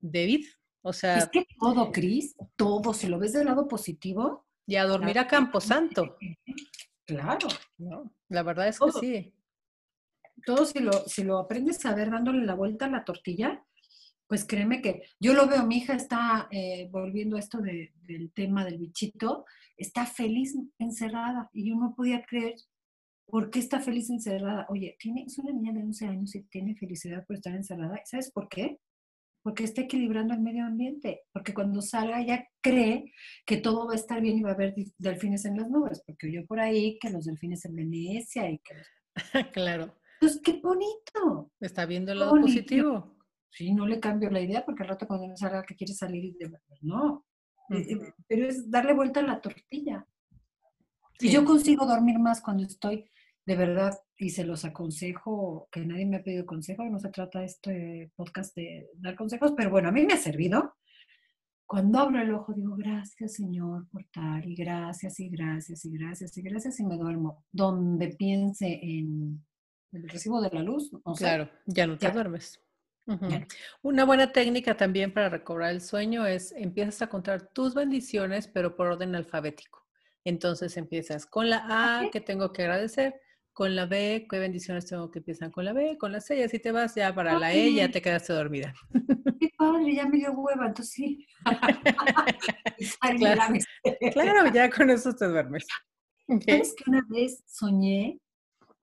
de 0.00 0.26
vida. 0.26 0.48
O 0.82 0.92
sea, 0.92 1.16
es 1.16 1.28
que 1.28 1.46
todo, 1.58 1.90
Cris, 1.90 2.36
todo, 2.56 2.92
si 2.92 3.08
lo 3.08 3.18
ves 3.18 3.32
del 3.32 3.46
lado 3.46 3.66
positivo. 3.66 4.46
Y 4.66 4.76
a 4.76 4.84
dormir 4.84 5.18
a 5.18 5.26
Camposanto. 5.26 6.16
Claro. 7.06 7.48
la 8.30 8.42
verdad 8.42 8.66
es 8.66 8.78
que 8.78 8.92
sí. 8.92 9.34
Todo 10.46 10.64
si 10.64 10.78
lo, 10.78 10.90
si 11.06 11.22
lo 11.22 11.36
aprendes 11.36 11.84
a 11.84 11.94
ver 11.94 12.10
dándole 12.10 12.46
la 12.46 12.54
vuelta 12.54 12.86
a 12.86 12.88
la 12.88 13.04
tortilla, 13.04 13.62
pues 14.26 14.44
créeme 14.44 14.80
que 14.80 15.02
yo 15.20 15.34
lo 15.34 15.46
veo, 15.46 15.66
mi 15.66 15.78
hija 15.78 15.94
está 15.94 16.48
eh, 16.50 16.88
volviendo 16.90 17.36
a 17.36 17.40
esto 17.40 17.58
del 17.60 18.32
tema 18.32 18.64
del 18.64 18.78
bichito, 18.78 19.44
está 19.76 20.06
feliz 20.06 20.56
encerrada 20.78 21.50
y 21.52 21.68
yo 21.68 21.76
no 21.76 21.94
podía 21.94 22.24
creer 22.24 22.54
por 23.26 23.50
qué 23.50 23.58
está 23.58 23.80
feliz 23.80 24.10
encerrada. 24.10 24.66
Oye, 24.68 24.96
tiene, 24.98 25.24
es 25.24 25.38
una 25.38 25.52
niña 25.52 25.72
de 25.72 25.82
11 25.82 26.06
años 26.06 26.34
y 26.34 26.42
tiene 26.44 26.74
felicidad 26.74 27.24
por 27.26 27.36
estar 27.36 27.54
encerrada. 27.54 28.00
¿Sabes 28.04 28.30
por 28.30 28.48
qué? 28.48 28.78
Porque 29.42 29.64
está 29.64 29.82
equilibrando 29.82 30.32
el 30.32 30.40
medio 30.40 30.64
ambiente, 30.64 31.22
porque 31.32 31.52
cuando 31.52 31.82
salga 31.82 32.20
ella 32.20 32.46
cree 32.62 33.12
que 33.44 33.58
todo 33.58 33.86
va 33.86 33.92
a 33.92 33.96
estar 33.96 34.20
bien 34.22 34.38
y 34.38 34.42
va 34.42 34.50
a 34.50 34.54
haber 34.54 34.74
delfines 34.96 35.44
en 35.44 35.58
las 35.58 35.68
nubes, 35.68 36.02
porque 36.06 36.32
yo 36.32 36.46
por 36.46 36.60
ahí 36.60 36.98
que 36.98 37.10
los 37.10 37.26
delfines 37.26 37.64
en 37.66 37.74
Venecia 37.74 38.50
y 38.50 38.58
que... 38.58 38.74
claro. 39.52 39.98
Pues 40.20 40.40
qué 40.42 40.54
bonito. 40.54 41.52
Está 41.60 41.84
viendo 41.84 42.12
el 42.12 42.20
lado 42.20 42.40
positivo. 42.40 43.13
Sí, 43.54 43.72
no 43.72 43.86
le 43.86 44.00
cambio 44.00 44.30
la 44.30 44.40
idea 44.40 44.64
porque 44.64 44.82
al 44.82 44.88
rato 44.90 45.06
cuando 45.06 45.28
me 45.28 45.36
salga 45.36 45.62
que 45.62 45.76
quiere 45.76 45.94
salir, 45.94 46.34
de 46.36 46.50
no. 46.82 47.24
Eh, 47.70 47.86
eh, 47.92 48.12
pero 48.26 48.48
es 48.48 48.70
darle 48.70 48.92
vuelta 48.92 49.20
a 49.20 49.24
la 49.24 49.40
tortilla. 49.40 50.06
Y 51.20 51.30
yo 51.30 51.44
consigo 51.44 51.86
dormir 51.86 52.18
más 52.18 52.42
cuando 52.42 52.64
estoy 52.64 53.08
de 53.46 53.56
verdad, 53.56 53.94
y 54.16 54.30
se 54.30 54.44
los 54.44 54.64
aconsejo, 54.64 55.68
que 55.70 55.84
nadie 55.84 56.06
me 56.06 56.16
ha 56.16 56.22
pedido 56.22 56.46
consejo, 56.46 56.84
no 56.84 56.98
se 56.98 57.10
trata 57.10 57.44
este 57.44 58.10
podcast 58.16 58.56
de 58.56 58.88
dar 58.94 59.16
consejos, 59.16 59.52
pero 59.56 59.70
bueno, 59.70 59.88
a 59.88 59.92
mí 59.92 60.06
me 60.06 60.14
ha 60.14 60.18
servido. 60.18 60.74
Cuando 61.66 61.98
abro 61.98 62.20
el 62.20 62.32
ojo 62.32 62.52
digo, 62.54 62.76
gracias 62.76 63.34
Señor 63.34 63.88
por 63.90 64.04
tal, 64.12 64.46
y 64.46 64.54
gracias, 64.54 65.20
y 65.20 65.28
gracias, 65.28 65.84
y 65.84 65.90
gracias, 65.90 66.36
y 66.36 66.42
gracias, 66.42 66.80
y 66.80 66.84
me 66.84 66.96
duermo. 66.96 67.44
Donde 67.52 68.08
piense 68.08 68.80
en 68.82 69.44
el 69.92 70.08
recibo 70.08 70.40
de 70.40 70.50
la 70.50 70.62
luz, 70.62 70.90
claro, 71.16 71.50
ya 71.66 71.86
no 71.86 71.98
te 71.98 72.10
duermes. 72.10 72.63
Una 73.82 74.04
buena 74.04 74.32
técnica 74.32 74.76
también 74.76 75.12
para 75.12 75.28
recobrar 75.28 75.70
el 75.70 75.80
sueño 75.80 76.26
es 76.26 76.52
empiezas 76.52 77.02
a 77.02 77.08
contar 77.08 77.50
tus 77.52 77.74
bendiciones, 77.74 78.48
pero 78.48 78.76
por 78.76 78.86
orden 78.86 79.14
alfabético. 79.14 79.84
Entonces 80.24 80.76
empiezas 80.76 81.26
con 81.26 81.50
la 81.50 81.98
A, 81.98 82.10
que 82.10 82.20
tengo 82.20 82.52
que 82.52 82.62
agradecer, 82.62 83.20
con 83.52 83.76
la 83.76 83.86
B, 83.86 84.26
qué 84.28 84.38
bendiciones 84.38 84.86
tengo 84.86 85.10
que 85.10 85.18
empiezan 85.20 85.50
con 85.50 85.64
la 85.64 85.72
B, 85.72 85.96
con 85.98 86.12
la 86.12 86.20
C, 86.20 86.38
y 86.38 86.42
así 86.42 86.58
te 86.58 86.72
vas 86.72 86.94
ya 86.94 87.14
para 87.14 87.38
la 87.38 87.52
E, 87.52 87.74
ya 87.74 87.90
te 87.90 88.00
quedaste 88.00 88.32
dormida. 88.32 88.74
Qué 89.38 89.50
padre, 89.56 89.94
ya 89.94 90.06
me 90.06 90.16
dio 90.16 90.32
hueva, 90.32 90.66
entonces 90.66 90.94
sí. 90.94 91.26
claro, 94.12 94.52
ya 94.52 94.70
con 94.70 94.90
eso 94.90 95.14
te 95.14 95.26
duermes. 95.26 95.66
¿Sabes 96.26 96.74
que 96.74 96.90
una 96.90 97.04
vez 97.08 97.44
soñé 97.46 98.18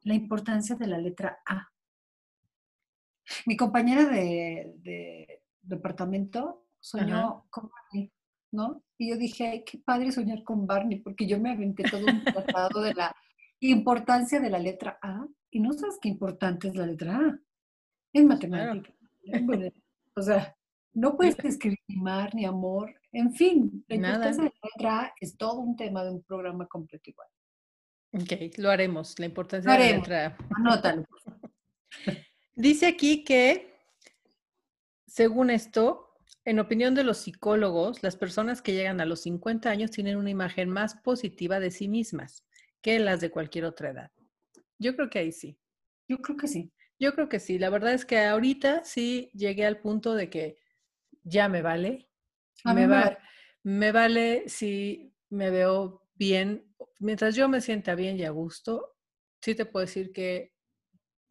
la 0.03 0.13
importancia 0.13 0.75
de 0.75 0.87
la 0.87 0.99
letra 0.99 1.39
A? 1.45 1.70
Mi 3.45 3.55
compañera 3.55 4.05
de, 4.07 5.41
departamento 5.61 6.65
soñó 6.79 7.45
como 7.49 7.71
¿no? 8.51 8.83
Y 8.97 9.09
yo 9.09 9.17
dije, 9.17 9.47
ay, 9.47 9.63
qué 9.63 9.77
padre 9.77 10.11
soñar 10.11 10.43
con 10.43 10.67
Barney, 10.67 10.99
porque 10.99 11.25
yo 11.25 11.39
me 11.39 11.51
aventé 11.51 11.83
todo 11.83 12.05
un 12.05 12.23
tratado 12.23 12.81
de 12.81 12.93
la 12.93 13.15
importancia 13.61 14.39
de 14.39 14.49
la 14.49 14.59
letra 14.59 14.99
A, 15.01 15.25
y 15.49 15.59
no 15.59 15.73
sabes 15.73 15.97
qué 16.01 16.09
importante 16.09 16.67
es 16.67 16.75
la 16.75 16.85
letra 16.85 17.15
A 17.15 17.39
en 18.13 18.27
matemáticas. 18.27 18.95
O 20.13 20.21
sea, 20.21 20.57
no 20.91 21.15
puedes 21.15 21.39
escribir 21.45 21.79
ni 21.87 21.95
mar, 21.95 22.35
ni 22.35 22.43
amor, 22.43 22.93
en 23.13 23.31
fin, 23.33 23.85
la 23.87 23.95
importancia 23.95 24.43
de 24.43 24.49
la 24.49 24.69
letra 24.75 24.99
A 24.99 25.13
es 25.21 25.37
todo 25.37 25.59
un 25.59 25.77
tema 25.77 26.03
de 26.03 26.11
un 26.11 26.21
programa 26.21 26.67
completo 26.67 27.09
igual. 27.09 27.29
Ok, 28.13 28.57
lo 28.57 28.69
haremos, 28.69 29.17
la 29.19 29.25
importancia 29.27 29.71
de 29.71 29.79
la 29.79 29.97
letra 29.97 30.25
A. 30.25 30.37
Anótalo. 30.57 31.05
Dice 32.61 32.85
aquí 32.85 33.23
que, 33.23 33.73
según 35.07 35.49
esto, 35.49 36.15
en 36.45 36.59
opinión 36.59 36.93
de 36.93 37.03
los 37.03 37.17
psicólogos, 37.17 38.03
las 38.03 38.15
personas 38.15 38.61
que 38.61 38.73
llegan 38.73 39.01
a 39.01 39.05
los 39.05 39.21
50 39.21 39.67
años 39.67 39.89
tienen 39.89 40.15
una 40.15 40.29
imagen 40.29 40.69
más 40.69 40.93
positiva 40.93 41.59
de 41.59 41.71
sí 41.71 41.87
mismas 41.87 42.45
que 42.83 42.99
las 42.99 43.19
de 43.19 43.31
cualquier 43.31 43.65
otra 43.65 43.89
edad. 43.89 44.11
Yo 44.77 44.95
creo 44.95 45.09
que 45.09 45.17
ahí 45.17 45.31
sí. 45.31 45.57
Yo 46.07 46.19
creo 46.21 46.37
que 46.37 46.47
sí. 46.47 46.71
Yo 46.99 47.15
creo 47.15 47.29
que 47.29 47.39
sí. 47.39 47.57
La 47.57 47.71
verdad 47.71 47.95
es 47.95 48.05
que 48.05 48.19
ahorita 48.19 48.85
sí 48.85 49.31
llegué 49.33 49.65
al 49.65 49.79
punto 49.79 50.13
de 50.13 50.29
que 50.29 50.59
ya 51.23 51.49
me 51.49 51.63
vale. 51.63 52.09
me, 52.63 52.85
vale. 52.85 53.17
me 53.63 53.91
vale 53.91 54.43
si 54.49 55.15
me 55.29 55.49
veo 55.49 56.03
bien. 56.13 56.71
Mientras 56.99 57.33
yo 57.33 57.49
me 57.49 57.59
sienta 57.59 57.95
bien 57.95 58.19
y 58.19 58.23
a 58.23 58.29
gusto, 58.29 58.97
sí 59.41 59.55
te 59.55 59.65
puedo 59.65 59.83
decir 59.83 60.13
que 60.13 60.53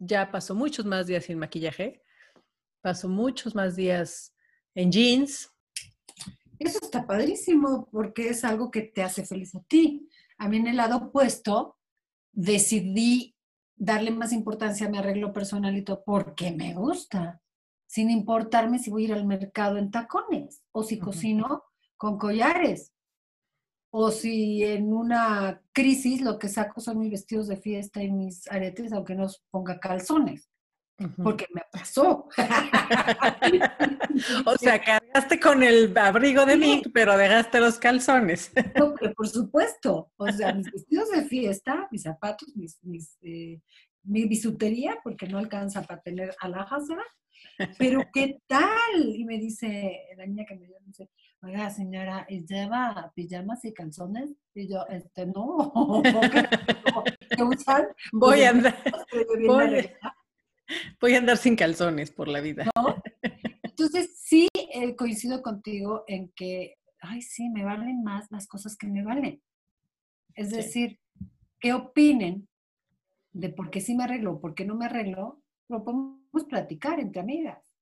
ya 0.00 0.30
paso 0.30 0.54
muchos 0.54 0.86
más 0.86 1.06
días 1.06 1.26
sin 1.26 1.38
maquillaje, 1.38 2.02
paso 2.80 3.08
muchos 3.08 3.54
más 3.54 3.76
días 3.76 4.34
en 4.74 4.90
jeans. 4.90 5.52
Eso 6.58 6.78
está 6.82 7.06
padrísimo 7.06 7.88
porque 7.92 8.30
es 8.30 8.44
algo 8.44 8.70
que 8.70 8.82
te 8.82 9.02
hace 9.02 9.24
feliz 9.24 9.54
a 9.54 9.62
ti. 9.62 10.08
A 10.38 10.48
mí 10.48 10.56
en 10.56 10.66
el 10.66 10.76
lado 10.76 10.96
opuesto 10.96 11.76
decidí 12.32 13.36
darle 13.76 14.10
más 14.10 14.32
importancia 14.32 14.86
a 14.86 14.90
mi 14.90 14.98
arreglo 14.98 15.32
personalito 15.32 16.02
porque 16.04 16.50
me 16.50 16.74
gusta, 16.74 17.40
sin 17.86 18.10
importarme 18.10 18.78
si 18.78 18.90
voy 18.90 19.04
a 19.04 19.06
ir 19.06 19.12
al 19.14 19.26
mercado 19.26 19.76
en 19.76 19.90
tacones 19.90 20.62
o 20.72 20.82
si 20.82 20.98
cocino 20.98 21.64
con 21.96 22.18
collares 22.18 22.92
o 23.90 24.10
si 24.10 24.64
en 24.64 24.92
una 24.92 25.62
crisis 25.72 26.20
lo 26.20 26.38
que 26.38 26.48
saco 26.48 26.80
son 26.80 26.98
mis 26.98 27.10
vestidos 27.10 27.48
de 27.48 27.56
fiesta 27.56 28.02
y 28.02 28.10
mis 28.10 28.50
aretes, 28.50 28.92
aunque 28.92 29.14
no 29.14 29.26
ponga 29.50 29.78
calzones 29.78 30.50
porque 31.22 31.46
me 31.52 31.62
pasó. 31.72 32.28
o 34.46 34.56
sea, 34.58 34.82
cargaste 34.82 35.40
con 35.40 35.62
el 35.62 35.96
abrigo 35.96 36.44
de 36.44 36.56
mí, 36.56 36.82
pero 36.92 37.16
dejaste 37.16 37.60
los 37.60 37.78
calzones. 37.78 38.52
no, 38.76 38.94
pero 38.94 39.14
por 39.14 39.28
supuesto. 39.28 40.12
O 40.16 40.30
sea, 40.30 40.52
mis 40.52 40.70
vestidos 40.70 41.10
de 41.10 41.24
fiesta, 41.24 41.88
mis 41.90 42.02
zapatos, 42.02 42.54
mis, 42.54 42.78
eh, 43.22 43.60
mi 44.02 44.26
bisutería, 44.26 44.98
porque 45.02 45.26
no 45.26 45.38
alcanza 45.38 45.82
para 45.82 46.02
tener 46.02 46.34
alhajas, 46.40 46.86
¿verdad? 46.88 47.04
Pero 47.78 48.02
¿qué 48.12 48.38
tal? 48.46 49.14
Y 49.14 49.24
me 49.24 49.38
dice, 49.38 49.98
la 50.16 50.26
niña 50.26 50.44
que 50.46 50.56
me 50.56 50.66
dio, 50.66 50.78
me 50.80 50.88
dice, 50.88 51.08
oiga 51.42 51.70
señora, 51.70 52.26
¿y 52.28 52.44
lleva 52.46 53.12
pijamas 53.14 53.64
y 53.64 53.72
calzones? 53.72 54.30
Y 54.54 54.68
yo, 54.68 54.86
este, 54.88 55.26
no, 55.26 55.72
¿qué 57.36 57.42
usan? 57.42 57.86
Voy 58.12 58.38
pues, 58.38 58.46
a 58.46 58.50
andar. 58.50 58.76
Voy, 59.46 59.90
Voy 61.00 61.14
a 61.14 61.18
andar 61.18 61.36
sin 61.36 61.56
calzones 61.56 62.10
por 62.10 62.28
la 62.28 62.40
vida. 62.40 62.70
Entonces, 63.62 64.18
sí 64.22 64.48
eh, 64.54 64.94
coincido 64.94 65.42
contigo 65.42 66.04
en 66.06 66.30
que, 66.36 66.76
ay, 67.00 67.22
sí, 67.22 67.48
me 67.48 67.64
valen 67.64 68.02
más 68.04 68.30
las 68.30 68.46
cosas 68.46 68.76
que 68.76 68.86
me 68.86 69.02
valen. 69.02 69.42
Es 70.34 70.50
decir, 70.50 71.00
¿qué 71.58 71.72
opinen 71.72 72.48
de 73.32 73.48
por 73.48 73.70
qué 73.70 73.80
sí 73.80 73.96
me 73.96 74.04
arreglo, 74.04 74.40
por 74.40 74.54
qué 74.54 74.64
no 74.64 74.76
me 74.76 74.86
arreglo? 74.86 75.42
Lo 75.68 75.84
podemos 75.84 76.44
platicar 76.48 77.00
entre 77.00 77.20
amigas. 77.20 77.74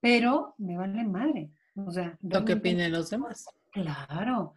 Pero 0.00 0.54
me 0.58 0.76
vale 0.76 1.04
madre. 1.04 1.50
O 1.74 1.90
sea, 1.90 2.18
lo 2.22 2.44
que 2.44 2.54
opinen 2.54 2.92
los 2.92 3.10
demás. 3.10 3.46
Claro. 3.70 4.54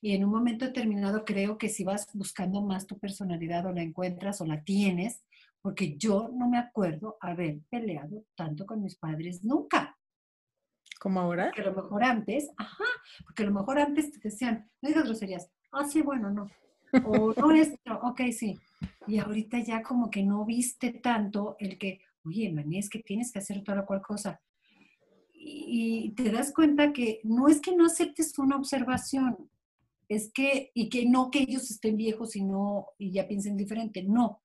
Y 0.00 0.14
en 0.14 0.24
un 0.24 0.30
momento 0.30 0.66
determinado 0.66 1.24
creo 1.24 1.58
que 1.58 1.68
si 1.68 1.84
vas 1.84 2.08
buscando 2.14 2.62
más 2.62 2.86
tu 2.86 2.98
personalidad 2.98 3.66
o 3.66 3.72
la 3.72 3.82
encuentras 3.82 4.40
o 4.40 4.46
la 4.46 4.62
tienes, 4.62 5.24
porque 5.60 5.96
yo 5.96 6.30
no 6.32 6.48
me 6.48 6.58
acuerdo 6.58 7.16
haber 7.20 7.58
peleado 7.70 8.24
tanto 8.36 8.66
con 8.66 8.82
mis 8.82 8.96
padres 8.96 9.42
nunca. 9.42 9.98
¿Como 11.00 11.20
ahora? 11.20 11.46
Porque 11.46 11.62
a 11.62 11.72
lo 11.72 11.74
mejor 11.74 12.04
antes, 12.04 12.50
ajá, 12.56 12.84
porque 13.24 13.42
a 13.42 13.46
lo 13.46 13.52
mejor 13.52 13.78
antes 13.78 14.10
te 14.12 14.18
decían, 14.20 14.70
no 14.80 14.88
digas 14.88 15.04
groserías, 15.04 15.50
ah, 15.72 15.84
sí, 15.84 16.02
bueno, 16.02 16.30
no. 16.30 16.48
O 17.04 17.34
no 17.34 17.50
es, 17.50 17.74
ok, 17.84 18.20
sí. 18.32 18.58
Y 19.06 19.18
ahorita 19.18 19.58
ya 19.58 19.82
como 19.82 20.10
que 20.10 20.22
no 20.22 20.44
viste 20.44 20.92
tanto 20.92 21.56
el 21.58 21.78
que, 21.78 22.00
oye, 22.24 22.52
maní, 22.52 22.78
es 22.78 22.88
que 22.88 23.00
tienes 23.00 23.32
que 23.32 23.40
hacer 23.40 23.62
toda 23.62 23.84
cual 23.84 24.02
cosa. 24.02 24.40
Y, 25.48 26.10
te 26.16 26.30
das 26.32 26.52
cuenta 26.52 26.92
que 26.92 27.20
no 27.22 27.46
es 27.46 27.60
que 27.60 27.76
no 27.76 27.86
aceptes 27.86 28.36
una 28.38 28.56
observación, 28.56 29.48
es 30.08 30.32
que, 30.32 30.72
y 30.74 30.88
que 30.88 31.06
no 31.06 31.30
que 31.30 31.40
ellos 31.40 31.70
estén 31.70 31.96
viejos 31.96 32.34
y 32.34 32.44
no, 32.44 32.88
y 32.98 33.12
ya 33.12 33.28
piensen 33.28 33.56
diferente, 33.56 34.02
no, 34.02 34.42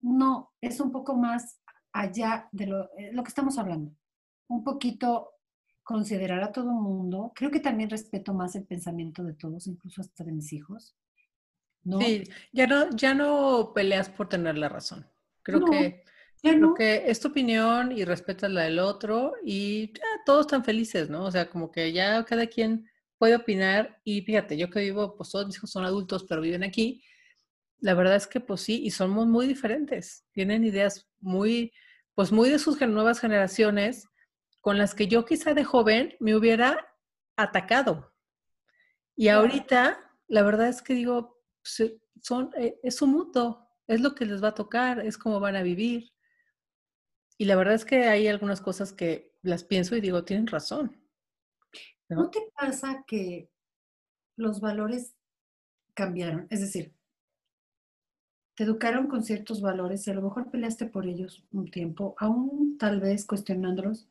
no, 0.00 0.50
es 0.60 0.80
un 0.80 0.90
poco 0.90 1.16
más 1.16 1.60
allá 1.92 2.48
de 2.52 2.66
lo, 2.66 2.84
eh, 2.96 3.12
lo 3.12 3.22
que 3.22 3.28
estamos 3.28 3.58
hablando. 3.58 3.92
Un 4.48 4.64
poquito 4.64 5.30
considerar 5.82 6.42
a 6.42 6.52
todo 6.52 6.70
el 6.70 6.76
mundo. 6.76 7.32
Creo 7.34 7.50
que 7.50 7.60
también 7.60 7.90
respeto 7.90 8.34
más 8.34 8.54
el 8.56 8.64
pensamiento 8.64 9.22
de 9.24 9.34
todos, 9.34 9.66
incluso 9.66 10.00
hasta 10.00 10.24
de 10.24 10.32
mis 10.32 10.52
hijos. 10.52 10.96
¿no? 11.84 12.00
Sí, 12.00 12.24
ya 12.52 12.66
no, 12.66 12.90
ya 12.90 13.14
no 13.14 13.72
peleas 13.74 14.08
por 14.08 14.28
tener 14.28 14.58
la 14.58 14.68
razón. 14.68 15.06
Creo 15.42 15.64
que 15.64 16.02
creo 16.42 16.74
que 16.74 17.10
es 17.10 17.20
tu 17.20 17.28
opinión 17.28 17.92
y 17.92 18.04
respetas 18.04 18.50
la 18.50 18.62
del 18.62 18.78
otro 18.78 19.34
y 19.44 19.92
ya, 19.92 20.04
todos 20.24 20.46
están 20.46 20.64
felices, 20.64 21.10
¿no? 21.10 21.24
O 21.24 21.30
sea, 21.30 21.48
como 21.50 21.70
que 21.70 21.92
ya 21.92 22.24
cada 22.24 22.46
quien 22.46 22.88
puede 23.18 23.36
opinar 23.36 24.00
y 24.04 24.22
fíjate, 24.22 24.56
yo 24.56 24.70
que 24.70 24.80
vivo, 24.80 25.16
pues 25.16 25.30
todos 25.30 25.46
mis 25.46 25.56
hijos 25.56 25.70
son 25.70 25.84
adultos, 25.84 26.24
pero 26.28 26.40
viven 26.40 26.62
aquí 26.62 27.02
la 27.80 27.94
verdad 27.94 28.16
es 28.16 28.26
que 28.26 28.40
pues 28.40 28.60
sí, 28.62 28.82
y 28.84 28.90
somos 28.90 29.26
muy 29.26 29.46
diferentes. 29.46 30.24
Tienen 30.32 30.64
ideas 30.64 31.08
muy, 31.20 31.72
pues 32.14 32.32
muy 32.32 32.50
de 32.50 32.58
sus 32.58 32.80
nuevas 32.80 33.20
generaciones 33.20 34.08
con 34.60 34.78
las 34.78 34.94
que 34.94 35.06
yo 35.06 35.24
quizá 35.24 35.54
de 35.54 35.64
joven 35.64 36.16
me 36.20 36.34
hubiera 36.34 36.88
atacado. 37.36 38.12
Y 39.14 39.28
ahorita, 39.28 39.98
la 40.26 40.42
verdad 40.42 40.68
es 40.68 40.82
que 40.82 40.94
digo, 40.94 41.40
son, 41.62 42.50
eh, 42.56 42.78
es 42.82 42.96
su 42.96 43.06
mutuo, 43.06 43.68
es 43.86 44.00
lo 44.00 44.14
que 44.14 44.26
les 44.26 44.42
va 44.42 44.48
a 44.48 44.54
tocar, 44.54 45.00
es 45.00 45.16
cómo 45.16 45.40
van 45.40 45.56
a 45.56 45.62
vivir. 45.62 46.10
Y 47.38 47.44
la 47.44 47.54
verdad 47.54 47.74
es 47.74 47.84
que 47.84 48.04
hay 48.08 48.26
algunas 48.26 48.60
cosas 48.60 48.92
que 48.92 49.32
las 49.42 49.62
pienso 49.62 49.96
y 49.96 50.00
digo, 50.00 50.24
tienen 50.24 50.48
razón. 50.48 50.96
¿no 52.08 52.30
te 52.30 52.40
pasa 52.56 53.04
que 53.06 53.48
los 54.36 54.60
valores 54.60 55.14
cambiaron? 55.94 56.48
Es 56.50 56.60
decir, 56.60 56.94
te 58.56 58.64
educaron 58.64 59.06
con 59.06 59.22
ciertos 59.22 59.60
valores 59.60 60.06
y 60.06 60.10
a 60.10 60.14
lo 60.14 60.22
mejor 60.22 60.50
peleaste 60.50 60.86
por 60.86 61.06
ellos 61.06 61.44
un 61.52 61.70
tiempo, 61.70 62.16
aún 62.18 62.76
tal 62.76 63.00
vez 63.00 63.24
cuestionándolos, 63.24 64.08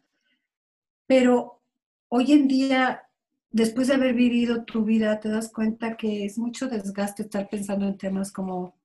pero 1.06 1.62
hoy 2.08 2.32
en 2.32 2.48
día, 2.48 3.10
después 3.50 3.90
de 3.90 3.96
haber 3.96 4.13
vivido 4.13 4.63
tu 4.63 4.86
vida, 4.86 5.20
te 5.20 5.28
das 5.28 5.52
cuenta 5.52 5.98
que 5.98 6.24
es 6.24 6.38
mucho 6.38 6.70
desgaste 6.70 7.24
estar 7.24 7.50
pensando 7.50 7.88
en 7.88 7.98
temas 7.98 8.32
como 8.32 8.77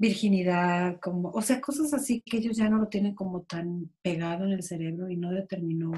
virginidad, 0.00 0.98
como, 0.98 1.28
o 1.28 1.42
sea, 1.42 1.60
cosas 1.60 1.92
así 1.92 2.22
que 2.22 2.38
ellos 2.38 2.56
ya 2.56 2.70
no 2.70 2.78
lo 2.78 2.88
tienen 2.88 3.14
como 3.14 3.42
tan 3.42 3.90
pegado 4.00 4.46
en 4.46 4.52
el 4.52 4.62
cerebro 4.62 5.10
y 5.10 5.16
no 5.18 5.30
determinó 5.30 5.92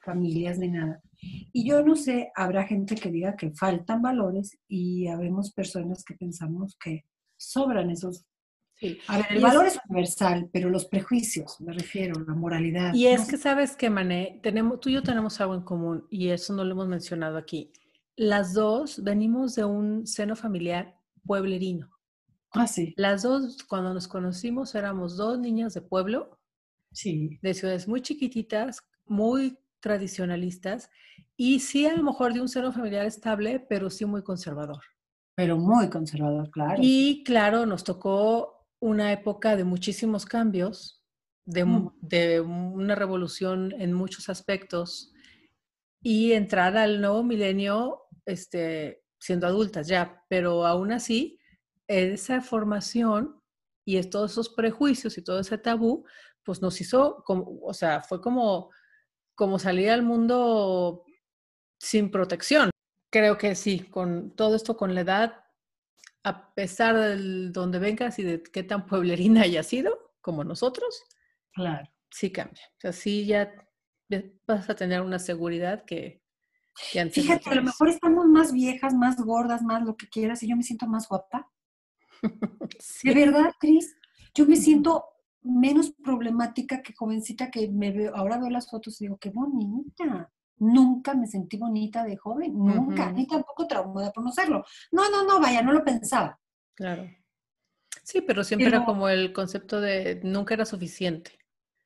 familias 0.00 0.58
ni 0.58 0.68
nada. 0.68 1.02
Y 1.52 1.68
yo 1.68 1.84
no 1.84 1.94
sé, 1.94 2.32
habrá 2.34 2.64
gente 2.64 2.94
que 2.94 3.10
diga 3.10 3.36
que 3.36 3.50
faltan 3.50 4.00
valores 4.00 4.58
y 4.66 5.08
habemos 5.08 5.52
personas 5.52 6.04
que 6.04 6.14
pensamos 6.14 6.74
que 6.82 7.04
sobran 7.36 7.90
esos. 7.90 8.24
Sí. 8.76 8.98
A 9.08 9.18
ver, 9.18 9.26
el 9.28 9.42
valor 9.42 9.66
es, 9.66 9.78
universal, 9.90 10.48
pero 10.50 10.70
los 10.70 10.86
prejuicios, 10.86 11.60
me 11.60 11.74
refiero, 11.74 12.18
la 12.26 12.34
moralidad. 12.34 12.94
Y 12.94 13.08
es 13.08 13.28
que 13.28 13.36
sabes 13.36 13.76
que, 13.76 13.90
Mané, 13.90 14.40
tenemos, 14.42 14.80
tú 14.80 14.88
y 14.88 14.94
yo 14.94 15.02
tenemos 15.02 15.38
algo 15.42 15.54
en 15.54 15.62
común 15.62 16.06
y 16.08 16.28
eso 16.28 16.54
no 16.54 16.64
lo 16.64 16.72
hemos 16.72 16.88
mencionado 16.88 17.36
aquí. 17.36 17.72
Las 18.16 18.54
dos 18.54 19.04
venimos 19.04 19.54
de 19.54 19.66
un 19.66 20.06
seno 20.06 20.34
familiar 20.34 20.96
pueblerino. 21.26 21.90
Ah, 22.52 22.66
sí. 22.66 22.94
Las 22.96 23.22
dos, 23.22 23.62
cuando 23.64 23.92
nos 23.94 24.08
conocimos, 24.08 24.74
éramos 24.74 25.16
dos 25.16 25.38
niñas 25.38 25.74
de 25.74 25.82
pueblo, 25.82 26.38
sí. 26.92 27.38
de 27.42 27.54
ciudades 27.54 27.88
muy 27.88 28.00
chiquititas, 28.02 28.82
muy 29.06 29.58
tradicionalistas, 29.80 30.90
y 31.36 31.60
sí 31.60 31.86
a 31.86 31.96
lo 31.96 32.02
mejor 32.02 32.32
de 32.32 32.40
un 32.40 32.48
seno 32.48 32.72
familiar 32.72 33.06
estable, 33.06 33.60
pero 33.68 33.90
sí 33.90 34.04
muy 34.04 34.22
conservador 34.22 34.80
pero 35.38 35.56
muy 35.56 35.88
conservador, 35.88 36.50
claro. 36.50 36.80
Y 36.82 37.22
claro, 37.22 37.64
nos 37.64 37.84
tocó 37.84 38.66
una 38.80 39.12
época 39.12 39.54
de 39.54 39.62
muchísimos 39.62 40.26
cambios, 40.26 41.04
de, 41.44 41.64
mm. 41.64 41.92
de 42.00 42.40
una 42.40 42.96
revolución 42.96 43.72
en 43.78 43.92
muchos 43.92 44.28
aspectos. 44.28 45.12
y 46.02 46.32
entrar 46.32 46.76
al 46.76 47.00
nuevo 47.00 47.22
milenio 47.22 48.02
este, 48.26 49.04
siendo 49.20 49.46
adultas 49.46 49.86
ya, 49.86 50.24
pero 50.28 50.66
aún 50.66 50.90
así, 50.90 51.37
esa 51.88 52.40
formación 52.40 53.42
y 53.84 54.00
todos 54.04 54.32
esos 54.32 54.50
prejuicios 54.50 55.16
y 55.18 55.22
todo 55.22 55.40
ese 55.40 55.58
tabú, 55.58 56.04
pues 56.44 56.62
nos 56.62 56.80
hizo, 56.80 57.22
como, 57.24 57.58
o 57.62 57.74
sea, 57.74 58.02
fue 58.02 58.20
como, 58.20 58.70
como 59.34 59.58
salir 59.58 59.90
al 59.90 60.02
mundo 60.02 61.04
sin 61.78 62.10
protección. 62.10 62.70
Creo 63.10 63.38
que 63.38 63.54
sí, 63.54 63.80
con 63.80 64.36
todo 64.36 64.54
esto, 64.56 64.76
con 64.76 64.94
la 64.94 65.00
edad, 65.00 65.44
a 66.22 66.54
pesar 66.54 66.96
de 66.96 67.50
donde 67.50 67.78
vengas 67.78 68.18
y 68.18 68.22
de 68.24 68.42
qué 68.42 68.62
tan 68.62 68.86
pueblerina 68.86 69.42
haya 69.42 69.62
sido, 69.62 70.12
como 70.20 70.44
nosotros, 70.44 71.04
claro. 71.52 71.88
sí 72.10 72.30
cambia. 72.30 72.62
O 72.76 72.80
sea, 72.80 72.92
sí 72.92 73.24
ya 73.26 73.54
vas 74.46 74.68
a 74.68 74.74
tener 74.74 75.00
una 75.00 75.18
seguridad 75.18 75.84
que, 75.84 76.22
Fíjate, 77.10 77.50
a 77.50 77.54
lo 77.56 77.62
mejor 77.64 77.88
estamos 77.88 78.26
más 78.26 78.52
viejas, 78.52 78.94
más 78.94 79.16
gordas, 79.16 79.62
más 79.62 79.82
lo 79.82 79.96
que 79.96 80.08
quieras, 80.08 80.42
y 80.42 80.48
yo 80.48 80.56
me 80.56 80.62
siento 80.62 80.86
más 80.86 81.08
guapa. 81.08 81.50
De 83.02 83.14
verdad, 83.14 83.52
Cris, 83.58 83.96
yo 84.34 84.46
me 84.46 84.56
siento 84.56 85.04
menos 85.42 85.92
problemática 85.92 86.82
que 86.82 86.94
jovencita 86.94 87.50
que 87.50 87.68
me 87.68 87.92
veo, 87.92 88.14
ahora 88.14 88.38
veo 88.38 88.50
las 88.50 88.70
fotos 88.70 89.00
y 89.00 89.04
digo, 89.04 89.18
qué 89.18 89.30
bonita. 89.30 90.30
Nunca 90.60 91.14
me 91.14 91.26
sentí 91.26 91.56
bonita 91.56 92.04
de 92.04 92.16
joven, 92.16 92.52
nunca, 92.58 93.12
ni 93.12 93.26
tampoco 93.26 93.66
traumada 93.66 94.10
por 94.12 94.24
no 94.24 94.32
serlo. 94.32 94.64
No, 94.90 95.08
no, 95.08 95.24
no, 95.24 95.40
vaya, 95.40 95.62
no 95.62 95.72
lo 95.72 95.84
pensaba. 95.84 96.38
Claro. 96.74 97.08
Sí, 98.02 98.22
pero 98.22 98.42
siempre 98.42 98.68
era 98.68 98.84
como 98.84 99.08
el 99.08 99.32
concepto 99.32 99.80
de 99.80 100.20
nunca 100.24 100.54
era 100.54 100.64
suficiente. 100.64 101.38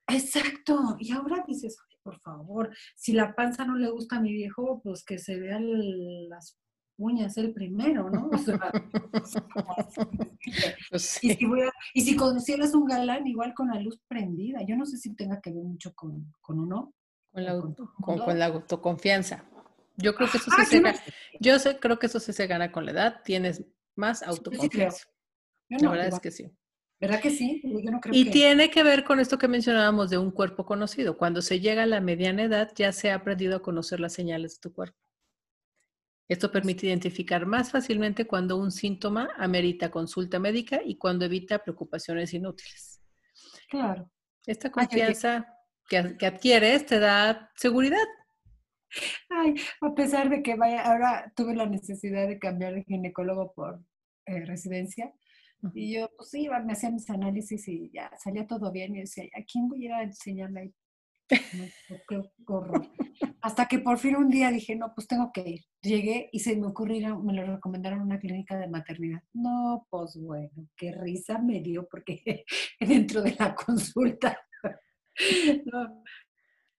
Exacto. 0.07 0.97
Y 0.99 1.13
ahora 1.13 1.45
dices, 1.47 1.77
por 2.03 2.19
favor, 2.21 2.75
si 2.95 3.13
la 3.13 3.35
panza 3.35 3.65
no 3.65 3.77
le 3.77 3.91
gusta 3.91 4.17
a 4.17 4.21
mi 4.21 4.33
viejo, 4.33 4.81
pues 4.83 5.05
que 5.05 5.19
se 5.19 5.39
vean 5.39 6.29
las 6.29 6.59
uñas 7.03 7.37
el 7.37 7.53
primero, 7.53 8.09
¿no? 8.11 8.31
O 8.33 8.39
sea, 8.39 8.59
pues 10.91 11.23
y, 11.23 11.35
si 11.35 11.45
voy 11.47 11.61
y 11.95 12.03
si 12.03 12.17
conocieras 12.17 12.75
un 12.75 12.87
galán, 12.87 13.27
igual 13.27 13.55
con 13.55 13.69
la 13.69 13.81
luz 13.81 14.01
prendida, 14.09 14.61
yo 14.67 14.77
no 14.77 14.87
sé 14.87 14.97
si 14.97 15.15
tenga 15.15 15.41
que 15.41 15.51
ver 15.51 15.65
mucho 15.65 15.93
con, 15.95 16.33
con 16.41 16.61
uno. 16.61 16.95
Con 17.33 17.45
la, 17.45 17.61
con, 18.03 18.39
la 18.39 18.47
autoconfianza. 18.47 19.45
Yo 19.97 20.15
creo 20.15 20.31
que 20.31 20.37
eso 20.37 20.51
sí 20.51 20.65
se 20.67 20.81
gana. 20.81 20.99
Yo 21.41 21.59
sé, 21.59 21.79
creo 21.79 21.99
que 21.99 22.07
eso 22.07 22.21
sí 22.21 22.33
se 22.33 22.47
gana 22.47 22.71
con 22.71 22.85
la 22.85 22.93
edad. 22.93 23.21
Tienes 23.25 23.65
más 23.97 24.23
autoconfianza. 24.23 25.07
la 25.69 25.91
verdad 25.91 26.09
es 26.09 26.21
que 26.21 26.31
sí. 26.31 26.51
¿Verdad 27.03 27.21
que 27.21 27.31
sí? 27.31 27.61
Yo 27.65 27.91
no 27.91 28.01
creo 28.01 28.15
y 28.15 28.31
tiene 28.31 28.71
que 28.71 28.85
ver 28.85 29.03
con 29.03 29.19
esto 29.19 29.37
que 29.37 29.49
mencionábamos 29.49 30.09
de 30.09 30.19
un 30.19 30.31
cuerpo 30.31 30.65
conocido. 30.65 31.19
Cuando 31.19 31.43
se 31.43 31.59
llega 31.59 31.83
a 31.83 31.87
la 31.87 32.01
mediana 32.01 32.45
edad, 32.45 32.71
ya 32.77 32.93
se 32.93 33.11
ha 33.11 33.17
aprendido 33.17 33.57
a 33.57 33.63
conocer 33.63 33.99
las 33.99 34.13
señales 34.13 34.55
de 34.55 34.61
tu 34.61 34.73
cuerpo. 34.73 35.02
Esto 36.33 36.51
permite 36.51 36.87
identificar 36.87 37.45
más 37.45 37.71
fácilmente 37.71 38.27
cuando 38.27 38.57
un 38.57 38.71
síntoma 38.71 39.29
amerita 39.37 39.91
consulta 39.91 40.39
médica 40.39 40.81
y 40.83 40.97
cuando 40.97 41.27
evita 41.27 41.63
preocupaciones 41.63 42.33
inútiles. 42.33 43.03
Claro. 43.69 44.11
Esta 44.47 44.73
confianza 44.73 45.47
que, 45.87 46.17
que 46.17 46.27
adquieres 46.27 46.87
te 46.87 46.99
da 46.99 47.51
seguridad. 47.55 48.07
Ay, 49.29 49.57
a 49.83 49.95
pesar 49.95 50.31
de 50.31 50.43
que 50.43 50.57
vaya, 50.57 50.83
ahora 50.83 51.31
tuve 51.37 51.55
la 51.55 51.67
necesidad 51.67 52.27
de 52.27 52.39
cambiar 52.39 52.75
de 52.75 52.85
ginecólogo 52.85 53.53
por 53.53 53.83
eh, 54.25 54.45
residencia, 54.47 55.13
y 55.75 55.95
yo, 55.95 56.11
pues 56.17 56.35
iba, 56.35 56.59
me 56.61 56.73
hacía 56.73 56.91
mis 56.91 57.09
análisis 57.09 57.69
y 57.69 57.91
ya 57.93 58.11
salía 58.19 58.47
todo 58.47 58.73
bien. 58.73 58.97
Y 58.97 59.01
decía, 59.01 59.25
¿a 59.35 59.45
quién 59.45 59.69
voy 59.69 59.85
a 59.85 59.87
ir 59.87 59.93
a 59.93 60.03
enseñarle 60.03 60.73
ahí? 61.33 61.73
qué 62.09 62.23
horror. 62.47 62.87
Hasta 63.41 63.67
que 63.67 63.79
por 63.79 63.99
fin 63.99 64.17
un 64.17 64.31
día 64.31 64.51
dije, 64.51 64.77
no, 64.77 64.93
pues 64.95 65.07
tengo 65.07 65.31
que 65.33 65.49
ir. 65.49 65.61
Llegué 65.81 66.29
y 66.33 66.41
se 66.41 66.57
me 66.57 66.67
ocurrió, 66.67 67.19
me 67.19 67.33
lo 67.33 67.45
recomendaron 67.45 68.01
una 68.01 68.19
clínica 68.19 68.57
de 68.57 68.69
maternidad. 68.69 69.23
No, 69.33 69.87
pues 69.91 70.17
bueno, 70.17 70.69
qué 70.77 70.93
risa 70.93 71.39
me 71.39 71.61
dio 71.61 71.89
porque 71.89 72.45
dentro 72.81 73.23
de 73.23 73.35
la 73.39 73.55
consulta, 73.55 74.39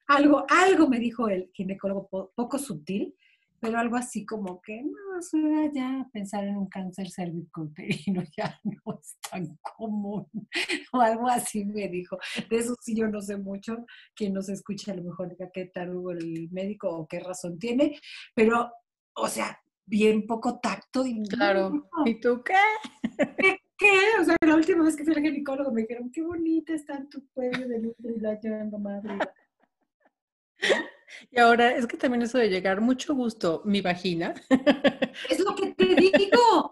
algo, 0.08 0.46
algo 0.50 0.88
me 0.88 1.00
dijo 1.00 1.28
el 1.28 1.52
ginecólogo 1.54 2.32
poco 2.36 2.58
sutil, 2.58 3.16
pero 3.64 3.80
algo 3.80 3.96
así 3.96 4.26
como 4.26 4.62
que, 4.62 4.84
no, 4.84 5.22
su 5.22 5.38
ya 5.74 6.06
pensar 6.12 6.44
en 6.44 6.58
un 6.58 6.68
cáncer 6.68 7.10
cervicouterino 7.10 8.22
ya 8.38 8.60
no 8.66 9.00
es 9.00 9.16
tan 9.32 9.58
común, 9.62 10.28
o 10.92 11.00
algo 11.00 11.30
así 11.30 11.64
me 11.64 11.88
dijo. 11.88 12.18
De 12.50 12.58
eso 12.58 12.76
sí 12.82 12.94
yo 12.94 13.08
no 13.08 13.22
sé 13.22 13.38
mucho, 13.38 13.86
quien 14.14 14.34
nos 14.34 14.50
escucha 14.50 14.92
a 14.92 14.96
lo 14.96 15.04
mejor 15.04 15.30
diga 15.30 15.50
qué 15.54 15.68
tal 15.68 15.96
hubo 15.96 16.12
el 16.12 16.50
médico 16.52 16.90
o 16.90 17.08
qué 17.08 17.22
razón 17.22 17.58
tiene, 17.58 17.98
pero, 18.36 18.70
o 19.16 19.30
sea, 19.30 19.58
bien 19.86 20.28
poco 20.28 20.60
tacto. 20.60 21.06
Y 21.06 21.24
claro, 21.24 21.90
¿y 22.04 22.20
tú 22.20 22.44
qué? 22.44 23.24
¿Qué? 23.38 23.60
¿Qué? 23.78 23.98
O 24.20 24.26
sea, 24.26 24.36
la 24.46 24.56
última 24.56 24.84
vez 24.84 24.98
que 24.98 25.06
fui 25.06 25.14
al 25.14 25.22
ginecólogo 25.22 25.72
me 25.72 25.84
dijeron, 25.84 26.12
qué 26.12 26.22
bonita 26.22 26.74
está 26.74 27.02
tu 27.10 27.26
cuello 27.30 27.66
de 27.66 27.80
luz 27.80 27.96
y 28.00 28.20
la 28.20 28.38
llorando 28.42 28.78
madre. 28.78 29.20
Y 31.32 31.40
ahora 31.40 31.76
es 31.76 31.88
que 31.88 31.98
también 31.98 32.22
eso 32.22 32.38
de 32.38 32.50
llegar, 32.50 32.82
mucho 32.82 33.16
gusto, 33.16 33.62
mi 33.66 33.82
vagina. 33.82 34.34
Es 35.30 35.40
lo 35.40 35.56
que 35.56 35.74
te 35.74 35.96
digo. 35.96 36.72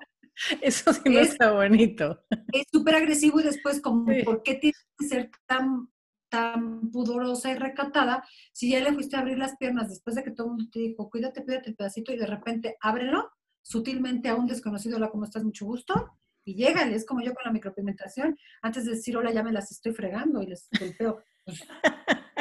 Eso 0.62 0.93
sí 0.93 1.01
no 1.06 1.19
está 1.19 1.51
bonito. 1.51 2.23
Es 2.51 2.65
súper 2.71 2.95
agresivo 2.95 3.39
y 3.39 3.43
después 3.43 3.82
como, 3.82 4.12
¿por 4.23 4.43
qué 4.43 4.56
tienes 4.56 4.86
que 4.97 5.06
ser 5.06 5.32
tan, 5.45 5.89
tan 6.30 6.89
pudorosa 6.91 7.51
y 7.51 7.56
recatada 7.56 8.23
si 8.51 8.71
ya 8.71 8.80
le 8.80 8.93
fuiste 8.93 9.15
a 9.15 9.19
abrir 9.19 9.38
las 9.38 9.58
piernas 9.58 9.89
después 9.89 10.15
de 10.15 10.23
que 10.23 10.32
todo 10.32 10.47
el 10.47 10.54
mundo 10.54 10.69
te 10.71 10.80
dijo, 10.80 11.10
cuídate, 11.10 11.43
cuídate 11.43 11.69
el 11.69 11.75
pedacito 11.75 12.12
y 12.13 12.17
de 12.17 12.25
repente 12.25 12.77
ábrelo 12.82 13.32
sutilmente 13.62 14.30
a 14.30 14.36
un 14.36 14.47
desconocido, 14.47 14.97
hola, 14.97 15.12
¿cómo 15.12 15.25
estás? 15.25 15.43
Mucho 15.43 15.65
gusto. 15.65 16.17
Y 16.43 16.56
llégale, 16.56 16.95
es 16.95 17.06
como 17.06 17.21
yo 17.21 17.34
con 17.34 17.43
la 17.45 17.51
micropigmentación. 17.51 18.38
Antes 18.62 18.86
de 18.86 18.91
decir 18.91 19.15
hola, 19.15 19.32
ya 19.32 19.43
me 19.43 19.51
las 19.51 19.71
estoy 19.71 19.93
fregando 19.93 20.41
y 20.41 20.47
les 20.47 20.67
golpeo. 20.80 21.23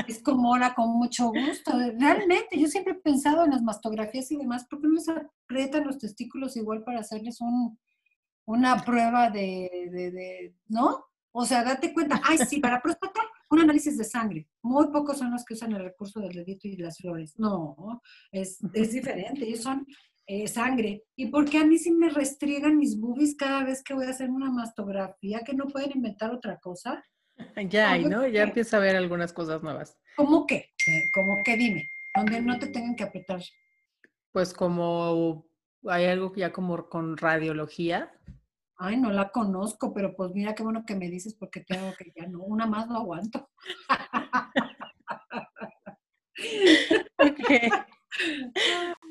Es 0.07 0.23
como 0.23 0.53
ahora 0.53 0.75
con 0.75 0.91
mucho 0.91 1.29
gusto. 1.29 1.73
Realmente, 1.99 2.59
yo 2.59 2.67
siempre 2.67 2.95
he 2.95 2.97
pensado 2.97 3.45
en 3.45 3.51
las 3.51 3.63
mastografías 3.63 4.31
y 4.31 4.37
demás, 4.37 4.67
¿por 4.69 4.81
qué 4.81 4.89
no 4.89 5.01
se 5.01 5.13
aprietan 5.13 5.87
los 5.87 5.99
testículos 5.99 6.57
igual 6.57 6.85
para 6.85 7.01
hacerles 7.01 7.41
un, 7.41 7.79
una 8.47 8.85
prueba 8.85 9.31
de, 9.31 10.55
¿no? 10.69 11.05
O 11.33 11.45
sea, 11.45 11.63
date 11.63 11.93
cuenta, 11.93 12.21
ay, 12.25 12.39
sí, 12.39 12.59
para 12.59 12.83
próstata, 12.83 13.21
un 13.51 13.61
análisis 13.61 13.97
de 13.97 14.05
sangre. 14.05 14.49
Muy 14.63 14.89
pocos 14.89 15.19
son 15.19 15.31
los 15.31 15.45
que 15.45 15.55
usan 15.55 15.73
el 15.73 15.85
recurso 15.85 16.21
del 16.21 16.33
dedito 16.33 16.67
y 16.67 16.77
las 16.77 16.99
flores. 16.99 17.39
No, 17.39 18.03
es, 18.33 18.59
es 18.75 18.93
diferente, 18.93 19.45
ellos 19.45 19.63
son 19.63 19.87
eh, 20.27 20.47
sangre. 20.47 21.05
¿Y 21.17 21.27
por 21.27 21.49
qué 21.49 21.59
a 21.59 21.65
mí 21.65 21.79
sí 21.79 21.91
me 21.91 22.09
restriegan 22.09 22.79
mis 22.79 22.99
boobies 22.99 23.35
cada 23.37 23.65
vez 23.65 23.83
que 23.83 23.95
voy 23.95 24.07
a 24.07 24.11
hacer 24.11 24.31
una 24.31 24.51
mastografía? 24.51 25.41
¿Que 25.41 25.55
no 25.55 25.67
pueden 25.67 25.91
inventar 25.93 26.33
otra 26.33 26.59
cosa? 26.59 27.03
Ya 27.71 27.93
hay, 27.93 28.05
¿no? 28.05 28.27
Ya 28.27 28.43
empieza 28.43 28.77
a 28.77 28.81
ver 28.81 28.97
algunas 28.97 29.33
cosas 29.33 29.63
nuevas. 29.63 29.99
¿Cómo 30.17 30.47
qué? 30.47 30.71
¿Cómo 31.15 31.39
qué? 31.45 31.57
Dime, 31.57 31.91
donde 32.15 32.41
no 32.41 32.59
te 32.59 32.69
tengan 32.69 32.97
que 32.97 33.05
apretar. 33.05 33.41
Pues 34.33 34.53
como 34.55 35.47
hay 35.87 36.07
algo 36.07 36.33
ya 36.35 36.53
como 36.53 36.89
con 36.89 37.17
radiología. 37.17 38.13
Ay, 38.77 38.97
no 38.97 39.11
la 39.11 39.31
conozco, 39.31 39.93
pero 39.93 40.15
pues 40.17 40.31
mira 40.33 40.55
qué 40.55 40.63
bueno 40.63 40.85
que 40.87 40.97
me 40.97 41.11
dices 41.11 41.35
porque 41.35 41.61
tengo 41.61 41.93
que 41.99 42.13
ya 42.17 42.27
no, 42.27 42.41
una 42.43 42.67
más 42.67 42.87
no 42.89 42.97
aguanto. 42.97 43.51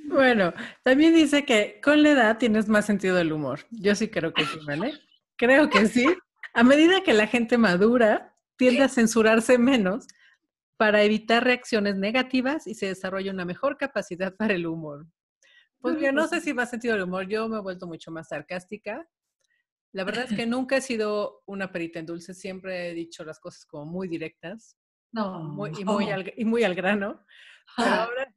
Bueno, 0.06 0.54
también 0.84 1.14
dice 1.14 1.46
que 1.46 1.80
con 1.84 2.04
la 2.04 2.10
edad 2.12 2.38
tienes 2.38 2.68
más 2.68 2.86
sentido 2.86 3.16
del 3.16 3.32
humor. 3.32 3.62
Yo 3.70 3.96
sí 3.96 4.10
creo 4.10 4.34
que 4.34 4.44
sí, 4.46 4.60
¿vale? 4.66 4.94
Creo 5.38 5.70
que 5.70 5.86
sí. 5.86 6.06
A 6.54 6.64
medida 6.64 7.02
que 7.02 7.14
la 7.14 7.28
gente 7.28 7.58
madura, 7.58 8.36
tiende 8.58 8.84
a 8.84 8.90
censurarse 8.90 9.58
menos 9.58 10.08
para 10.78 11.04
evitar 11.04 11.44
reacciones 11.44 11.96
negativas 11.96 12.68
y 12.68 12.74
se 12.74 12.88
desarrolla 12.88 13.32
una 13.32 13.46
mejor 13.46 13.78
capacidad 13.78 14.36
para 14.36 14.54
el 14.54 14.68
humor. 14.68 15.08
Pues 15.82 16.00
yo 16.00 16.12
no 16.12 16.28
sé 16.28 16.42
si 16.42 16.54
más 16.54 16.70
sentido 16.70 16.96
del 16.96 17.04
humor, 17.04 17.28
yo 17.28 17.48
me 17.48 17.58
he 17.58 17.62
vuelto 17.62 17.88
mucho 17.88 18.12
más 18.12 18.28
sarcástica. 18.28 19.08
La 19.94 20.04
verdad 20.04 20.26
es 20.30 20.36
que 20.36 20.46
nunca 20.48 20.78
he 20.78 20.82
sido 20.82 21.42
una 21.46 21.72
perita 21.72 22.00
en 22.00 22.06
dulce, 22.06 22.34
siempre 22.34 22.90
he 22.90 22.94
dicho 22.94 23.24
las 23.24 23.40
cosas 23.40 23.66
como 23.66 23.86
muy 23.86 24.08
directas 24.08 24.78
no, 25.12 25.68
y, 25.68 25.86
muy 25.86 26.12
al, 26.12 26.34
y 26.36 26.46
muy 26.46 26.64
al 26.64 26.76
grano. 26.76 27.26
Pero 27.78 27.90
ahora, 27.90 28.34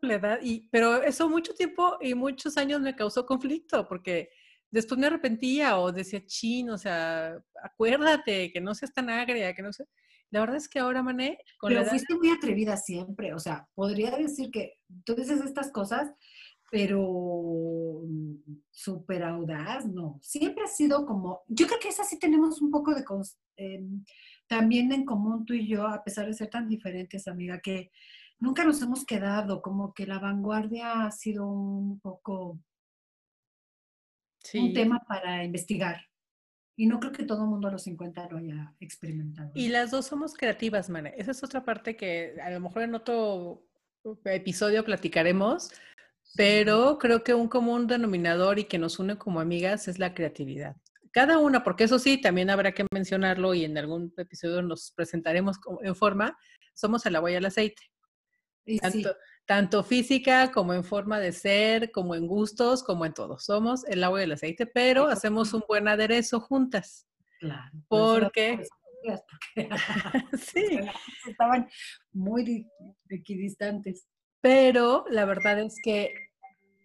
la 0.00 0.14
edad, 0.14 0.38
y, 0.42 0.68
pero 0.70 1.02
eso 1.02 1.28
mucho 1.28 1.54
tiempo 1.54 1.96
y 2.00 2.14
muchos 2.14 2.56
años 2.56 2.80
me 2.80 2.96
causó 2.96 3.24
conflicto 3.24 3.86
porque 3.86 4.30
después 4.74 4.98
me 4.98 5.06
arrepentía 5.06 5.78
o 5.78 5.92
decía, 5.92 6.26
chin, 6.26 6.68
o 6.70 6.76
sea, 6.76 7.40
acuérdate 7.62 8.50
que 8.52 8.60
no 8.60 8.74
seas 8.74 8.92
tan 8.92 9.08
agria, 9.08 9.54
que 9.54 9.62
no 9.62 9.72
sé. 9.72 9.86
La 10.30 10.40
verdad 10.40 10.56
es 10.56 10.68
que 10.68 10.80
ahora, 10.80 11.00
Mané, 11.00 11.38
con 11.58 11.68
Pero 11.70 11.84
fuiste 11.84 12.16
muy 12.16 12.30
atrevida 12.30 12.76
siempre, 12.76 13.32
o 13.34 13.38
sea, 13.38 13.68
podría 13.74 14.10
decir 14.16 14.50
que 14.50 14.80
tú 15.04 15.14
dices 15.14 15.40
estas 15.44 15.70
cosas, 15.70 16.12
pero 16.72 18.02
súper 18.72 19.22
audaz, 19.22 19.86
no. 19.86 20.18
Siempre 20.20 20.64
ha 20.64 20.66
sido 20.66 21.06
como, 21.06 21.42
yo 21.46 21.68
creo 21.68 21.78
que 21.78 21.90
esa 21.90 22.02
sí 22.02 22.18
tenemos 22.18 22.60
un 22.60 22.72
poco 22.72 22.94
de, 22.94 23.04
em, 23.56 24.04
también 24.48 24.90
en 24.90 25.04
común 25.04 25.44
tú 25.44 25.54
y 25.54 25.68
yo, 25.68 25.86
a 25.86 26.02
pesar 26.02 26.26
de 26.26 26.34
ser 26.34 26.50
tan 26.50 26.68
diferentes, 26.68 27.28
amiga, 27.28 27.60
que 27.60 27.92
nunca 28.40 28.64
nos 28.64 28.82
hemos 28.82 29.04
quedado, 29.04 29.62
como 29.62 29.94
que 29.94 30.04
la 30.04 30.18
vanguardia 30.18 31.06
ha 31.06 31.12
sido 31.12 31.46
un 31.46 32.00
poco 32.00 32.58
un 34.54 34.72
tema 34.72 35.04
para 35.06 35.44
investigar. 35.44 36.00
Y 36.76 36.86
no 36.86 36.98
creo 36.98 37.12
que 37.12 37.24
todo 37.24 37.44
el 37.44 37.50
mundo 37.50 37.68
a 37.68 37.70
los 37.70 37.82
50 37.82 38.28
lo 38.30 38.38
haya 38.38 38.74
experimentado. 38.80 39.52
Y 39.54 39.68
las 39.68 39.90
dos 39.90 40.06
somos 40.06 40.34
creativas, 40.34 40.90
Mana. 40.90 41.10
Esa 41.10 41.30
es 41.30 41.42
otra 41.44 41.64
parte 41.64 41.96
que 41.96 42.34
a 42.42 42.50
lo 42.50 42.60
mejor 42.60 42.82
en 42.82 42.94
otro 42.94 43.64
episodio 44.24 44.84
platicaremos, 44.84 45.70
pero 46.36 46.98
creo 46.98 47.22
que 47.22 47.32
un 47.34 47.48
común 47.48 47.86
denominador 47.86 48.58
y 48.58 48.64
que 48.64 48.78
nos 48.78 48.98
une 48.98 49.16
como 49.16 49.40
amigas 49.40 49.86
es 49.86 49.98
la 49.98 50.14
creatividad. 50.14 50.76
Cada 51.12 51.38
una, 51.38 51.62
porque 51.62 51.84
eso 51.84 52.00
sí, 52.00 52.20
también 52.20 52.50
habrá 52.50 52.72
que 52.72 52.86
mencionarlo 52.92 53.54
y 53.54 53.64
en 53.64 53.78
algún 53.78 54.12
episodio 54.16 54.62
nos 54.62 54.90
presentaremos 54.90 55.60
en 55.82 55.94
forma, 55.94 56.36
somos 56.74 57.06
el 57.06 57.14
agua 57.14 57.30
y 57.30 57.34
el 57.34 57.46
aceite. 57.46 57.82
tanto, 58.80 59.14
tanto, 59.46 59.84
física 59.84 60.50
como 60.52 60.72
en 60.74 60.84
forma 60.84 61.18
de 61.20 61.32
ser, 61.32 61.90
como 61.90 62.14
en 62.14 62.26
gustos, 62.26 62.82
como 62.82 63.04
en 63.04 63.14
todo. 63.14 63.38
Somos 63.38 63.84
el 63.84 64.02
agua 64.04 64.20
y 64.20 64.24
el 64.24 64.32
aceite, 64.32 64.66
pero 64.66 65.06
hacemos 65.06 65.52
un 65.52 65.62
buen 65.68 65.88
aderezo 65.88 66.40
juntas. 66.40 67.06
Claro. 67.40 67.70
Porque... 67.88 68.66
sí. 70.38 70.80
Estaban 71.28 71.68
muy 72.12 72.66
equidistantes. 73.10 74.06
Pero 74.40 75.04
la 75.10 75.26
verdad 75.26 75.58
es 75.60 75.76
que 75.82 76.14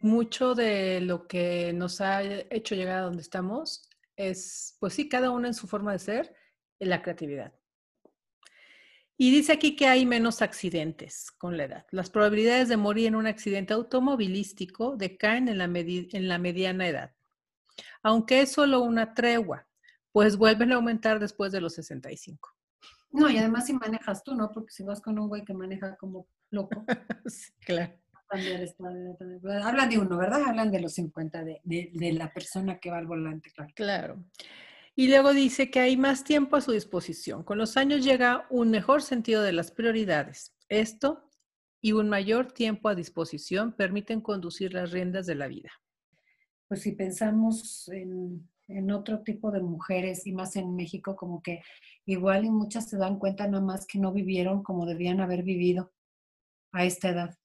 mucho 0.01 0.55
de 0.55 1.01
lo 1.01 1.27
que 1.27 1.71
nos 1.73 2.01
ha 2.01 2.23
hecho 2.23 2.75
llegar 2.75 2.99
a 2.99 3.03
donde 3.03 3.21
estamos 3.21 3.89
es, 4.15 4.75
pues 4.79 4.93
sí, 4.93 5.07
cada 5.07 5.31
uno 5.31 5.47
en 5.47 5.53
su 5.53 5.67
forma 5.67 5.93
de 5.93 5.99
ser, 5.99 6.35
la 6.79 7.01
creatividad. 7.01 7.53
Y 9.21 9.31
dice 9.31 9.51
aquí 9.51 9.75
que 9.75 9.85
hay 9.85 10.05
menos 10.05 10.41
accidentes 10.41 11.29
con 11.29 11.57
la 11.57 11.65
edad. 11.65 11.85
Las 11.91 12.09
probabilidades 12.09 12.69
de 12.69 12.77
morir 12.77 13.07
en 13.07 13.15
un 13.15 13.27
accidente 13.27 13.73
automovilístico 13.73 14.95
decaen 14.95 15.49
en 15.49 15.57
la, 15.57 15.65
en 15.65 16.27
la 16.29 16.37
mediana 16.37 16.87
edad, 16.87 17.11
aunque 18.01 18.39
es 18.39 18.53
solo 18.53 18.79
una 18.79 19.13
tregua, 19.13 19.67
pues 20.13 20.37
vuelven 20.37 20.71
a 20.71 20.75
aumentar 20.75 21.19
después 21.19 21.51
de 21.51 21.59
los 21.59 21.73
65. 21.73 22.49
No, 23.11 23.29
y 23.29 23.37
además 23.37 23.65
si 23.65 23.73
manejas 23.73 24.23
tú, 24.23 24.35
¿no? 24.35 24.51
Porque 24.53 24.71
si 24.71 24.83
vas 24.83 25.01
con 25.01 25.19
un 25.19 25.27
güey 25.27 25.43
que 25.43 25.53
maneja 25.53 25.97
como 25.97 26.25
loco. 26.49 26.85
sí, 27.25 27.51
claro. 27.59 27.91
Hablan 28.29 29.89
de 29.89 29.97
uno, 29.97 30.17
¿verdad? 30.17 30.43
Hablan 30.47 30.71
de 30.71 30.79
los 30.79 30.93
50, 30.93 31.43
de, 31.43 31.59
de, 31.65 32.13
la 32.13 32.31
persona 32.31 32.79
que 32.79 32.89
va 32.89 32.99
al 32.99 33.07
volante, 33.07 33.51
claro. 33.51 33.73
Claro. 33.75 34.23
Y 34.99 35.07
luego 35.07 35.31
dice 35.31 35.71
que 35.71 35.79
hay 35.79 35.95
más 35.95 36.25
tiempo 36.25 36.57
a 36.57 36.61
su 36.61 36.73
disposición. 36.73 37.45
Con 37.45 37.57
los 37.57 37.77
años 37.77 38.03
llega 38.03 38.45
un 38.49 38.69
mejor 38.69 39.01
sentido 39.01 39.41
de 39.41 39.53
las 39.53 39.71
prioridades. 39.71 40.53
Esto 40.67 41.23
y 41.79 41.93
un 41.93 42.09
mayor 42.09 42.51
tiempo 42.51 42.89
a 42.89 42.95
disposición 42.95 43.71
permiten 43.71 44.19
conducir 44.19 44.73
las 44.73 44.91
riendas 44.91 45.25
de 45.25 45.35
la 45.35 45.47
vida. 45.47 45.71
Pues 46.67 46.81
si 46.81 46.91
pensamos 46.91 47.87
en, 47.87 48.45
en 48.67 48.91
otro 48.91 49.23
tipo 49.23 49.51
de 49.51 49.61
mujeres 49.61 50.27
y 50.27 50.33
más 50.33 50.57
en 50.57 50.75
México, 50.75 51.15
como 51.15 51.41
que 51.41 51.61
igual 52.05 52.43
y 52.43 52.49
muchas 52.49 52.89
se 52.89 52.97
dan 52.97 53.19
cuenta 53.19 53.47
nada 53.47 53.63
más 53.63 53.87
que 53.87 53.99
no 53.99 54.11
vivieron 54.11 54.63
como 54.63 54.85
debían 54.85 55.21
haber 55.21 55.43
vivido 55.43 55.93
a 56.73 56.83
esta 56.83 57.07
edad. 57.11 57.39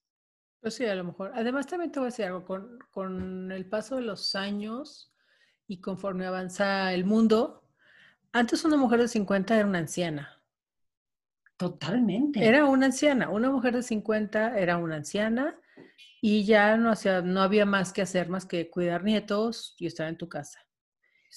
Pues 0.61 0.75
sí, 0.75 0.87
a 0.87 0.97
lo 0.97 1.05
mejor. 1.05 1.31
Además, 1.37 1.69
también 1.69 1.93
te 1.93 2.01
voy 2.01 2.07
a 2.07 2.11
decir 2.11 2.25
algo, 2.25 2.45
con, 2.45 2.81
con 2.91 3.53
el 3.53 3.69
paso 3.69 3.95
de 3.95 4.03
los 4.03 4.35
años 4.35 5.14
y 5.67 5.81
conforme 5.81 6.27
avanza 6.27 6.93
el 6.93 7.05
mundo, 7.05 7.65
antes 8.33 8.65
una 8.65 8.77
mujer 8.77 9.01
de 9.01 9.09
50 9.09 9.57
era 9.57 9.67
una 9.67 9.79
anciana. 9.79 10.43
Totalmente. 11.57 12.45
Era 12.45 12.67
una 12.67 12.87
anciana. 12.87 13.31
Una 13.31 13.51
mujer 13.51 13.75
de 13.77 13.83
50 13.83 14.59
era 14.59 14.77
una 14.77 14.97
anciana 14.97 15.59
y 16.21 16.45
ya 16.45 16.77
no, 16.77 16.91
hacía, 16.91 17.23
no 17.23 17.43
había 17.43 17.65
más 17.65 17.93
que 17.93 18.03
hacer 18.03 18.29
más 18.29 18.47
que 18.47 18.71
cuidar 18.71 19.05
nietos 19.05 19.75
y 19.79 19.87
estar 19.87 20.09
en 20.09 20.19
tu 20.19 20.29
casa. 20.29 20.61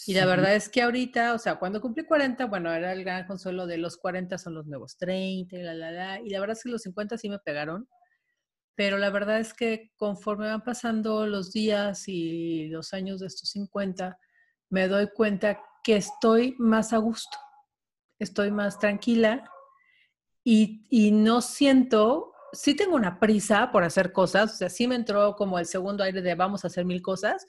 Y 0.05 0.13
la 0.13 0.25
verdad 0.27 0.55
es 0.55 0.69
que 0.69 0.83
ahorita, 0.83 1.33
o 1.33 1.39
sea, 1.39 1.55
cuando 1.55 1.81
cumplí 1.81 2.05
40, 2.05 2.45
bueno, 2.45 2.71
era 2.71 2.93
el 2.93 3.03
gran 3.03 3.25
consuelo 3.25 3.65
de 3.65 3.77
los 3.77 3.97
40 3.97 4.37
son 4.37 4.53
los 4.53 4.67
nuevos 4.67 4.95
30, 4.97 5.55
y 5.55 5.61
la, 5.63 5.73
la, 5.73 5.91
la. 5.91 6.21
Y 6.21 6.29
la 6.29 6.39
verdad 6.39 6.55
es 6.55 6.63
que 6.63 6.69
los 6.69 6.83
50 6.83 7.17
sí 7.17 7.29
me 7.29 7.39
pegaron. 7.39 7.87
Pero 8.77 8.99
la 8.99 9.09
verdad 9.09 9.39
es 9.39 9.55
que 9.55 9.91
conforme 9.97 10.47
van 10.47 10.63
pasando 10.63 11.25
los 11.25 11.51
días 11.51 12.07
y 12.07 12.67
los 12.67 12.93
años 12.93 13.19
de 13.19 13.25
estos 13.25 13.49
50, 13.49 14.19
me 14.69 14.87
doy 14.87 15.09
cuenta 15.15 15.59
que 15.83 15.95
estoy 15.95 16.53
más 16.59 16.93
a 16.93 16.97
gusto, 16.97 17.39
estoy 18.19 18.51
más 18.51 18.77
tranquila 18.77 19.49
y, 20.43 20.85
y 20.91 21.11
no 21.11 21.41
siento, 21.41 22.33
sí 22.53 22.75
tengo 22.75 22.95
una 22.95 23.19
prisa 23.19 23.71
por 23.71 23.83
hacer 23.83 24.13
cosas, 24.13 24.53
o 24.53 24.55
sea, 24.57 24.69
sí 24.69 24.87
me 24.87 24.93
entró 24.93 25.35
como 25.35 25.57
el 25.57 25.65
segundo 25.65 26.03
aire 26.03 26.21
de 26.21 26.35
vamos 26.35 26.63
a 26.63 26.67
hacer 26.67 26.85
mil 26.85 27.01
cosas, 27.01 27.47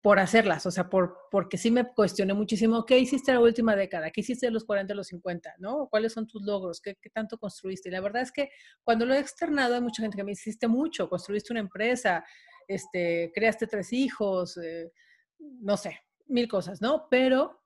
por 0.00 0.20
hacerlas, 0.20 0.64
o 0.64 0.70
sea, 0.70 0.88
por, 0.88 1.18
porque 1.30 1.58
sí 1.58 1.70
me 1.70 1.84
cuestioné 1.92 2.32
muchísimo, 2.32 2.86
¿qué 2.86 2.98
hiciste 2.98 3.32
la 3.32 3.40
última 3.40 3.74
década? 3.74 4.10
¿Qué 4.10 4.20
hiciste 4.20 4.46
de 4.46 4.52
los 4.52 4.64
40 4.64 4.92
a 4.92 4.96
los 4.96 5.08
50? 5.08 5.56
¿No? 5.58 5.88
¿Cuáles 5.88 6.12
son 6.12 6.26
tus 6.26 6.42
logros? 6.42 6.80
¿Qué, 6.80 6.96
¿Qué, 7.00 7.10
tanto 7.10 7.36
construiste? 7.36 7.88
Y 7.88 7.92
la 7.92 8.00
verdad 8.00 8.22
es 8.22 8.30
que 8.30 8.50
cuando 8.84 9.04
lo 9.06 9.14
he 9.14 9.18
externado 9.18 9.74
hay 9.74 9.80
mucha 9.80 10.02
gente 10.02 10.16
que 10.16 10.24
me 10.24 10.32
hiciste 10.32 10.68
mucho, 10.68 11.08
construiste 11.08 11.52
una 11.52 11.60
empresa, 11.60 12.24
este, 12.68 13.32
creaste 13.34 13.66
tres 13.66 13.92
hijos, 13.92 14.56
eh, 14.58 14.92
no 15.38 15.76
sé, 15.76 15.98
mil 16.26 16.46
cosas, 16.46 16.80
¿no? 16.80 17.08
Pero 17.10 17.64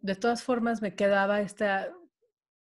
de 0.00 0.16
todas 0.16 0.42
formas 0.42 0.82
me 0.82 0.96
quedaba 0.96 1.40
esta, 1.40 1.92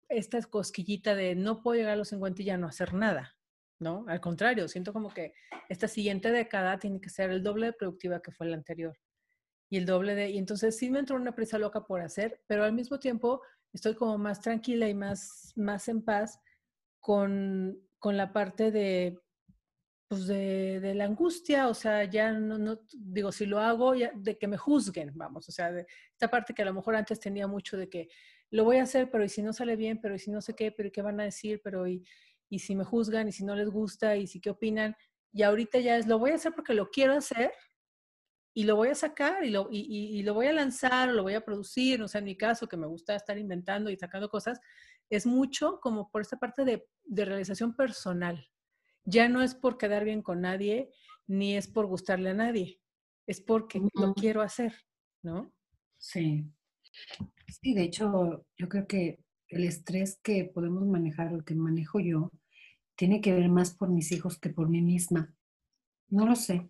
esta 0.10 0.42
cosquillita 0.42 1.16
de 1.16 1.36
no 1.36 1.62
puedo 1.62 1.78
llegar 1.78 1.94
a 1.94 1.98
los 1.98 2.10
50 2.10 2.42
y 2.42 2.46
ya 2.46 2.58
no 2.58 2.68
hacer 2.68 2.94
nada, 2.94 3.37
¿no? 3.80 4.06
Al 4.08 4.20
contrario, 4.22 4.68
siento 4.68 4.94
como 4.94 5.14
que 5.14 5.34
esta 5.70 5.88
siguiente 5.88 6.32
década 6.32 6.80
tiene 6.80 7.00
que 7.02 7.10
ser 7.10 7.30
el 7.30 7.44
doble 7.44 7.68
de 7.68 7.74
productiva 7.74 8.22
que 8.22 8.32
fue 8.32 8.48
la 8.48 8.56
anterior. 8.56 8.98
Y 9.70 9.78
el 9.78 9.86
doble 9.86 10.16
de... 10.16 10.30
Y 10.30 10.38
entonces 10.38 10.78
sí 10.78 10.90
me 10.90 11.00
entró 11.00 11.16
una 11.16 11.36
prisa 11.36 11.58
loca 11.58 11.86
por 11.86 12.02
hacer, 12.02 12.42
pero 12.48 12.64
al 12.64 12.74
mismo 12.74 13.00
tiempo 13.00 13.42
estoy 13.74 13.96
como 13.96 14.18
más 14.18 14.42
tranquila 14.42 14.88
y 14.88 14.94
más, 14.94 15.54
más 15.56 15.88
en 15.90 16.04
paz 16.04 16.40
con, 17.00 17.80
con 18.00 18.18
la 18.18 18.34
parte 18.34 18.72
de, 18.72 19.20
pues 20.08 20.26
de, 20.28 20.80
de, 20.80 20.96
la 20.96 21.06
angustia, 21.06 21.68
o 21.68 21.74
sea, 21.74 22.06
ya 22.06 22.32
no, 22.32 22.58
no, 22.58 22.80
digo, 22.94 23.32
si 23.32 23.46
lo 23.46 23.60
hago, 23.60 23.94
ya, 23.94 24.12
de 24.16 24.38
que 24.38 24.48
me 24.48 24.58
juzguen, 24.58 25.12
vamos, 25.16 25.50
o 25.50 25.52
sea, 25.52 25.72
de 25.72 25.86
esta 26.12 26.30
parte 26.30 26.54
que 26.54 26.62
a 26.62 26.66
lo 26.66 26.74
mejor 26.74 26.96
antes 26.96 27.20
tenía 27.20 27.46
mucho 27.48 27.78
de 27.78 27.90
que 27.90 28.08
lo 28.50 28.64
voy 28.64 28.78
a 28.78 28.84
hacer, 28.84 29.12
pero 29.12 29.26
y 29.26 29.30
si 29.30 29.42
no 29.42 29.52
sale 29.52 29.76
bien, 29.76 30.00
pero 30.02 30.16
y 30.16 30.20
si 30.20 30.32
no 30.32 30.42
sé 30.42 30.56
qué, 30.56 30.72
pero 30.72 30.88
y 30.88 30.92
qué 30.92 31.02
van 31.02 31.20
a 31.20 31.26
decir, 31.26 31.60
pero 31.64 31.88
y, 31.88 32.04
y 32.50 32.60
si 32.60 32.76
me 32.76 32.84
juzgan 32.84 33.28
y 33.28 33.32
si 33.32 33.44
no 33.44 33.56
les 33.56 33.70
gusta 33.70 34.16
y 34.16 34.28
si 34.28 34.40
qué 34.40 34.50
opinan. 34.50 34.96
Y 35.34 35.44
ahorita 35.44 35.80
ya 35.80 35.98
es, 35.98 36.08
lo 36.08 36.20
voy 36.20 36.32
a 36.32 36.36
hacer 36.36 36.54
porque 36.54 36.74
lo 36.74 36.90
quiero 36.90 37.14
hacer 37.14 37.52
y 38.54 38.64
lo 38.64 38.76
voy 38.76 38.90
a 38.90 38.96
sacar 38.96 39.44
y 39.44 39.52
lo, 39.52 39.68
y, 39.72 40.18
y, 40.18 40.24
lo 40.24 40.34
voy 40.34 40.48
a 40.48 40.54
lanzar 40.54 41.10
o 41.10 41.14
lo 41.14 41.24
voy 41.24 41.36
a 41.36 41.46
producir. 41.46 42.02
O 42.02 42.08
sea, 42.08 42.20
en 42.20 42.26
mi 42.26 42.36
caso, 42.36 42.68
que 42.68 42.78
me 42.78 42.88
gusta 42.88 43.16
estar 43.16 43.38
inventando 43.38 43.90
y 43.92 43.98
sacando 43.98 44.30
cosas, 44.30 44.60
es 45.10 45.26
mucho 45.26 45.80
como 45.80 46.10
por 46.10 46.22
esta 46.22 46.38
parte 46.38 46.66
de, 46.66 46.88
de 47.04 47.26
realización 47.26 47.76
personal. 47.76 48.50
Ya 49.04 49.30
no 49.30 49.42
es 49.42 49.54
por 49.54 49.78
quedar 49.78 50.04
bien 50.04 50.22
con 50.22 50.42
nadie, 50.42 50.92
ni 51.28 51.56
es 51.56 51.68
por 51.68 51.86
gustarle 51.86 52.32
a 52.32 52.34
nadie, 52.34 52.82
es 53.28 53.42
porque 53.42 53.82
lo 53.94 54.14
quiero 54.14 54.42
hacer, 54.42 54.74
¿no? 55.22 55.54
Sí. 55.98 56.46
Sí, 57.48 57.74
de 57.74 57.84
hecho, 57.84 58.46
yo 58.58 58.70
creo 58.70 58.88
que 58.88 59.20
el 59.50 59.64
estrés 59.64 60.20
que 60.24 60.46
podemos 60.46 60.86
manejar, 60.86 61.34
o 61.34 61.44
que 61.44 61.56
manejo 61.56 62.00
yo, 62.00 62.32
tiene 62.96 63.22
que 63.22 63.34
ver 63.34 63.50
más 63.50 63.76
por 63.76 63.90
mis 63.90 64.12
hijos 64.12 64.40
que 64.40 64.50
por 64.50 64.70
mí 64.70 64.82
misma. 64.82 65.34
No 66.10 66.26
lo 66.26 66.36
sé, 66.36 66.70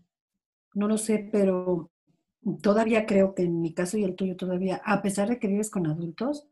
no 0.74 0.88
lo 0.88 0.98
sé, 0.98 1.30
pero 1.32 1.92
todavía 2.62 3.06
creo 3.06 3.34
que 3.34 3.44
en 3.44 3.62
mi 3.62 3.74
caso 3.74 3.98
y 3.98 4.04
el 4.04 4.16
tuyo 4.16 4.36
todavía, 4.36 4.82
a 4.86 5.02
pesar 5.02 5.30
de 5.30 5.40
que 5.40 5.48
vives 5.48 5.70
con 5.70 5.88
adultos, 5.88 6.48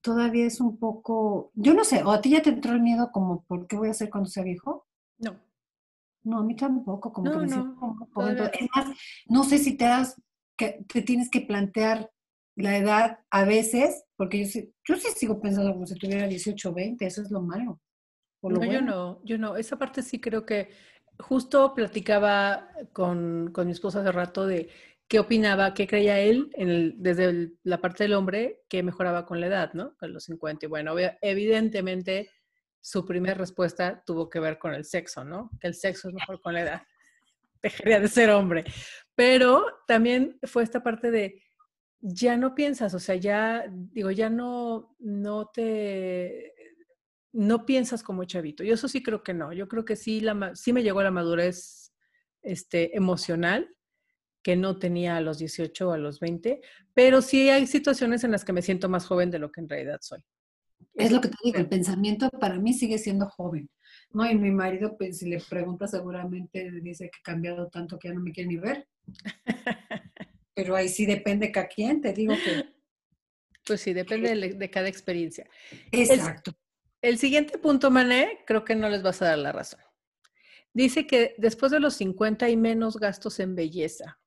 todavía 0.00 0.46
es 0.46 0.60
un 0.60 0.78
poco, 0.78 1.52
yo 1.54 1.74
no 1.74 1.84
sé, 1.84 2.02
o 2.02 2.10
a 2.10 2.20
ti 2.20 2.30
ya 2.30 2.42
te 2.42 2.50
entró 2.50 2.72
el 2.72 2.80
miedo 2.80 3.10
como, 3.12 3.44
¿por 3.44 3.66
qué 3.66 3.76
voy 3.76 3.88
a 3.88 3.92
hacer 3.92 4.10
cuando 4.10 4.30
sea 4.30 4.44
viejo? 4.44 4.86
No. 5.18 5.38
No, 6.22 6.38
a 6.38 6.44
mí 6.44 6.56
tampoco, 6.56 7.12
como 7.12 7.30
que 7.30 7.38
me 7.38 7.46
no, 7.46 8.06
Es 8.52 8.68
más, 8.74 8.96
no 9.28 9.44
sé 9.44 9.58
si 9.58 9.76
te 9.76 9.84
das, 9.84 10.20
que 10.56 10.84
te 10.88 11.02
tienes 11.02 11.30
que 11.30 11.40
plantear 11.40 12.10
la 12.58 12.76
edad 12.76 13.20
a 13.30 13.44
veces, 13.44 14.04
porque 14.16 14.40
yo 14.40 14.46
sí, 14.46 14.74
yo 14.84 14.96
sí 14.96 15.08
sigo 15.16 15.40
pensando 15.40 15.72
como 15.72 15.86
si 15.86 15.94
tuviera 15.94 16.26
18 16.26 16.70
o 16.70 16.74
20, 16.74 17.06
eso 17.06 17.22
es 17.22 17.30
lo 17.30 17.40
malo. 17.40 17.80
no, 18.42 18.64
yo 18.64 18.82
no, 18.82 19.20
yo 19.24 19.38
no. 19.38 19.56
Esa 19.56 19.78
parte 19.78 20.02
sí 20.02 20.20
creo 20.20 20.44
que 20.44 20.70
justo 21.20 21.72
platicaba 21.74 22.68
con, 22.92 23.52
con 23.52 23.66
mi 23.66 23.72
esposa 23.72 24.00
hace 24.00 24.12
rato 24.12 24.46
de 24.46 24.68
qué 25.06 25.20
opinaba, 25.20 25.72
qué 25.72 25.86
creía 25.86 26.18
él 26.18 26.50
en 26.54 26.68
el, 26.68 26.94
desde 26.98 27.52
la 27.62 27.80
parte 27.80 28.04
del 28.04 28.14
hombre 28.14 28.62
que 28.68 28.82
mejoraba 28.82 29.24
con 29.24 29.40
la 29.40 29.46
edad, 29.46 29.72
¿no? 29.72 29.96
Con 29.96 30.12
los 30.12 30.24
50. 30.24 30.66
Y 30.66 30.68
bueno, 30.68 30.94
evidentemente 31.22 32.30
su 32.80 33.04
primera 33.04 33.34
respuesta 33.34 34.02
tuvo 34.04 34.28
que 34.28 34.40
ver 34.40 34.58
con 34.58 34.74
el 34.74 34.84
sexo, 34.84 35.24
¿no? 35.24 35.50
Que 35.60 35.68
el 35.68 35.74
sexo 35.74 36.08
es 36.08 36.14
mejor 36.14 36.40
con 36.40 36.54
la 36.54 36.62
edad. 36.62 36.82
Dejaría 37.62 38.00
de 38.00 38.08
ser 38.08 38.30
hombre. 38.30 38.64
Pero 39.14 39.64
también 39.86 40.38
fue 40.42 40.62
esta 40.64 40.82
parte 40.82 41.10
de 41.10 41.42
ya 42.00 42.36
no 42.36 42.54
piensas, 42.54 42.94
o 42.94 42.98
sea, 42.98 43.16
ya, 43.16 43.64
digo, 43.68 44.10
ya 44.10 44.30
no, 44.30 44.94
no 44.98 45.46
te, 45.46 46.54
no 47.32 47.66
piensas 47.66 48.02
como 48.02 48.24
chavito. 48.24 48.64
Yo 48.64 48.74
eso 48.74 48.88
sí 48.88 49.02
creo 49.02 49.22
que 49.22 49.34
no. 49.34 49.52
Yo 49.52 49.68
creo 49.68 49.84
que 49.84 49.96
sí, 49.96 50.20
la, 50.20 50.54
sí 50.54 50.72
me 50.72 50.82
llegó 50.82 51.02
la 51.02 51.10
madurez 51.10 51.92
este, 52.42 52.96
emocional 52.96 53.74
que 54.42 54.56
no 54.56 54.78
tenía 54.78 55.16
a 55.16 55.20
los 55.20 55.38
18 55.38 55.88
o 55.88 55.92
a 55.92 55.98
los 55.98 56.20
20, 56.20 56.60
pero 56.94 57.20
sí 57.22 57.50
hay 57.50 57.66
situaciones 57.66 58.24
en 58.24 58.30
las 58.30 58.44
que 58.44 58.52
me 58.52 58.62
siento 58.62 58.88
más 58.88 59.06
joven 59.06 59.30
de 59.30 59.38
lo 59.38 59.50
que 59.50 59.60
en 59.60 59.68
realidad 59.68 59.98
soy. 60.00 60.20
Es 60.94 61.12
lo 61.12 61.20
que 61.20 61.28
te 61.28 61.36
digo, 61.44 61.58
el 61.58 61.68
pensamiento 61.68 62.28
para 62.30 62.58
mí 62.58 62.72
sigue 62.72 62.98
siendo 62.98 63.28
joven. 63.28 63.68
No, 64.10 64.28
y 64.28 64.34
mi 64.36 64.50
marido, 64.50 64.96
pues 64.96 65.18
si 65.18 65.28
le 65.28 65.40
pregunta, 65.40 65.86
seguramente 65.86 66.70
dice 66.82 67.10
que 67.10 67.18
he 67.18 67.22
cambiado 67.22 67.68
tanto 67.68 67.98
que 67.98 68.08
ya 68.08 68.14
no 68.14 68.20
me 68.20 68.32
quiere 68.32 68.48
ni 68.48 68.56
ver. 68.56 68.88
Pero 70.58 70.74
ahí 70.74 70.88
sí 70.88 71.06
depende 71.06 71.52
cada 71.52 71.68
quien, 71.68 72.00
te 72.00 72.12
digo 72.12 72.34
que. 72.34 72.64
Pues 73.64 73.80
sí, 73.80 73.92
depende 73.92 74.34
de, 74.34 74.70
cada 74.70 74.88
experiencia. 74.88 75.48
Exacto. 75.92 76.52
El, 77.00 77.16
siguiente 77.16 77.58
punto, 77.58 77.92
Mané, 77.92 78.40
creo 78.44 78.64
que 78.64 78.74
no 78.74 78.88
les 78.88 79.00
vas 79.00 79.22
a 79.22 79.26
dar 79.26 79.38
la 79.38 79.52
razón. 79.52 79.78
Dice 80.72 81.06
que 81.06 81.36
después 81.38 81.70
de 81.70 81.78
los 81.78 81.94
50 81.94 82.46
hay 82.46 82.56
menos 82.56 82.96
gastos 82.96 83.38
en 83.38 83.54
belleza. 83.54 84.18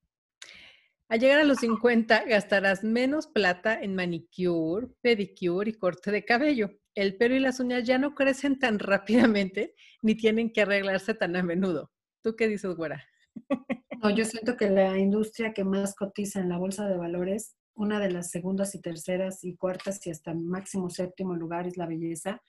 Al 1.10 1.20
llegar 1.20 1.42
a 1.42 1.44
los 1.44 1.58
50 1.58 2.24
gastarás 2.24 2.82
menos 2.82 3.28
plata 3.28 3.78
en 3.82 3.94
manicure, 3.94 4.88
pedicure 5.02 5.72
y 5.72 5.74
corte 5.74 6.12
de 6.12 6.24
cabello. 6.24 6.80
El 6.96 7.18
pelo 7.18 7.36
y 7.36 7.40
las 7.40 7.60
uñas 7.60 7.84
ya 7.84 7.98
no 7.98 8.16
crecen 8.16 8.58
tan 8.58 8.80
rápidamente 8.80 9.76
ni 10.02 10.16
tienen 10.16 10.54
que 10.54 10.62
arreglarse 10.62 11.14
tan 11.14 11.36
a 11.36 11.44
menudo. 11.44 11.92
¿Tú 12.22 12.38
qué 12.38 12.48
dices, 12.48 12.74
güera? 12.74 13.06
No, 14.02 14.10
yo 14.10 14.26
siento 14.26 14.58
que 14.58 14.68
la 14.68 14.98
industria 14.98 15.54
que 15.54 15.64
más 15.64 15.94
cotiza 15.94 16.40
en 16.40 16.50
la 16.50 16.58
bolsa 16.58 16.88
de 16.88 16.98
valores, 16.98 17.56
una 17.76 18.00
de 18.00 18.10
las 18.10 18.32
segundas 18.32 18.74
y 18.74 18.82
terceras 18.82 19.44
y 19.44 19.56
cuartas 19.56 20.06
y 20.08 20.10
hasta 20.10 20.34
máximo 20.34 20.90
séptimo 20.90 21.36
lugar 21.36 21.68
es 21.68 21.78
la 21.78 21.86
belleza. 21.86 22.42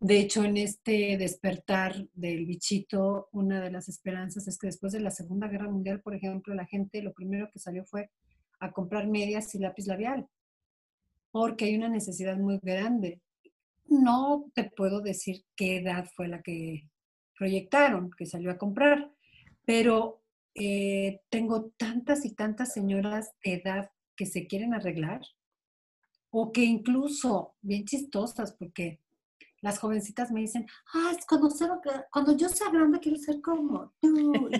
De 0.00 0.18
hecho, 0.18 0.42
en 0.42 0.56
este 0.56 1.16
despertar 1.16 1.94
del 2.14 2.44
bichito, 2.44 3.28
una 3.30 3.60
de 3.60 3.70
las 3.70 3.88
esperanzas 3.88 4.48
es 4.48 4.58
que 4.58 4.66
después 4.66 4.92
de 4.92 4.98
la 4.98 5.12
Segunda 5.12 5.46
Guerra 5.46 5.70
Mundial, 5.70 6.00
por 6.00 6.16
ejemplo, 6.16 6.54
la 6.54 6.66
gente 6.66 7.02
lo 7.02 7.12
primero 7.12 7.48
que 7.52 7.60
salió 7.60 7.84
fue 7.84 8.10
a 8.58 8.72
comprar 8.72 9.06
medias 9.06 9.54
y 9.54 9.60
lápiz 9.60 9.86
labial, 9.86 10.26
porque 11.30 11.66
hay 11.66 11.76
una 11.76 11.88
necesidad 11.88 12.36
muy 12.36 12.58
grande. 12.60 13.20
No 13.86 14.50
te 14.54 14.64
puedo 14.64 15.02
decir 15.02 15.44
qué 15.54 15.76
edad 15.76 16.08
fue 16.16 16.26
la 16.26 16.42
que 16.42 16.88
proyectaron, 17.38 18.10
que 18.10 18.26
salió 18.26 18.50
a 18.50 18.58
comprar, 18.58 19.08
pero 19.64 20.19
eh, 20.54 21.20
tengo 21.28 21.70
tantas 21.76 22.24
y 22.24 22.34
tantas 22.34 22.72
señoras 22.72 23.32
de 23.44 23.54
edad 23.54 23.90
que 24.16 24.26
se 24.26 24.46
quieren 24.46 24.74
arreglar, 24.74 25.20
o 26.30 26.52
que 26.52 26.62
incluso, 26.62 27.54
bien 27.60 27.84
chistosas, 27.84 28.52
porque 28.52 29.00
las 29.60 29.78
jovencitas 29.78 30.30
me 30.30 30.40
dicen, 30.40 30.66
ah, 30.94 31.12
cuando, 31.28 31.50
cuando 32.10 32.36
yo 32.36 32.48
sea 32.48 32.70
grande 32.70 33.00
quiero 33.00 33.18
ser 33.18 33.40
como 33.40 33.92
tú. 34.00 34.50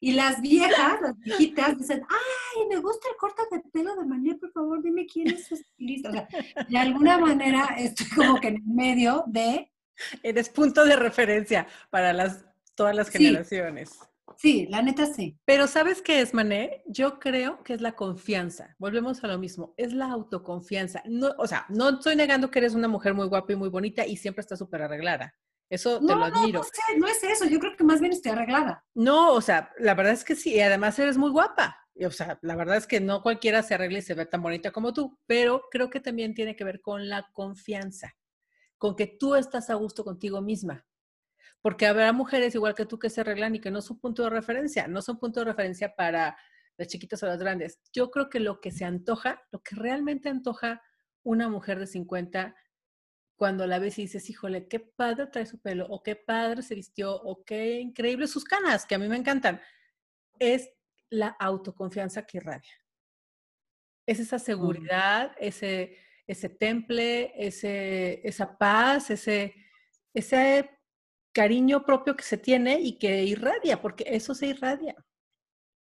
Y, 0.00 0.12
las 0.12 0.40
viejas, 0.40 1.00
las 1.00 1.18
viejitas, 1.20 1.78
dicen, 1.78 2.02
ay, 2.08 2.66
me 2.68 2.80
gusta 2.80 3.06
el 3.08 3.16
corte 3.16 3.42
de 3.52 3.60
pelo 3.60 3.94
de 3.94 4.04
manera, 4.04 4.36
por 4.36 4.50
favor, 4.50 4.82
dime 4.82 5.06
quién 5.06 5.28
es 5.28 5.46
su 5.46 5.54
estilista. 5.54 6.10
Sea, 6.10 6.28
de 6.68 6.78
alguna 6.78 7.18
manera 7.18 7.76
estoy 7.78 8.08
como 8.08 8.40
que 8.40 8.48
en 8.48 8.62
medio 8.66 9.22
de... 9.28 9.70
Eres 10.24 10.48
punto 10.48 10.84
de 10.84 10.96
referencia 10.96 11.68
para 11.90 12.12
las, 12.12 12.44
todas 12.82 12.96
las 12.96 13.10
generaciones. 13.10 14.00
Sí, 14.36 14.66
la 14.68 14.82
neta 14.82 15.06
sí. 15.06 15.38
Pero 15.44 15.68
¿sabes 15.68 16.02
qué 16.02 16.20
es, 16.20 16.34
Mané? 16.34 16.82
Yo 16.86 17.20
creo 17.20 17.62
que 17.62 17.74
es 17.74 17.80
la 17.80 17.92
confianza. 17.92 18.74
Volvemos 18.78 19.22
a 19.22 19.28
lo 19.28 19.38
mismo, 19.38 19.72
es 19.76 19.92
la 19.92 20.10
autoconfianza. 20.10 21.00
No, 21.06 21.30
o 21.38 21.46
sea, 21.46 21.64
no 21.68 21.90
estoy 21.90 22.16
negando 22.16 22.50
que 22.50 22.58
eres 22.58 22.74
una 22.74 22.88
mujer 22.88 23.14
muy 23.14 23.28
guapa 23.28 23.52
y 23.52 23.56
muy 23.56 23.68
bonita 23.68 24.04
y 24.04 24.16
siempre 24.16 24.40
estás 24.40 24.58
súper 24.58 24.82
arreglada. 24.82 25.32
Eso 25.70 26.00
te 26.00 26.12
lo 26.12 26.24
admiro. 26.24 26.60
No, 26.60 26.94
no, 26.94 26.98
no 26.98 27.06
es 27.06 27.22
eso, 27.22 27.44
yo 27.44 27.60
creo 27.60 27.76
que 27.76 27.84
más 27.84 28.00
bien 28.00 28.12
estoy 28.12 28.32
arreglada. 28.32 28.84
No, 28.94 29.32
o 29.32 29.40
sea, 29.40 29.70
la 29.78 29.94
verdad 29.94 30.12
es 30.12 30.24
que 30.24 30.34
sí, 30.34 30.54
y 30.54 30.60
además 30.60 30.98
eres 30.98 31.16
muy 31.16 31.30
guapa. 31.30 31.78
O 32.04 32.10
sea, 32.10 32.36
la 32.42 32.56
verdad 32.56 32.78
es 32.78 32.88
que 32.88 33.00
no 33.00 33.22
cualquiera 33.22 33.62
se 33.62 33.74
arregla 33.74 33.98
y 33.98 34.02
se 34.02 34.14
ve 34.14 34.26
tan 34.26 34.42
bonita 34.42 34.72
como 34.72 34.92
tú, 34.92 35.20
pero 35.26 35.62
creo 35.70 35.88
que 35.88 36.00
también 36.00 36.34
tiene 36.34 36.56
que 36.56 36.64
ver 36.64 36.80
con 36.80 37.08
la 37.08 37.30
confianza, 37.32 38.16
con 38.76 38.96
que 38.96 39.06
tú 39.06 39.36
estás 39.36 39.70
a 39.70 39.74
gusto 39.74 40.02
contigo 40.02 40.40
misma 40.40 40.84
porque 41.62 41.86
habrá 41.86 42.12
mujeres 42.12 42.54
igual 42.54 42.74
que 42.74 42.86
tú 42.86 42.98
que 42.98 43.08
se 43.08 43.20
arreglan 43.20 43.54
y 43.54 43.60
que 43.60 43.70
no 43.70 43.80
son 43.80 43.98
punto 44.00 44.24
de 44.24 44.30
referencia, 44.30 44.88
no 44.88 45.00
son 45.00 45.18
punto 45.18 45.40
de 45.40 45.46
referencia 45.46 45.94
para 45.94 46.36
las 46.76 46.88
chiquitas 46.88 47.22
o 47.22 47.26
las 47.26 47.38
grandes. 47.38 47.80
Yo 47.92 48.10
creo 48.10 48.28
que 48.28 48.40
lo 48.40 48.60
que 48.60 48.72
se 48.72 48.84
antoja, 48.84 49.42
lo 49.52 49.62
que 49.62 49.76
realmente 49.76 50.28
antoja 50.28 50.82
una 51.22 51.48
mujer 51.48 51.78
de 51.78 51.86
50 51.86 52.56
cuando 53.36 53.66
la 53.66 53.78
ves 53.78 53.98
y 53.98 54.02
dices, 54.02 54.28
híjole, 54.28 54.68
qué 54.68 54.80
padre 54.80 55.28
trae 55.28 55.46
su 55.46 55.60
pelo, 55.60 55.86
o 55.86 56.02
qué 56.02 56.16
padre 56.16 56.62
se 56.62 56.74
vistió, 56.74 57.14
o 57.14 57.44
qué 57.44 57.80
increíble 57.80 58.26
sus 58.26 58.44
canas, 58.44 58.84
que 58.84 58.94
a 58.94 58.98
mí 58.98 59.08
me 59.08 59.16
encantan, 59.16 59.60
es 60.38 60.68
la 61.10 61.28
autoconfianza 61.40 62.24
que 62.26 62.38
irradia. 62.38 62.72
Es 64.06 64.18
esa 64.18 64.38
seguridad, 64.38 65.34
ese, 65.38 65.96
ese 66.26 66.48
temple, 66.48 67.32
ese, 67.36 68.20
esa 68.26 68.58
paz, 68.58 69.10
ese, 69.10 69.54
ese 70.12 70.70
cariño 71.32 71.84
propio 71.84 72.16
que 72.16 72.24
se 72.24 72.38
tiene 72.38 72.80
y 72.80 72.98
que 72.98 73.24
irradia, 73.24 73.80
porque 73.80 74.04
eso 74.06 74.34
se 74.34 74.48
irradia. 74.48 74.94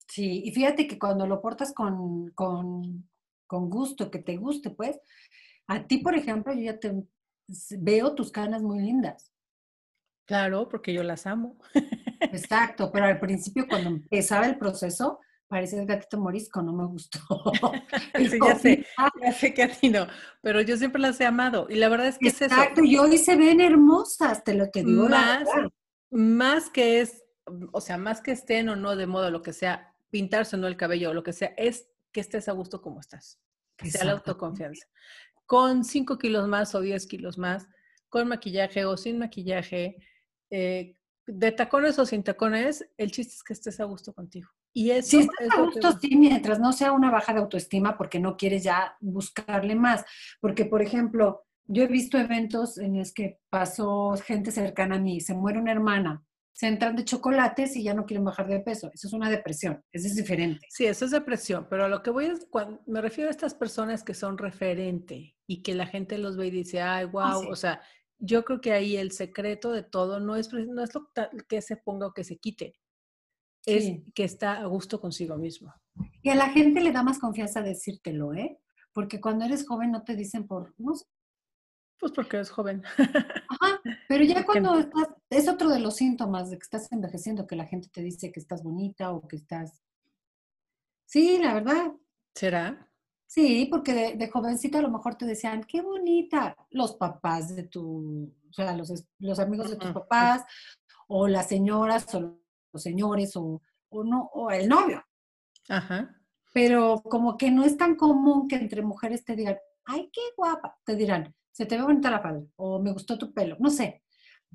Sí, 0.08 0.44
y 0.46 0.52
fíjate 0.52 0.88
que 0.88 0.98
cuando 0.98 1.28
lo 1.28 1.42
portas 1.42 1.74
con, 1.74 2.32
con, 2.32 3.10
con 3.46 3.70
gusto, 3.70 4.10
que 4.10 4.20
te 4.20 4.38
guste, 4.38 4.70
pues, 4.70 5.00
a 5.68 5.86
ti, 5.86 6.00
por 6.00 6.16
ejemplo, 6.16 6.54
yo 6.54 6.62
ya 6.62 6.80
te 6.80 6.94
veo 7.78 8.16
tus 8.16 8.32
canas 8.32 8.62
muy 8.62 8.80
lindas. 8.80 9.32
Claro, 10.26 10.68
porque 10.68 10.94
yo 10.94 11.04
las 11.04 11.26
amo. 11.26 11.58
Exacto, 12.20 12.92
pero 12.92 13.06
al 13.06 13.20
principio 13.20 13.68
cuando 13.68 13.90
empezaba 13.90 14.46
el 14.46 14.58
proceso, 14.58 15.20
parece 15.48 15.80
el 15.80 15.86
gatito 15.86 16.18
morisco, 16.18 16.62
no 16.62 16.74
me 16.74 16.86
gustó. 16.86 17.20
sí, 18.18 18.40
ya 18.44 18.56
sé, 18.56 18.86
ya 19.22 19.32
sé 19.32 19.54
que 19.54 19.64
a 19.64 19.70
ti 19.70 19.90
no, 19.90 20.08
pero 20.42 20.62
yo 20.62 20.78
siempre 20.78 21.02
las 21.02 21.20
he 21.20 21.26
amado 21.26 21.68
y 21.70 21.76
la 21.76 21.90
verdad 21.90 22.08
es 22.08 22.18
que 22.18 22.30
es 22.30 22.42
eso. 22.42 22.54
Exacto, 22.54 22.84
y 22.84 22.98
hoy 22.98 23.18
se 23.18 23.36
ven 23.36 23.62
hermosas, 23.62 24.44
te 24.44 24.54
lo 24.54 24.70
que 24.72 24.84
digo. 24.84 25.08
Más, 25.08 25.48
más 26.10 26.70
que 26.70 27.02
es, 27.02 27.24
o 27.72 27.82
sea, 27.82 27.98
más 27.98 28.22
que 28.22 28.32
estén 28.32 28.70
o 28.70 28.76
no 28.76 28.96
de 28.96 29.08
moda, 29.08 29.30
lo 29.30 29.42
que 29.42 29.54
sea, 29.54 29.94
pintarse 30.10 30.56
o 30.56 30.60
no 30.60 30.68
el 30.68 30.78
cabello 30.78 31.12
o 31.12 31.14
lo 31.14 31.24
que 31.24 31.34
sea, 31.34 31.54
es 31.58 31.90
que 32.12 32.22
estés 32.22 32.48
a 32.50 32.54
gusto 32.54 32.82
como 32.82 33.00
estás, 33.00 33.40
que 33.78 33.90
sea 33.90 34.06
la 34.06 34.14
autoconfianza. 34.14 34.86
Con 35.46 35.84
5 35.84 36.18
kilos 36.18 36.48
más 36.48 36.76
o 36.76 36.82
10 36.82 37.08
kilos 37.08 37.38
más, 37.38 37.68
con 38.10 38.28
maquillaje 38.28 38.86
o 38.86 38.98
sin 38.98 39.20
maquillaje, 39.20 39.98
eh, 40.50 40.96
de 41.26 41.52
tacones 41.52 42.00
o 42.00 42.06
sin 42.06 42.24
tacones, 42.24 42.90
el 42.98 43.12
chiste 43.12 43.34
es 43.36 43.44
que 43.44 43.54
estés 43.54 43.80
a 43.80 43.84
gusto 43.84 44.14
contigo. 44.14 44.50
Y 44.78 44.92
eso 44.92 45.10
si 45.10 45.18
estás 45.22 45.58
a 45.58 45.62
gusto, 45.64 45.92
sí, 46.00 46.16
mientras 46.16 46.60
no 46.60 46.72
sea 46.72 46.92
una 46.92 47.10
baja 47.10 47.34
de 47.34 47.40
autoestima, 47.40 47.98
porque 47.98 48.20
no 48.20 48.38
quieres 48.38 48.64
ya 48.64 48.96
buscarle 49.00 49.74
más. 49.74 50.06
Porque, 50.40 50.66
por 50.66 50.84
ejemplo, 50.84 51.48
yo 51.66 51.82
he 51.82 51.88
visto 51.88 52.20
eventos 52.20 52.78
en 52.78 53.00
los 53.00 53.12
que 53.12 53.40
pasó 53.50 54.14
gente 54.24 54.52
cercana 54.52 54.98
a 54.98 55.00
mí, 55.00 55.20
se 55.20 55.34
muere 55.34 55.58
una 55.58 55.72
hermana, 55.72 56.24
se 56.54 56.68
entran 56.68 56.96
de 56.96 57.06
chocolates 57.06 57.76
y 57.76 57.82
ya 57.82 57.96
no 57.96 58.06
quieren 58.06 58.24
bajar 58.24 58.48
de 58.48 58.60
peso. 58.60 58.92
Eso 58.94 59.08
es 59.08 59.14
una 59.14 59.32
depresión, 59.32 59.84
eso 59.92 60.06
es 60.06 60.16
diferente. 60.16 60.68
Sí, 60.70 60.86
eso 60.86 61.06
es 61.06 61.12
depresión, 61.12 61.66
pero 61.68 61.86
a 61.86 61.90
lo 61.90 62.04
que 62.04 62.12
voy 62.12 62.26
es, 62.26 62.46
cuando, 62.48 62.80
me 62.86 63.02
refiero 63.02 63.30
a 63.30 63.32
estas 63.32 63.56
personas 63.56 64.04
que 64.04 64.14
son 64.14 64.38
referente 64.38 65.36
y 65.48 65.64
que 65.64 65.74
la 65.74 65.88
gente 65.88 66.20
los 66.20 66.38
ve 66.38 66.48
y 66.48 66.52
dice, 66.52 66.84
ay, 66.84 67.06
wow, 67.06 67.24
ah, 67.24 67.40
o 67.50 67.56
sea, 67.56 67.82
yo 68.20 68.46
creo 68.46 68.62
que 68.62 68.74
ahí 68.74 68.96
el 68.96 69.12
secreto 69.12 69.72
de 69.72 69.82
todo 69.82 70.20
no 70.20 70.36
es, 70.36 70.54
no 70.54 70.84
es 70.84 70.94
lo 70.94 71.10
que 71.50 71.64
se 71.64 71.78
ponga 71.78 72.06
o 72.06 72.14
que 72.14 72.24
se 72.24 72.38
quite, 72.38 72.76
es 73.68 74.02
que 74.16 74.24
está 74.24 74.62
a 74.62 74.66
gusto 74.66 75.00
consigo 75.00 75.38
mismo. 75.38 75.74
Y 76.22 76.30
a 76.30 76.36
la 76.36 76.50
gente 76.50 76.82
le 76.82 76.92
da 76.92 77.04
más 77.04 77.20
confianza 77.20 77.62
decírtelo, 77.62 78.34
¿eh? 78.34 78.58
Porque 78.94 79.20
cuando 79.20 79.46
eres 79.46 79.68
joven 79.68 79.92
no 79.92 80.04
te 80.04 80.16
dicen 80.16 80.48
por, 80.48 80.74
no 80.78 80.94
Pues 82.00 82.12
porque 82.14 82.38
eres 82.38 82.50
joven. 82.50 82.82
Ajá, 82.98 83.82
pero 84.08 84.24
ya 84.24 84.46
cuando 84.46 84.80
estás, 84.80 85.10
es 85.30 85.50
otro 85.50 85.70
de 85.70 85.80
los 85.80 85.98
síntomas 85.98 86.50
de 86.50 86.58
que 86.58 86.64
estás 86.64 86.92
envejeciendo, 86.92 87.46
que 87.46 87.58
la 87.58 87.66
gente 87.66 87.90
te 87.90 88.02
dice 88.02 88.32
que 88.32 88.40
estás 88.40 88.64
bonita 88.64 89.12
o 89.12 89.28
que 89.28 89.36
estás... 89.36 89.84
Sí, 91.06 91.38
la 91.38 91.54
verdad. 91.54 91.92
¿Será? 92.34 92.90
Sí, 93.26 93.68
porque 93.70 94.16
de, 94.16 94.30
jovencita 94.30 94.80
a 94.80 94.82
lo 94.82 94.90
mejor 94.90 95.16
te 95.16 95.26
decían, 95.26 95.64
qué 95.66 95.82
bonita, 95.82 96.56
los 96.70 96.96
papás 96.96 97.54
de 97.54 97.64
tu, 97.64 98.34
o 98.50 98.54
sea, 98.54 98.76
los, 98.76 99.06
los 99.20 99.40
amigos 99.40 99.70
de 99.70 99.76
tus 99.76 99.92
papás, 99.92 100.46
o 101.08 101.28
las 101.28 101.48
señoras, 101.48 102.14
o 102.16 102.40
los 102.72 102.82
señores, 102.82 103.36
o, 103.36 103.62
o 103.90 104.04
no, 104.04 104.30
o 104.34 104.52
el 104.52 104.68
novio. 104.68 105.04
Ajá. 105.70 106.16
Pero 106.54 107.02
como 107.04 107.38
que 107.38 107.52
no 107.52 107.64
es 107.64 107.78
tan 107.78 107.96
común 107.96 108.48
que 108.48 108.56
entre 108.56 108.82
mujeres 108.82 109.24
te 109.24 109.36
digan, 109.36 109.58
ay, 109.86 110.10
qué 110.12 110.22
guapa, 110.36 110.78
te 110.86 110.96
dirán, 110.96 111.34
se 111.52 111.66
te 111.66 111.78
ve 111.78 111.84
bonita 111.84 112.12
la 112.12 112.22
falda, 112.22 112.46
o 112.56 112.80
me 112.80 112.92
gustó 112.92 113.18
tu 113.18 113.34
pelo, 113.34 113.58
no 113.60 113.70
sé. 113.70 114.04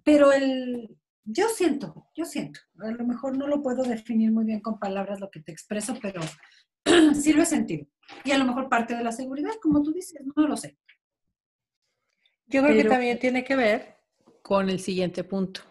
Pero 0.04 0.32
el, 0.32 0.96
yo 1.24 1.48
siento, 1.48 2.08
yo 2.14 2.24
siento, 2.24 2.60
a 2.80 2.90
lo 2.90 3.04
mejor 3.06 3.36
no 3.36 3.46
lo 3.46 3.62
puedo 3.62 3.82
definir 3.82 4.32
muy 4.32 4.44
bien 4.44 4.60
con 4.60 4.78
palabras 4.78 5.20
lo 5.20 5.30
que 5.30 5.40
te 5.40 5.52
expreso, 5.52 5.96
pero 6.00 6.20
sí 7.14 7.32
lo 7.32 7.42
he 7.42 7.46
sentido. 7.46 7.86
Y 8.24 8.32
a 8.32 8.38
lo 8.38 8.44
mejor 8.44 8.68
parte 8.68 8.96
de 8.96 9.04
la 9.04 9.12
seguridad, 9.12 9.52
como 9.60 9.82
tú 9.82 9.92
dices, 9.92 10.20
no 10.34 10.46
lo 10.46 10.56
sé. 10.56 10.78
Yo 12.46 12.62
creo 12.62 12.76
que 12.76 12.88
también 12.88 13.18
tiene 13.18 13.44
que 13.44 13.56
ver 13.56 13.96
con 14.42 14.68
el 14.68 14.80
siguiente 14.80 15.24
punto, 15.24 15.62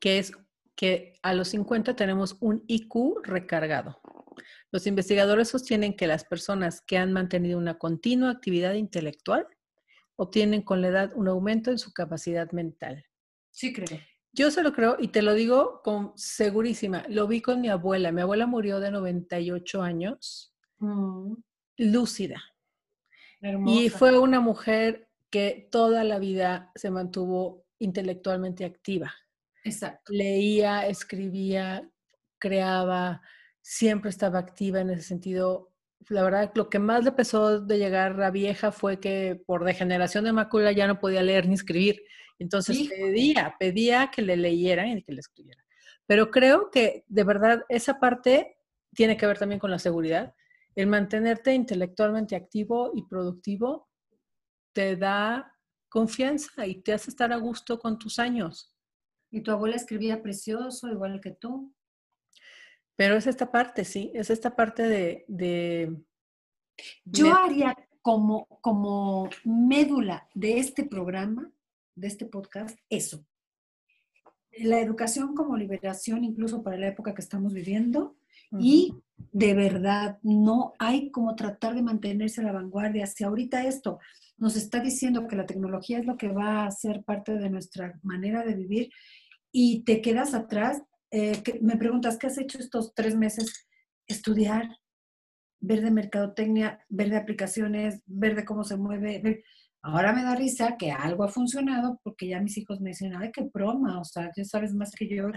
que 0.00 0.18
es 0.18 0.32
que 0.80 1.12
a 1.20 1.34
los 1.34 1.48
50 1.48 1.94
tenemos 1.94 2.38
un 2.40 2.64
IQ 2.66 3.20
recargado. 3.22 4.00
Los 4.70 4.86
investigadores 4.86 5.50
sostienen 5.50 5.94
que 5.94 6.06
las 6.06 6.24
personas 6.24 6.80
que 6.80 6.96
han 6.96 7.12
mantenido 7.12 7.58
una 7.58 7.76
continua 7.76 8.30
actividad 8.30 8.72
intelectual 8.72 9.46
obtienen 10.16 10.62
con 10.62 10.80
la 10.80 10.88
edad 10.88 11.12
un 11.14 11.28
aumento 11.28 11.70
en 11.70 11.78
su 11.78 11.92
capacidad 11.92 12.50
mental. 12.52 13.04
Sí, 13.50 13.74
creo. 13.74 14.00
Yo 14.32 14.50
se 14.50 14.62
lo 14.62 14.72
creo 14.72 14.96
y 14.98 15.08
te 15.08 15.20
lo 15.20 15.34
digo 15.34 15.82
con 15.84 16.14
segurísima. 16.16 17.04
Lo 17.10 17.26
vi 17.26 17.42
con 17.42 17.60
mi 17.60 17.68
abuela. 17.68 18.10
Mi 18.10 18.22
abuela 18.22 18.46
murió 18.46 18.80
de 18.80 18.90
98 18.90 19.82
años, 19.82 20.54
mm. 20.78 21.34
lúcida. 21.76 22.42
Y 23.66 23.90
fue 23.90 24.18
una 24.18 24.40
mujer 24.40 25.10
que 25.28 25.68
toda 25.70 26.04
la 26.04 26.18
vida 26.18 26.72
se 26.74 26.90
mantuvo 26.90 27.66
intelectualmente 27.78 28.64
activa. 28.64 29.14
Exacto. 29.64 30.12
Leía, 30.12 30.86
escribía, 30.86 31.88
creaba, 32.38 33.20
siempre 33.60 34.10
estaba 34.10 34.38
activa 34.38 34.80
en 34.80 34.90
ese 34.90 35.02
sentido. 35.02 35.72
La 36.08 36.22
verdad, 36.22 36.50
lo 36.54 36.70
que 36.70 36.78
más 36.78 37.04
le 37.04 37.12
pesó 37.12 37.60
de 37.60 37.78
llegar 37.78 38.20
a 38.22 38.30
vieja 38.30 38.72
fue 38.72 39.00
que 39.00 39.40
por 39.46 39.64
degeneración 39.64 40.24
de 40.24 40.32
mácula 40.32 40.72
ya 40.72 40.86
no 40.86 40.98
podía 40.98 41.22
leer 41.22 41.46
ni 41.46 41.54
escribir. 41.54 42.02
Entonces 42.38 42.88
pedía, 42.88 43.54
pedía 43.58 44.10
que 44.10 44.22
le 44.22 44.36
leyeran 44.36 44.88
y 44.88 45.02
que 45.02 45.12
le 45.12 45.20
escribieran. 45.20 45.64
Pero 46.06 46.30
creo 46.30 46.70
que 46.70 47.04
de 47.06 47.24
verdad 47.24 47.64
esa 47.68 48.00
parte 48.00 48.56
tiene 48.94 49.16
que 49.16 49.26
ver 49.26 49.38
también 49.38 49.60
con 49.60 49.70
la 49.70 49.78
seguridad. 49.78 50.34
El 50.74 50.86
mantenerte 50.86 51.52
intelectualmente 51.52 52.34
activo 52.34 52.92
y 52.94 53.06
productivo 53.06 53.88
te 54.72 54.96
da 54.96 55.52
confianza 55.88 56.66
y 56.66 56.82
te 56.82 56.92
hace 56.92 57.10
estar 57.10 57.32
a 57.32 57.36
gusto 57.36 57.78
con 57.78 57.98
tus 57.98 58.18
años. 58.18 58.69
Y 59.30 59.42
tu 59.42 59.50
abuela 59.50 59.76
escribía 59.76 60.22
precioso, 60.22 60.88
igual 60.88 61.20
que 61.20 61.30
tú. 61.30 61.72
Pero 62.96 63.16
es 63.16 63.26
esta 63.26 63.50
parte, 63.50 63.84
sí, 63.84 64.10
es 64.14 64.30
esta 64.30 64.56
parte 64.56 64.82
de... 65.28 65.96
Yo 67.04 67.34
haría 67.34 67.76
como, 68.02 68.46
como 68.60 69.28
médula 69.44 70.28
de 70.34 70.58
este 70.58 70.84
programa, 70.84 71.50
de 71.94 72.08
este 72.08 72.26
podcast, 72.26 72.78
eso. 72.88 73.24
La 74.58 74.80
educación 74.80 75.34
como 75.34 75.56
liberación, 75.56 76.24
incluso 76.24 76.62
para 76.62 76.76
la 76.76 76.88
época 76.88 77.14
que 77.14 77.22
estamos 77.22 77.52
viviendo, 77.52 78.16
y 78.58 78.94
de 79.32 79.54
verdad 79.54 80.18
no 80.22 80.72
hay 80.78 81.10
como 81.10 81.36
tratar 81.36 81.74
de 81.74 81.82
mantenerse 81.82 82.40
a 82.40 82.44
la 82.44 82.52
vanguardia. 82.52 83.06
Si 83.06 83.22
ahorita 83.22 83.64
esto 83.64 84.00
nos 84.38 84.56
está 84.56 84.80
diciendo 84.80 85.28
que 85.28 85.36
la 85.36 85.46
tecnología 85.46 85.98
es 85.98 86.06
lo 86.06 86.16
que 86.16 86.28
va 86.28 86.64
a 86.64 86.70
ser 86.70 87.04
parte 87.04 87.38
de 87.38 87.50
nuestra 87.50 87.98
manera 88.02 88.44
de 88.44 88.54
vivir 88.54 88.90
y 89.52 89.84
te 89.84 90.00
quedas 90.00 90.34
atrás, 90.34 90.82
eh, 91.10 91.42
me 91.60 91.76
preguntas, 91.76 92.18
¿qué 92.18 92.28
has 92.28 92.38
hecho 92.38 92.58
estos 92.58 92.94
tres 92.94 93.16
meses? 93.16 93.66
Estudiar, 94.06 94.68
ver 95.60 95.82
de 95.82 95.90
mercadotecnia, 95.90 96.84
ver 96.88 97.10
de 97.10 97.16
aplicaciones, 97.16 98.00
ver 98.06 98.34
de 98.36 98.44
cómo 98.44 98.64
se 98.64 98.76
mueve. 98.76 99.44
Ahora 99.82 100.12
me 100.12 100.22
da 100.22 100.34
risa 100.36 100.76
que 100.76 100.92
algo 100.92 101.24
ha 101.24 101.28
funcionado 101.28 102.00
porque 102.04 102.28
ya 102.28 102.40
mis 102.40 102.56
hijos 102.58 102.80
me 102.80 102.90
dicen, 102.90 103.14
ay, 103.16 103.30
qué 103.32 103.48
broma, 103.52 103.98
o 103.98 104.04
sea, 104.04 104.30
ya 104.36 104.44
sabes 104.44 104.74
más 104.74 104.92
que 104.92 105.08
yo. 105.08 105.30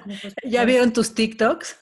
¿Ya 0.44 0.66
vieron 0.66 0.92
tus 0.92 1.14
TikToks? 1.14 1.78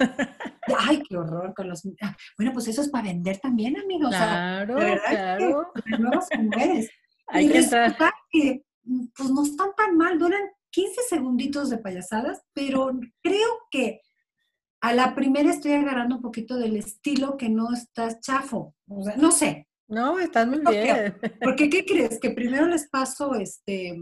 Ay, 0.77 1.01
qué 1.09 1.17
horror 1.17 1.53
con 1.55 1.69
los... 1.69 1.81
Ah, 2.01 2.15
bueno, 2.37 2.53
pues 2.53 2.67
eso 2.67 2.81
es 2.81 2.89
para 2.89 3.07
vender 3.07 3.39
también, 3.39 3.77
amigos. 3.77 4.09
Claro, 4.09 4.75
claro. 4.75 5.71
Que, 5.73 5.97
nuevas 5.97 6.27
mujeres. 6.37 6.89
Hay 7.27 7.45
y 7.45 7.47
que 7.49 7.57
resulta 7.57 8.13
que 8.29 8.63
pues 9.15 9.29
no 9.31 9.43
están 9.43 9.69
tan 9.75 9.97
mal, 9.97 10.19
duran 10.19 10.41
15 10.71 11.01
segunditos 11.09 11.69
de 11.69 11.77
payasadas, 11.77 12.41
pero 12.53 12.91
creo 13.21 13.49
que 13.69 14.01
a 14.81 14.93
la 14.93 15.13
primera 15.13 15.51
estoy 15.51 15.73
agarrando 15.73 16.15
un 16.15 16.21
poquito 16.21 16.57
del 16.57 16.75
estilo 16.75 17.37
que 17.37 17.49
no 17.49 17.71
estás 17.71 18.19
chafo. 18.19 18.75
O 18.87 19.03
sea, 19.03 19.15
no 19.15 19.31
sé. 19.31 19.67
No, 19.87 20.19
estás 20.19 20.47
muy 20.47 20.59
bien. 20.59 21.17
Porque, 21.41 21.69
¿qué 21.69 21.85
crees? 21.85 22.19
Que 22.19 22.31
primero 22.31 22.65
les 22.65 22.89
paso 22.89 23.35
este, 23.35 23.95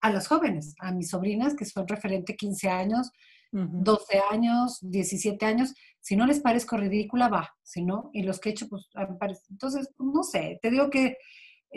a 0.00 0.10
las 0.10 0.26
jóvenes, 0.26 0.74
a 0.80 0.92
mis 0.92 1.10
sobrinas, 1.10 1.54
que 1.54 1.64
son 1.64 1.86
referente 1.86 2.36
15 2.36 2.68
años, 2.68 3.10
12 3.52 4.20
años, 4.30 4.78
17 4.82 5.44
años. 5.46 5.74
Si 6.00 6.16
no 6.16 6.26
les 6.26 6.40
parezco 6.40 6.76
ridícula, 6.76 7.28
va. 7.28 7.54
Si 7.62 7.84
no, 7.84 8.10
y 8.12 8.22
los 8.22 8.40
que 8.40 8.48
he 8.48 8.52
hecho, 8.52 8.68
pues, 8.68 8.88
entonces, 9.50 9.90
no 9.98 10.22
sé, 10.22 10.58
te 10.60 10.70
digo 10.70 10.90
que 10.90 11.16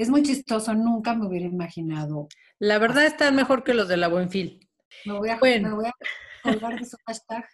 es 0.02 0.10
muy 0.10 0.24
chistoso, 0.24 0.74
nunca 0.74 1.14
me 1.14 1.28
hubiera 1.28 1.46
imaginado. 1.46 2.30
La 2.58 2.80
verdad 2.80 3.06
están 3.06 3.36
mejor 3.36 3.66
que 3.66 3.74
los 3.74 3.90
de 3.90 3.98
la 3.98 4.08
Buenfil. 4.08 4.66
Me 5.06 5.14
voy 5.14 5.30
a, 5.30 5.38
me 5.42 5.74
voy 5.74 5.88
a 5.88 5.94
colgar 6.42 6.80
de 6.80 6.86
su 6.86 6.96
hashtag. 7.06 7.46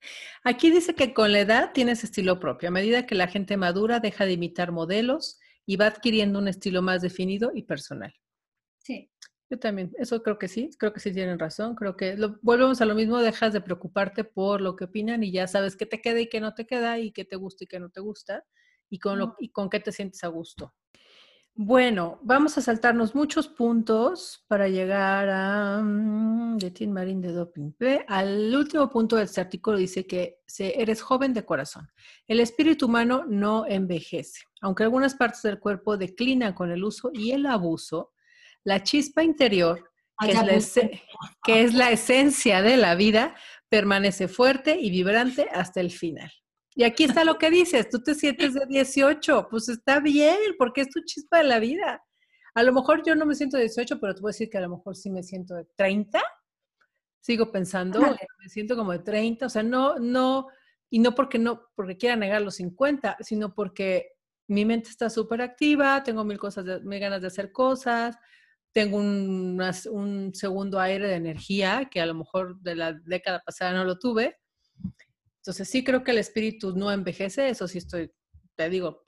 Aquí 0.42 0.70
dice 0.70 0.94
que 0.94 1.12
con 1.12 1.32
la 1.32 1.40
edad 1.40 1.72
tienes 1.74 2.02
estilo 2.02 2.40
propio. 2.40 2.70
A 2.70 2.72
medida 2.72 3.04
que 3.04 3.14
la 3.14 3.28
gente 3.28 3.58
madura, 3.58 4.00
deja 4.00 4.24
de 4.24 4.32
imitar 4.32 4.72
modelos 4.72 5.38
y 5.66 5.76
va 5.76 5.86
adquiriendo 5.86 6.38
un 6.38 6.48
estilo 6.48 6.80
más 6.80 7.02
definido 7.02 7.52
y 7.54 7.64
personal. 7.64 8.14
Sí. 8.78 9.10
Yo 9.50 9.58
también, 9.58 9.92
eso 9.98 10.22
creo 10.22 10.38
que 10.38 10.48
sí, 10.48 10.70
creo 10.78 10.94
que 10.94 11.00
sí 11.00 11.12
tienen 11.12 11.38
razón. 11.38 11.74
Creo 11.74 11.94
que 11.94 12.16
lo, 12.16 12.38
volvemos 12.40 12.80
a 12.80 12.86
lo 12.86 12.94
mismo, 12.94 13.18
dejas 13.18 13.52
de 13.52 13.60
preocuparte 13.60 14.24
por 14.24 14.62
lo 14.62 14.76
que 14.76 14.84
opinan 14.84 15.22
y 15.22 15.30
ya 15.30 15.46
sabes 15.46 15.76
qué 15.76 15.84
te 15.84 16.00
queda 16.00 16.20
y 16.20 16.30
qué 16.30 16.40
no 16.40 16.54
te 16.54 16.64
queda 16.64 16.98
y 16.98 17.12
qué 17.12 17.26
te 17.26 17.36
gusta 17.36 17.64
y 17.64 17.66
qué 17.66 17.78
no 17.78 17.90
te 17.90 18.00
gusta 18.00 18.46
y 18.88 18.98
con, 18.98 19.18
lo, 19.18 19.36
y 19.38 19.50
con 19.50 19.68
qué 19.68 19.78
te 19.78 19.92
sientes 19.92 20.24
a 20.24 20.28
gusto. 20.28 20.72
Bueno, 21.54 22.18
vamos 22.22 22.56
a 22.56 22.62
saltarnos 22.62 23.14
muchos 23.14 23.46
puntos 23.46 24.42
para 24.48 24.68
llegar 24.68 25.28
a 25.28 25.82
mm, 25.82 26.56
de 26.56 26.70
Tin 26.70 26.90
Marín 26.92 27.20
de 27.20 27.30
Doping. 27.30 27.72
Al 28.08 28.54
último 28.54 28.88
punto 28.88 29.16
de 29.16 29.24
este 29.24 29.42
artículo 29.42 29.76
dice 29.76 30.06
que 30.06 30.40
eres 30.58 31.02
joven 31.02 31.34
de 31.34 31.44
corazón. 31.44 31.90
El 32.26 32.40
espíritu 32.40 32.86
humano 32.86 33.26
no 33.28 33.66
envejece. 33.66 34.44
Aunque 34.62 34.84
algunas 34.84 35.14
partes 35.14 35.42
del 35.42 35.58
cuerpo 35.58 35.98
declinan 35.98 36.54
con 36.54 36.70
el 36.70 36.82
uso 36.82 37.10
y 37.12 37.32
el 37.32 37.44
abuso, 37.44 38.12
la 38.64 38.82
chispa 38.82 39.22
interior, 39.22 39.90
que, 40.18 40.30
es 40.30 40.76
la, 40.76 40.90
que 41.44 41.64
es 41.64 41.74
la 41.74 41.90
esencia 41.90 42.62
de 42.62 42.78
la 42.78 42.94
vida, 42.94 43.34
permanece 43.68 44.26
fuerte 44.26 44.78
y 44.80 44.90
vibrante 44.90 45.48
hasta 45.52 45.80
el 45.80 45.90
final. 45.90 46.32
Y 46.74 46.84
aquí 46.84 47.04
está 47.04 47.24
lo 47.24 47.36
que 47.38 47.50
dices, 47.50 47.88
tú 47.90 48.02
te 48.02 48.14
sientes 48.14 48.54
de 48.54 48.64
18, 48.66 49.48
pues 49.50 49.68
está 49.68 50.00
bien, 50.00 50.38
porque 50.56 50.82
es 50.82 50.88
tu 50.88 51.00
chispa 51.04 51.38
de 51.38 51.44
la 51.44 51.58
vida. 51.58 52.02
A 52.54 52.62
lo 52.62 52.72
mejor 52.72 53.02
yo 53.04 53.14
no 53.14 53.26
me 53.26 53.34
siento 53.34 53.56
de 53.56 53.64
18, 53.64 54.00
pero 54.00 54.14
te 54.14 54.20
puedo 54.20 54.32
decir 54.32 54.48
que 54.48 54.58
a 54.58 54.62
lo 54.62 54.70
mejor 54.70 54.96
sí 54.96 55.10
me 55.10 55.22
siento 55.22 55.54
de 55.54 55.66
30. 55.76 56.22
Sigo 57.20 57.52
pensando, 57.52 58.00
me 58.00 58.48
siento 58.48 58.74
como 58.74 58.92
de 58.92 58.98
30, 59.00 59.46
o 59.46 59.48
sea, 59.48 59.62
no, 59.62 59.96
no, 59.98 60.48
y 60.90 60.98
no 60.98 61.14
porque 61.14 61.38
no, 61.38 61.68
porque 61.74 61.96
quiera 61.96 62.16
negar 62.16 62.42
los 62.42 62.56
50, 62.56 63.18
sino 63.20 63.54
porque 63.54 64.12
mi 64.48 64.64
mente 64.64 64.90
está 64.90 65.08
súper 65.08 65.40
activa, 65.40 66.02
tengo 66.02 66.24
mil 66.24 66.38
cosas, 66.38 66.64
de, 66.64 66.80
mil 66.80 66.98
ganas 66.98 67.20
de 67.20 67.28
hacer 67.28 67.52
cosas, 67.52 68.16
tengo 68.72 68.96
un, 68.96 69.62
un 69.90 70.34
segundo 70.34 70.80
aire 70.80 71.06
de 71.06 71.14
energía 71.14 71.88
que 71.90 72.00
a 72.00 72.06
lo 72.06 72.14
mejor 72.14 72.60
de 72.60 72.74
la 72.74 72.92
década 72.92 73.40
pasada 73.44 73.72
no 73.72 73.84
lo 73.84 73.98
tuve 73.98 74.41
entonces 75.42 75.68
sí 75.68 75.82
creo 75.82 76.04
que 76.04 76.12
el 76.12 76.18
espíritu 76.18 76.72
no 76.76 76.92
envejece, 76.92 77.48
eso 77.48 77.66
sí 77.66 77.78
estoy, 77.78 78.12
te 78.54 78.70
digo, 78.70 79.02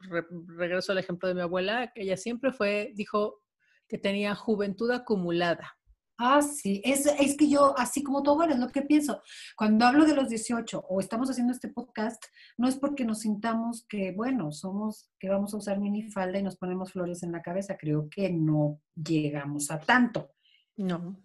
regreso 0.59 0.91
al 0.91 0.99
ejemplo 0.99 1.29
de 1.29 1.35
mi 1.37 1.43
abuela, 1.43 1.93
que 1.95 2.03
ella 2.03 2.17
siempre 2.17 2.53
fue, 2.53 2.91
dijo 2.97 3.41
que 3.89 3.99
tenía 3.99 4.35
juventud 4.35 4.91
acumulada. 4.91 5.79
Ah, 6.19 6.43
sí, 6.43 6.83
es, 6.85 7.07
es 7.07 7.37
que 7.37 7.49
yo, 7.49 7.79
así 7.79 8.03
como 8.03 8.25
tú 8.25 8.33
abuela, 8.33 8.55
es 8.55 8.59
lo 8.59 8.69
que 8.69 8.83
pienso. 8.83 9.23
Cuando 9.57 9.87
hablo 9.87 10.07
de 10.07 10.17
los 10.17 10.29
18 10.29 10.87
o 10.89 10.99
estamos 10.99 11.31
haciendo 11.31 11.53
este 11.53 11.69
podcast, 11.69 12.25
no 12.59 12.67
es 12.67 12.75
porque 12.75 13.05
nos 13.05 13.21
sintamos 13.21 13.87
que, 13.89 14.11
bueno, 14.11 14.51
somos, 14.51 15.09
que 15.21 15.29
vamos 15.29 15.55
a 15.55 15.59
usar 15.59 15.79
minifalda 15.79 16.41
y 16.41 16.43
nos 16.43 16.57
ponemos 16.57 16.91
flores 16.91 17.23
en 17.23 17.31
la 17.31 17.43
cabeza. 17.43 17.77
Creo 17.77 18.09
que 18.11 18.29
no 18.31 18.81
llegamos 18.97 19.71
a 19.71 19.79
tanto. 19.79 20.31
No. 20.77 21.21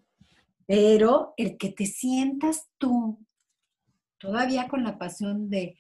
Pero 0.68 1.34
el 1.36 1.58
que 1.58 1.72
te 1.72 1.88
sientas 1.88 2.70
tú 2.78 3.26
todavía 4.20 4.68
con 4.68 4.84
la 4.84 4.98
pasión 4.98 5.50
de, 5.50 5.78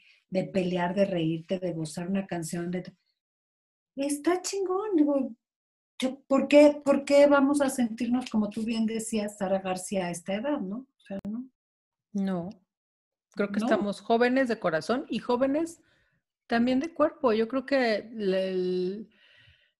pelear, 0.53 0.95
de 0.95 1.05
reírte, 1.05 1.59
de 1.59 1.73
gozar 1.73 2.09
una 2.09 2.25
canción, 2.25 2.71
de... 2.71 2.91
Está 3.95 4.41
chingón, 4.41 4.95
digo, 4.95 5.35
¿por 6.27 6.47
qué, 6.47 6.81
¿por 6.83 7.03
qué 7.03 7.27
vamos 7.27 7.61
a 7.61 7.69
sentirnos, 7.69 8.29
como 8.29 8.49
tú 8.49 8.63
bien 8.63 8.85
decías, 8.85 9.37
Sara 9.37 9.59
García, 9.59 10.07
a 10.07 10.11
esta 10.11 10.33
edad, 10.33 10.59
no? 10.59 10.77
O 10.77 11.01
sea, 11.01 11.19
¿no? 11.27 11.49
No, 12.13 12.49
creo 13.31 13.51
que 13.51 13.59
estamos 13.59 14.01
jóvenes 14.01 14.47
de 14.47 14.59
corazón 14.59 15.05
y 15.09 15.19
jóvenes 15.19 15.81
también 16.47 16.79
de 16.79 16.93
cuerpo. 16.93 17.31
Yo 17.33 17.47
creo 17.47 17.65
que 17.65 18.09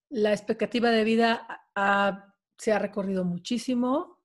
la, 0.10 0.32
expectativa 0.32 0.92
de 0.92 1.04
vida 1.04 1.66
se 2.58 2.72
ha 2.72 2.80
recorrido 2.80 3.26
muchísimo. 3.26 4.19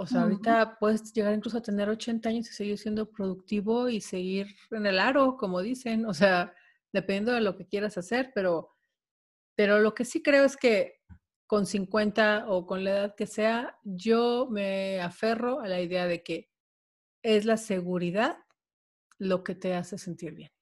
O 0.00 0.06
sea, 0.06 0.22
ahorita 0.22 0.78
puedes 0.78 1.12
llegar 1.12 1.34
incluso 1.34 1.58
a 1.58 1.62
tener 1.62 1.88
80 1.88 2.28
años 2.28 2.48
y 2.48 2.52
seguir 2.52 2.78
siendo 2.78 3.10
productivo 3.10 3.88
y 3.88 4.00
seguir 4.00 4.54
en 4.70 4.86
el 4.86 5.00
aro, 5.00 5.36
como 5.36 5.60
dicen. 5.60 6.06
O 6.06 6.14
sea, 6.14 6.54
dependiendo 6.92 7.32
de 7.32 7.40
lo 7.40 7.56
que 7.56 7.66
quieras 7.66 7.98
hacer, 7.98 8.30
pero, 8.32 8.70
pero 9.56 9.80
lo 9.80 9.94
que 9.94 10.04
sí 10.04 10.22
creo 10.22 10.44
es 10.44 10.56
que 10.56 11.00
con 11.48 11.66
50 11.66 12.44
o 12.46 12.64
con 12.64 12.84
la 12.84 12.90
edad 12.90 13.14
que 13.16 13.26
sea, 13.26 13.76
yo 13.82 14.46
me 14.48 15.00
aferro 15.00 15.60
a 15.60 15.66
la 15.66 15.80
idea 15.80 16.06
de 16.06 16.22
que 16.22 16.48
es 17.24 17.44
la 17.44 17.56
seguridad 17.56 18.38
lo 19.18 19.42
que 19.42 19.56
te 19.56 19.74
hace 19.74 19.98
sentir 19.98 20.32
bien. 20.32 20.52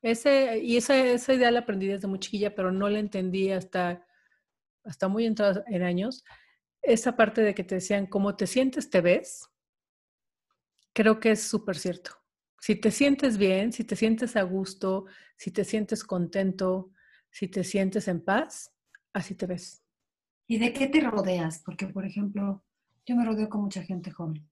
Ese, 0.00 0.60
y 0.60 0.78
esa, 0.78 0.96
esa 0.96 1.34
idea 1.34 1.50
la 1.50 1.60
aprendí 1.60 1.88
desde 1.88 2.08
muy 2.08 2.20
chiquilla, 2.20 2.54
pero 2.54 2.72
no 2.72 2.88
la 2.88 3.00
entendí 3.00 3.50
hasta, 3.50 4.06
hasta 4.82 5.08
muy 5.08 5.26
entrados 5.26 5.62
en 5.66 5.82
años. 5.82 6.24
Esa 6.86 7.16
parte 7.16 7.42
de 7.42 7.52
que 7.52 7.64
te 7.64 7.74
decían, 7.74 8.06
cómo 8.06 8.36
te 8.36 8.46
sientes, 8.46 8.90
te 8.90 9.00
ves, 9.00 9.50
creo 10.92 11.18
que 11.18 11.32
es 11.32 11.42
súper 11.42 11.76
cierto. 11.76 12.12
Si 12.60 12.76
te 12.76 12.92
sientes 12.92 13.38
bien, 13.38 13.72
si 13.72 13.82
te 13.82 13.96
sientes 13.96 14.36
a 14.36 14.42
gusto, 14.42 15.06
si 15.36 15.50
te 15.50 15.64
sientes 15.64 16.04
contento, 16.04 16.92
si 17.28 17.48
te 17.48 17.64
sientes 17.64 18.06
en 18.06 18.24
paz, 18.24 18.72
así 19.12 19.34
te 19.34 19.46
ves. 19.46 19.82
¿Y 20.46 20.58
de 20.58 20.72
qué 20.72 20.86
te 20.86 21.00
rodeas? 21.00 21.60
Porque, 21.64 21.88
por 21.88 22.06
ejemplo, 22.06 22.64
yo 23.04 23.16
me 23.16 23.24
rodeo 23.24 23.48
con 23.48 23.62
mucha 23.62 23.82
gente 23.82 24.12
joven. 24.12 24.48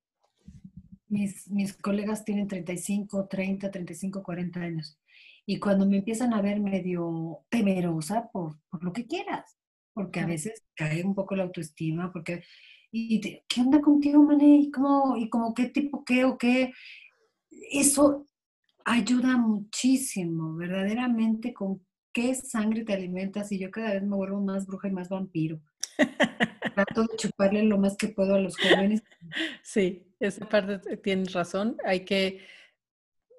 Mis, 1.07 1.49
mis 1.49 1.77
colegas 1.77 2.25
tienen 2.25 2.49
35, 2.49 3.29
30, 3.29 3.71
35, 3.71 4.25
40 4.25 4.61
años. 4.61 4.99
Y 5.47 5.61
cuando 5.61 5.87
me 5.87 5.99
empiezan 5.99 6.35
a 6.35 6.43
ver 6.43 6.59
medio 6.59 7.45
temerosa 7.49 8.29
por, 8.33 8.59
por 8.69 8.83
lo 8.83 8.93
que 8.93 9.07
quieras, 9.07 9.57
porque 9.95 10.21
a 10.21 10.27
veces 10.27 10.65
cae 10.75 11.03
un 11.05 11.15
poco 11.15 11.37
la 11.37 11.45
autoestima, 11.45 12.13
porque, 12.13 12.45
y 12.91 13.21
¿qué 13.49 13.61
onda 13.61 13.81
contigo, 13.81 14.23
mané? 14.23 14.59
¿Y 14.59 14.71
cómo, 14.71 15.17
y 15.17 15.29
como 15.31 15.55
qué 15.55 15.69
tipo 15.69 16.05
qué 16.05 16.25
o 16.25 16.37
qué? 16.37 16.73
Eso 17.71 18.27
ayuda 18.85 19.37
muchísimo, 19.37 20.57
verdaderamente, 20.57 21.55
con 21.55 21.85
qué 22.13 22.35
sangre 22.35 22.85
te 22.85 22.93
alimentas 22.93 23.51
y 23.53 23.59
yo 23.59 23.71
cada 23.71 23.95
vez 23.95 24.03
me 24.03 24.17
vuelvo 24.17 24.41
más 24.41 24.67
bruja 24.67 24.89
y 24.89 24.93
más 24.93 25.09
vampiro. 25.09 25.61
Trato 26.75 27.03
de 27.03 27.17
chuparle 27.17 27.63
lo 27.63 27.79
más 27.79 27.97
que 27.97 28.09
puedo 28.09 28.35
a 28.35 28.41
los 28.41 28.57
jóvenes. 28.57 29.03
Sí, 29.63 30.07
esa 30.21 30.49
parte 30.49 30.97
tienes 30.99 31.33
razón. 31.33 31.77
Hay 31.85 32.05
que 32.05 32.41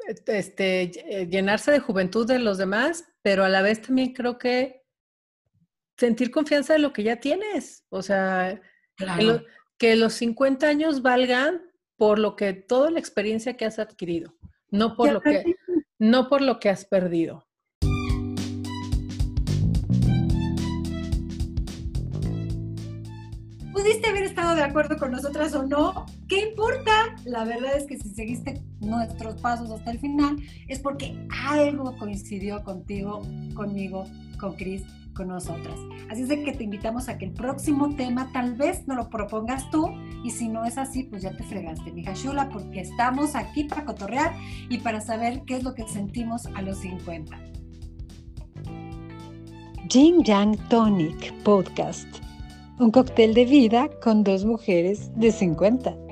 este, 0.08 0.82
eh, 0.84 1.28
llenarse 1.28 1.72
de 1.72 1.80
juventud 1.80 2.28
de 2.28 2.40
los 2.40 2.58
demás, 2.58 3.06
pero 3.22 3.44
a 3.44 3.50
la 3.50 3.62
vez 3.62 3.82
también 3.82 4.14
creo 4.14 4.38
que 4.38 4.85
sentir 5.98 6.32
confianza 6.32 6.74
de 6.74 6.80
lo 6.80 6.94
que 6.94 7.04
ya 7.04 7.18
tienes. 7.18 7.86
O 7.90 8.02
sea, 8.02 8.62
que, 9.78 9.96
los 9.96 10.14
50 10.14 10.68
años 10.68 11.02
valgan 11.02 11.62
por 11.98 12.20
lo 12.20 12.36
que 12.36 12.54
toda 12.54 12.92
la 12.92 13.00
experiencia 13.00 13.56
que 13.56 13.66
has 13.66 13.80
adquirido, 13.80 14.36
no 14.70 14.96
por 14.96 15.12
lo 15.12 15.22
que 15.22 15.56
no 16.00 16.28
por 16.28 16.42
lo 16.42 16.60
que 16.60 16.70
has 16.70 16.86
perdido. 16.86 17.46
pudiste 23.86 24.08
haber 24.10 24.24
estado 24.24 24.56
de 24.56 24.64
acuerdo 24.64 24.98
con 24.98 25.12
nosotras 25.12 25.54
o 25.54 25.62
no, 25.62 26.08
¿qué 26.28 26.50
importa? 26.50 27.16
La 27.24 27.46
verdad 27.46 27.78
es 27.78 27.84
que 27.86 28.00
si 28.00 28.10
seguiste 28.10 28.64
nuestros 28.80 29.40
pasos 29.42 29.70
hasta 29.70 29.92
el 29.92 30.00
final, 30.00 30.38
es 30.68 30.80
porque 30.80 31.16
algo 31.30 31.96
coincidió 31.98 32.64
contigo, 32.64 33.22
conmigo, 33.54 34.06
con 34.40 34.56
Cris, 34.56 34.82
con 35.16 35.30
nosotras. 35.30 35.80
Así 36.10 36.22
es 36.22 36.28
de 36.28 36.44
que 36.44 36.52
te 36.52 36.64
invitamos 36.64 37.10
a 37.10 37.18
que 37.18 37.26
el 37.26 37.32
próximo 37.32 37.96
tema 37.96 38.30
tal 38.34 38.56
vez 38.56 38.88
no 38.88 38.96
lo 38.96 39.10
propongas 39.10 39.70
tú 39.72 39.90
y 40.24 40.30
si 40.30 40.48
no 40.48 40.66
es 40.66 40.78
así, 40.78 41.04
pues 41.04 41.24
ya 41.24 41.36
te 41.36 41.44
fregaste, 41.44 41.92
mija 41.92 42.14
chula, 42.14 42.50
porque 42.50 42.82
estamos 42.82 43.36
aquí 43.36 43.64
para 43.64 43.86
cotorrear 43.86 44.34
y 44.70 44.78
para 44.80 45.02
saber 45.02 45.44
qué 45.46 45.56
es 45.56 45.64
lo 45.64 45.74
que 45.74 45.88
sentimos 45.88 46.46
a 46.48 46.62
los 46.62 46.78
50. 46.78 47.36
Jing 49.90 50.24
Yang 50.24 50.58
Tonic 50.70 51.34
Podcast 51.44 52.26
un 52.78 52.92
cóctel 52.92 53.34
de 53.34 53.46
vida 53.46 53.90
con 54.04 54.24
dos 54.24 54.44
mujeres 54.44 55.12
de 55.16 55.32
50. 55.32 56.05